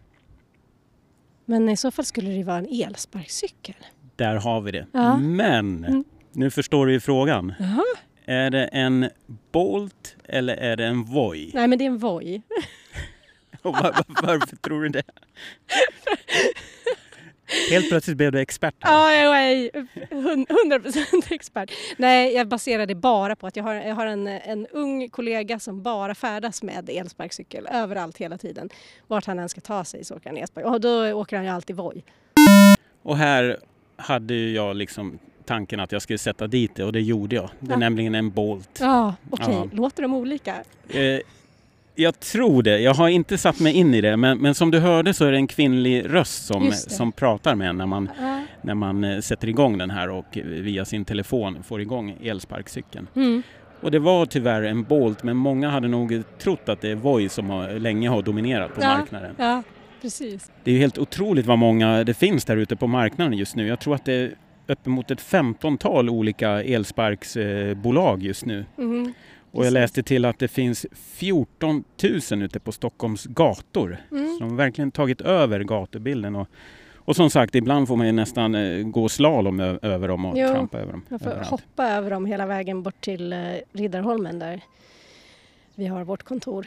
Men 1.44 1.68
i 1.68 1.76
så 1.76 1.90
fall 1.90 2.04
skulle 2.04 2.30
det 2.30 2.44
vara 2.44 2.58
en 2.58 2.82
elsparkcykel. 2.84 3.74
Där 4.16 4.34
har 4.34 4.60
vi 4.60 4.72
det. 4.72 4.86
Men 5.18 5.84
mm. 5.84 6.04
nu 6.32 6.50
förstår 6.50 6.86
du 6.86 6.92
ju 6.92 7.00
frågan. 7.00 7.54
Aha. 7.60 7.84
Är 8.24 8.50
det 8.50 8.64
en 8.64 9.08
Bolt 9.52 10.16
eller 10.24 10.56
är 10.56 10.76
det 10.76 10.86
en 10.86 11.04
Voi? 11.04 11.50
Nej, 11.54 11.68
men 11.68 11.78
det 11.78 11.84
är 11.84 11.90
en 11.90 11.98
Voi. 11.98 12.42
var, 13.62 14.22
varför 14.22 14.56
tror 14.56 14.82
du 14.82 14.88
det? 14.88 15.02
Helt 17.70 17.88
plötsligt 17.88 18.16
blev 18.16 18.32
du 18.32 18.40
expert. 18.40 18.74
Ja, 18.80 19.12
jag 19.12 19.52
är 19.52 19.70
100 20.10 20.80
procent 20.80 21.26
expert. 21.30 21.70
Nej, 21.96 22.34
jag 22.34 22.48
baserar 22.48 22.86
det 22.86 22.94
bara 22.94 23.36
på 23.36 23.46
att 23.46 23.56
jag 23.56 23.64
har, 23.64 23.74
jag 23.74 23.94
har 23.94 24.06
en, 24.06 24.26
en 24.26 24.66
ung 24.66 25.08
kollega 25.08 25.58
som 25.58 25.82
bara 25.82 26.14
färdas 26.14 26.62
med 26.62 26.90
elsparkcykel 26.90 27.68
överallt 27.72 28.18
hela 28.18 28.38
tiden. 28.38 28.68
Vart 29.06 29.26
han 29.26 29.38
än 29.38 29.48
ska 29.48 29.60
ta 29.60 29.84
sig 29.84 30.04
så 30.04 30.16
åker 30.16 30.30
han 30.30 30.36
elsparkcykel 30.36 30.74
och 30.74 30.80
då 30.80 31.12
åker 31.12 31.36
han 31.36 31.44
ju 31.44 31.50
alltid 31.50 31.76
Voi. 31.76 32.02
Och 33.02 33.16
här 33.16 33.58
hade 33.96 34.34
jag 34.34 34.76
liksom 34.76 35.18
tanken 35.44 35.80
att 35.80 35.92
jag 35.92 36.02
skulle 36.02 36.18
sätta 36.18 36.46
dit 36.46 36.74
det 36.74 36.84
och 36.84 36.92
det 36.92 37.00
gjorde 37.00 37.36
jag. 37.36 37.50
Det 37.60 37.66
är 37.66 37.70
ja. 37.70 37.78
nämligen 37.78 38.14
en 38.14 38.30
Bolt. 38.30 38.78
Ja, 38.80 39.14
okej. 39.30 39.46
Okay. 39.46 39.56
Ja. 39.56 39.68
Låter 39.72 40.02
de 40.02 40.14
olika? 40.14 40.54
Eh, 40.88 41.20
jag 41.98 42.20
tror 42.20 42.62
det. 42.62 42.78
Jag 42.78 42.94
har 42.94 43.08
inte 43.08 43.38
satt 43.38 43.60
mig 43.60 43.72
in 43.72 43.94
i 43.94 44.00
det 44.00 44.16
men, 44.16 44.38
men 44.38 44.54
som 44.54 44.70
du 44.70 44.78
hörde 44.78 45.14
så 45.14 45.24
är 45.24 45.32
det 45.32 45.38
en 45.38 45.46
kvinnlig 45.46 46.04
röst 46.14 46.46
som, 46.46 46.72
som 46.72 47.12
pratar 47.12 47.54
med 47.54 47.68
en 47.68 47.76
när 47.76 47.86
man, 47.86 48.10
ja. 48.20 48.42
när 48.62 48.74
man 48.74 49.04
eh, 49.04 49.20
sätter 49.20 49.48
igång 49.48 49.78
den 49.78 49.90
här 49.90 50.10
och 50.10 50.38
via 50.44 50.84
sin 50.84 51.04
telefon 51.04 51.62
får 51.62 51.80
igång 51.80 52.16
elsparkcykeln. 52.22 53.06
Mm. 53.16 53.42
Och 53.80 53.90
det 53.90 53.98
var 53.98 54.26
tyvärr 54.26 54.62
en 54.62 54.82
Bolt 54.82 55.22
men 55.22 55.36
många 55.36 55.70
hade 55.70 55.88
nog 55.88 56.22
trott 56.38 56.68
att 56.68 56.80
det 56.80 56.90
är 56.90 56.94
Voi 56.94 57.28
som 57.28 57.50
har, 57.50 57.78
länge 57.78 58.08
har 58.08 58.22
dominerat 58.22 58.74
på 58.74 58.82
ja. 58.82 58.96
marknaden. 58.96 59.34
Ja, 59.38 59.62
precis. 60.02 60.50
Det 60.64 60.72
är 60.72 60.78
helt 60.78 60.98
otroligt 60.98 61.46
vad 61.46 61.58
många 61.58 62.04
det 62.04 62.14
finns 62.14 62.44
där 62.44 62.56
ute 62.56 62.76
på 62.76 62.86
marknaden 62.86 63.38
just 63.38 63.56
nu. 63.56 63.66
Jag 63.66 63.80
tror 63.80 63.94
att 63.94 64.04
det 64.04 64.12
är 64.12 64.34
uppemot 64.66 65.10
ett 65.10 65.20
femtontal 65.20 66.10
olika 66.10 66.62
elsparksbolag 66.62 68.22
just 68.22 68.44
nu. 68.44 68.64
Mm. 68.78 69.14
Och 69.58 69.66
jag 69.66 69.72
läste 69.72 70.02
till 70.02 70.24
att 70.24 70.38
det 70.38 70.48
finns 70.48 70.86
14 70.92 71.84
000 72.30 72.42
ute 72.42 72.60
på 72.60 72.72
Stockholms 72.72 73.24
gator. 73.24 73.96
Mm. 74.10 74.34
Så 74.34 74.40
de 74.40 74.50
har 74.50 74.56
verkligen 74.56 74.90
tagit 74.90 75.20
över 75.20 75.60
gatubilden. 75.60 76.36
Och, 76.36 76.48
och 76.94 77.16
som 77.16 77.30
sagt, 77.30 77.54
ibland 77.54 77.88
får 77.88 77.96
man 77.96 78.06
ju 78.06 78.12
nästan 78.12 78.54
eh, 78.54 78.86
gå 78.86 79.08
slalom 79.08 79.60
över 79.60 80.08
dem 80.08 80.24
och 80.24 80.38
jo, 80.38 80.48
trampa 80.48 80.78
över 80.78 80.92
dem. 80.92 81.02
Man 81.08 81.18
får 81.18 81.26
överallt. 81.26 81.48
hoppa 81.48 81.88
över 81.88 82.10
dem 82.10 82.26
hela 82.26 82.46
vägen 82.46 82.82
bort 82.82 83.00
till 83.00 83.32
eh, 83.32 83.38
Riddarholmen 83.72 84.38
där 84.38 84.60
vi 85.74 85.86
har 85.86 86.04
vårt 86.04 86.22
kontor. 86.22 86.66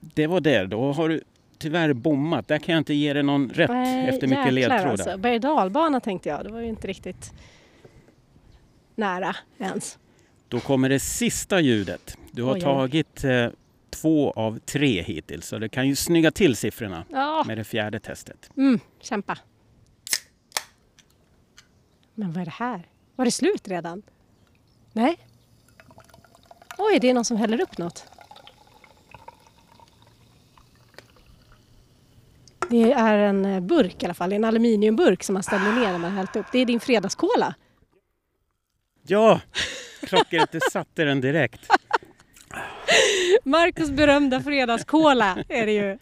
Det 0.00 0.26
var 0.26 0.40
det. 0.40 0.66
Då 0.66 0.92
har 0.92 1.08
du 1.08 1.20
tyvärr 1.58 1.92
bommat. 1.92 2.48
Där 2.48 2.58
kan 2.58 2.72
jag 2.72 2.80
inte 2.80 2.94
ge 2.94 3.12
dig 3.12 3.22
någon 3.22 3.50
rätt 3.50 3.70
Nej, 3.70 4.08
efter 4.08 4.26
mycket 4.26 4.52
ledtrådar. 4.52 4.86
Alltså. 4.86 5.18
Berg 5.18 6.00
tänkte 6.00 6.28
jag. 6.28 6.44
Det 6.44 6.52
var 6.52 6.60
ju 6.60 6.68
inte 6.68 6.88
riktigt 6.88 7.32
nära 8.94 9.36
ens. 9.58 9.98
Då 10.48 10.60
kommer 10.60 10.88
det 10.88 11.00
sista 11.00 11.60
ljudet. 11.60 12.18
Du 12.32 12.42
har 12.42 12.54
Oj, 12.54 12.60
tagit 12.60 13.24
eh, 13.24 13.48
två 13.90 14.30
av 14.30 14.58
tre 14.58 15.02
hittills 15.02 15.46
så 15.46 15.58
det 15.58 15.68
kan 15.68 15.88
ju 15.88 15.96
snygga 15.96 16.30
till 16.30 16.56
siffrorna 16.56 17.04
ja. 17.10 17.44
med 17.46 17.58
det 17.58 17.64
fjärde 17.64 18.00
testet. 18.00 18.50
Mm, 18.56 18.80
kämpa. 19.00 19.38
Men 22.14 22.32
vad 22.32 22.40
är 22.40 22.44
det 22.44 22.50
här? 22.50 22.86
Var 23.16 23.24
det 23.24 23.30
slut 23.30 23.68
redan? 23.68 24.02
Nej? 24.92 25.18
Oj, 26.78 26.98
det 27.00 27.10
är 27.10 27.14
någon 27.14 27.24
som 27.24 27.36
häller 27.36 27.60
upp 27.60 27.78
något. 27.78 28.04
Det 32.70 32.92
är 32.92 33.18
en 33.18 33.44
eh, 33.44 33.60
burk 33.60 34.02
i 34.02 34.06
alla 34.06 34.14
fall, 34.14 34.32
en 34.32 34.44
aluminiumburk 34.44 35.22
som 35.22 35.34
man 35.34 35.42
ställer 35.42 35.72
ner 35.72 35.92
när 35.92 35.98
man 35.98 36.12
hällt 36.12 36.36
upp. 36.36 36.46
Det 36.52 36.58
är 36.58 36.66
din 36.66 36.80
fredagskola. 36.80 37.54
Ja, 39.06 39.40
klockrent, 40.00 40.50
satte 40.72 41.04
den 41.04 41.20
direkt. 41.20 41.60
Marcus 43.44 43.90
berömda 43.90 44.40
fredagskola 44.40 45.38
är 45.48 45.66
det 45.66 45.72
ju. 45.72 45.98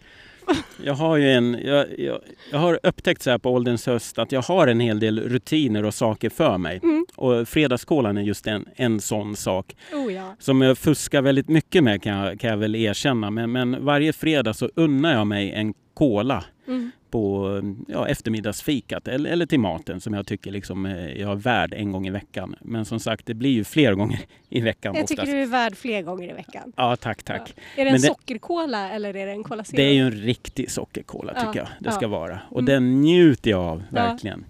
Jag 0.83 0.93
har 0.93 1.17
ju 1.17 1.31
en, 1.31 1.59
jag, 1.63 1.99
jag, 1.99 2.19
jag, 2.51 2.59
har 2.59 2.79
upptäckt 2.83 3.21
så 3.21 3.29
här 3.31 3.37
på 3.37 3.51
ålderns 3.51 3.85
höst 3.85 4.19
att 4.19 4.31
jag 4.31 4.41
har 4.41 4.67
en 4.67 4.79
hel 4.79 4.99
del 4.99 5.19
rutiner 5.19 5.85
och 5.85 5.93
saker 5.93 6.29
för 6.29 6.57
mig. 6.57 6.79
Mm. 6.83 7.05
Och 7.15 7.47
fredagskolan 7.47 8.17
är 8.17 8.21
just 8.21 8.47
en, 8.47 8.65
en 8.75 9.01
sån 9.01 9.35
sak. 9.35 9.75
Oh 9.93 10.13
ja. 10.13 10.35
Som 10.39 10.61
jag 10.61 10.77
fuskar 10.77 11.21
väldigt 11.21 11.49
mycket 11.49 11.83
med 11.83 12.03
kan 12.03 12.17
jag, 12.17 12.39
kan 12.39 12.49
jag 12.49 12.57
väl 12.57 12.75
erkänna. 12.75 13.29
Men, 13.31 13.51
men 13.51 13.85
varje 13.85 14.13
fredag 14.13 14.53
så 14.53 14.69
unnar 14.75 15.13
jag 15.13 15.27
mig 15.27 15.51
en 15.51 15.73
kola 15.95 16.43
mm. 16.67 16.91
på 17.09 17.61
ja, 17.87 18.07
eftermiddagsfikat 18.07 19.07
eller, 19.07 19.29
eller 19.29 19.45
till 19.45 19.59
maten 19.59 20.01
som 20.01 20.13
jag 20.13 20.27
tycker 20.27 20.51
liksom 20.51 20.85
eh, 20.85 21.21
jag 21.21 21.31
är 21.31 21.35
värd 21.35 21.73
en 21.73 21.91
gång 21.91 22.07
i 22.07 22.09
veckan. 22.09 22.55
Men 22.61 22.85
som 22.85 22.99
sagt, 22.99 23.25
det 23.25 23.33
blir 23.33 23.49
ju 23.49 23.63
fler 23.63 23.93
gånger 23.93 24.19
i 24.49 24.61
veckan. 24.61 24.95
Jag 24.95 25.03
oftast. 25.03 25.21
tycker 25.21 25.35
du 25.35 25.41
är 25.41 25.47
värd 25.47 25.75
fler 25.75 26.01
gånger 26.01 26.29
i 26.29 26.33
veckan. 26.33 26.73
Ja, 26.75 26.95
tack, 26.95 27.23
tack. 27.23 27.53
Ja. 27.55 27.81
Är 27.81 27.85
det 27.85 27.91
en 27.91 27.99
sockerkola 27.99 28.89
eller 28.89 29.15
är 29.15 29.25
det 29.25 29.31
en 29.31 29.43
Cola 29.43 29.63
Zero? 29.63 29.77
Det 29.77 29.83
är 29.83 29.93
ju 29.93 30.01
en 30.01 30.11
riktig 30.11 30.71
sockerkola 30.71 31.33
tycker 31.33 31.45
ja. 31.45 31.53
jag 31.53 31.67
det 31.79 31.91
ska 31.91 32.07
vara. 32.07 32.39
Och 32.49 32.59
mm. 32.59 32.65
den 32.65 33.01
njuter 33.01 33.51
jag 33.51 33.61
av, 33.61 33.83
verkligen. 33.89 34.45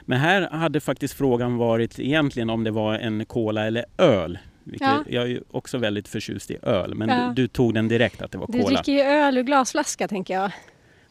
Men 0.00 0.18
här 0.18 0.50
hade 0.50 0.80
faktiskt 0.80 1.14
frågan 1.14 1.56
varit 1.56 1.98
egentligen 1.98 2.50
om 2.50 2.64
det 2.64 2.70
var 2.70 2.94
en 2.94 3.24
cola 3.24 3.66
eller 3.66 3.84
öl. 3.98 4.38
Ja. 4.64 5.04
Jag 5.08 5.22
är 5.22 5.28
ju 5.28 5.42
också 5.50 5.78
väldigt 5.78 6.08
förtjust 6.08 6.50
i 6.50 6.58
öl, 6.62 6.94
men 6.94 7.08
ja. 7.08 7.32
du, 7.36 7.42
du, 7.42 7.48
tog 7.48 7.74
den 7.74 7.88
direkt 7.88 8.22
att 8.22 8.32
det 8.32 8.38
var 8.38 8.46
cola. 8.46 8.68
Du 8.68 8.74
dricker 8.74 8.92
ju 8.92 9.00
öl 9.00 9.38
ur 9.38 9.42
glasflaska 9.42 10.08
tänker 10.08 10.34
jag. 10.34 10.52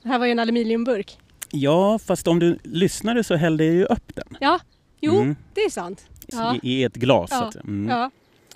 Det 0.08 0.12
här 0.12 0.20
var 0.20 0.26
ju 0.26 0.32
en 0.32 0.40
aluminiumburk. 0.40 1.18
Ja, 1.52 2.00
fast 2.00 2.28
om 2.28 2.40
du 2.40 2.58
lyssnade 2.64 3.24
så 3.24 3.36
hällde 3.36 3.66
jag 3.66 3.76
ju 3.76 3.86
upp 3.86 4.16
den. 4.16 4.38
Ja, 4.40 4.60
jo, 5.02 5.16
mm. 5.16 5.36
det 5.54 5.62
är 5.62 5.70
sant. 5.70 6.06
Ja. 6.28 6.56
I, 6.64 6.80
I, 6.80 6.84
ett 6.84 6.96
glas. 6.96 7.30
Ja. 7.32 7.52
Mm. 7.64 7.90
ja. 7.90 8.12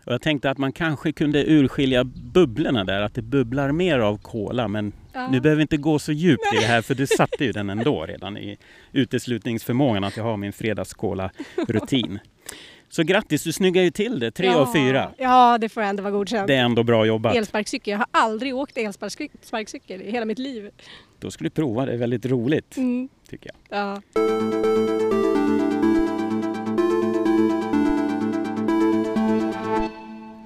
Och 0.06 0.14
jag 0.14 0.22
tänkte 0.22 0.50
att 0.50 0.58
man 0.58 0.72
kanske 0.72 1.12
kunde 1.12 1.44
urskilja 1.44 2.04
bubblorna 2.04 2.84
där, 2.84 3.02
att 3.02 3.14
det 3.14 3.22
bubblar 3.22 3.72
mer 3.72 4.00
av 4.00 4.18
kola. 4.18 4.68
Men 4.68 4.94
ja. 5.14 5.28
nu 5.28 5.42
behöver 5.42 5.58
vi 5.58 5.62
inte 5.62 5.78
gå 5.78 6.00
så 6.00 6.12
djupt 6.12 6.44
Nej. 6.52 6.58
i 6.58 6.62
det 6.62 6.68
här 6.68 6.82
för 6.82 6.96
du 6.96 7.08
satte 7.18 7.46
ju 7.46 7.52
den 7.52 7.70
ändå 7.70 8.06
redan 8.06 8.38
i 8.38 8.58
uteslutningsförmågan 8.92 10.04
att 10.04 10.18
jag 10.18 10.24
har 10.24 10.38
min 10.38 10.54
fredagskola-rutin. 10.54 12.20
Så 12.90 13.04
grattis, 13.04 13.44
du 13.44 13.52
snyggar 13.52 13.84
ju 13.84 13.92
till 13.92 14.20
det. 14.20 14.32
Tre 14.32 14.48
ja, 14.48 14.56
av 14.56 14.74
fyra. 14.74 15.12
Ja, 15.18 15.58
det 15.58 15.70
får 15.70 15.82
ändå 15.82 16.04
vara 16.04 16.12
godkänt. 16.12 16.48
Det 16.48 16.56
är 16.56 16.64
ändå 16.64 16.84
bra 16.84 17.06
jobbat. 17.06 17.36
Elsparkcykel. 17.36 17.92
Jag 17.92 17.98
har 17.98 18.08
aldrig 18.12 18.56
åkt 18.56 18.78
elsparkcykel 18.78 20.02
i 20.02 20.12
hela 20.12 20.26
mitt 20.26 20.40
liv. 20.40 20.72
Då 21.22 21.32
skulle 21.32 21.50
du 21.50 21.54
prova, 21.54 21.86
det 21.86 21.94
är 21.94 21.98
väldigt 21.98 22.26
roligt. 22.26 22.78
Mm. 22.78 23.10
Tycker 23.30 23.52
jag. 23.70 23.78
Ja. 23.80 24.02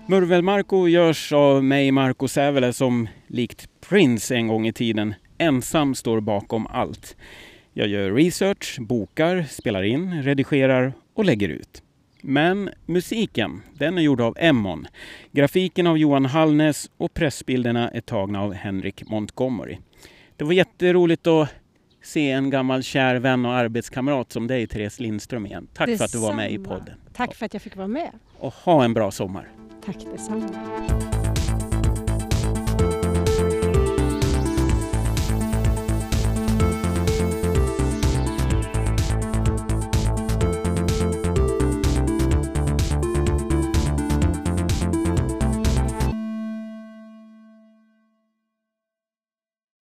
Murvelmarko 0.07 0.88
görs 0.88 1.34
av 1.34 1.63
mig, 1.63 1.91
Marco 1.91 2.28
Sävele, 2.28 2.73
som 2.73 3.07
likt 3.28 3.69
Prince 3.89 4.36
en 4.36 4.47
gång 4.47 4.67
i 4.67 4.73
tiden 4.73 5.13
ensam 5.38 5.95
står 5.95 6.19
bakom 6.19 6.67
allt. 6.67 7.17
Jag 7.73 7.88
gör 7.88 8.11
research, 8.11 8.78
bokar, 8.80 9.43
spelar 9.49 9.84
in, 9.84 10.23
redigerar 10.23 10.93
och 11.13 11.26
lägger 11.26 11.49
ut. 11.49 11.82
Men 12.21 12.69
musiken, 12.86 13.61
den 13.73 13.97
är 13.97 14.01
gjord 14.01 14.21
av 14.21 14.36
Emmon. 14.39 14.88
Grafiken 15.32 15.88
av 15.88 15.97
Johan 15.97 16.26
Hallnes 16.26 16.91
och 16.97 17.13
pressbilderna 17.13 17.89
är 17.89 18.01
tagna 18.01 18.41
av 18.41 18.53
Henrik 18.53 19.09
Montgomery. 19.09 19.78
Det 20.38 20.43
var 20.43 20.53
jätteroligt 20.53 21.27
att 21.27 21.49
se 22.03 22.31
en 22.31 22.49
gammal 22.49 22.83
kär 22.83 23.15
vän 23.15 23.45
och 23.45 23.53
arbetskamrat 23.53 24.31
som 24.31 24.47
dig, 24.47 24.67
Therese 24.67 24.99
Lindström 24.99 25.45
igen. 25.45 25.67
Tack 25.73 25.88
detsamma. 25.88 25.97
för 25.97 26.05
att 26.05 26.11
du 26.11 26.17
var 26.19 26.33
med 26.33 26.51
i 26.51 26.57
podden. 26.57 26.95
Tack 27.13 27.36
för 27.36 27.45
att 27.45 27.53
jag 27.53 27.61
fick 27.61 27.75
vara 27.75 27.88
med. 27.88 28.11
Och 28.39 28.53
ha 28.53 28.83
en 28.83 28.93
bra 28.93 29.11
sommar. 29.11 29.49
Tack 29.86 29.97
detsamma. 30.11 31.24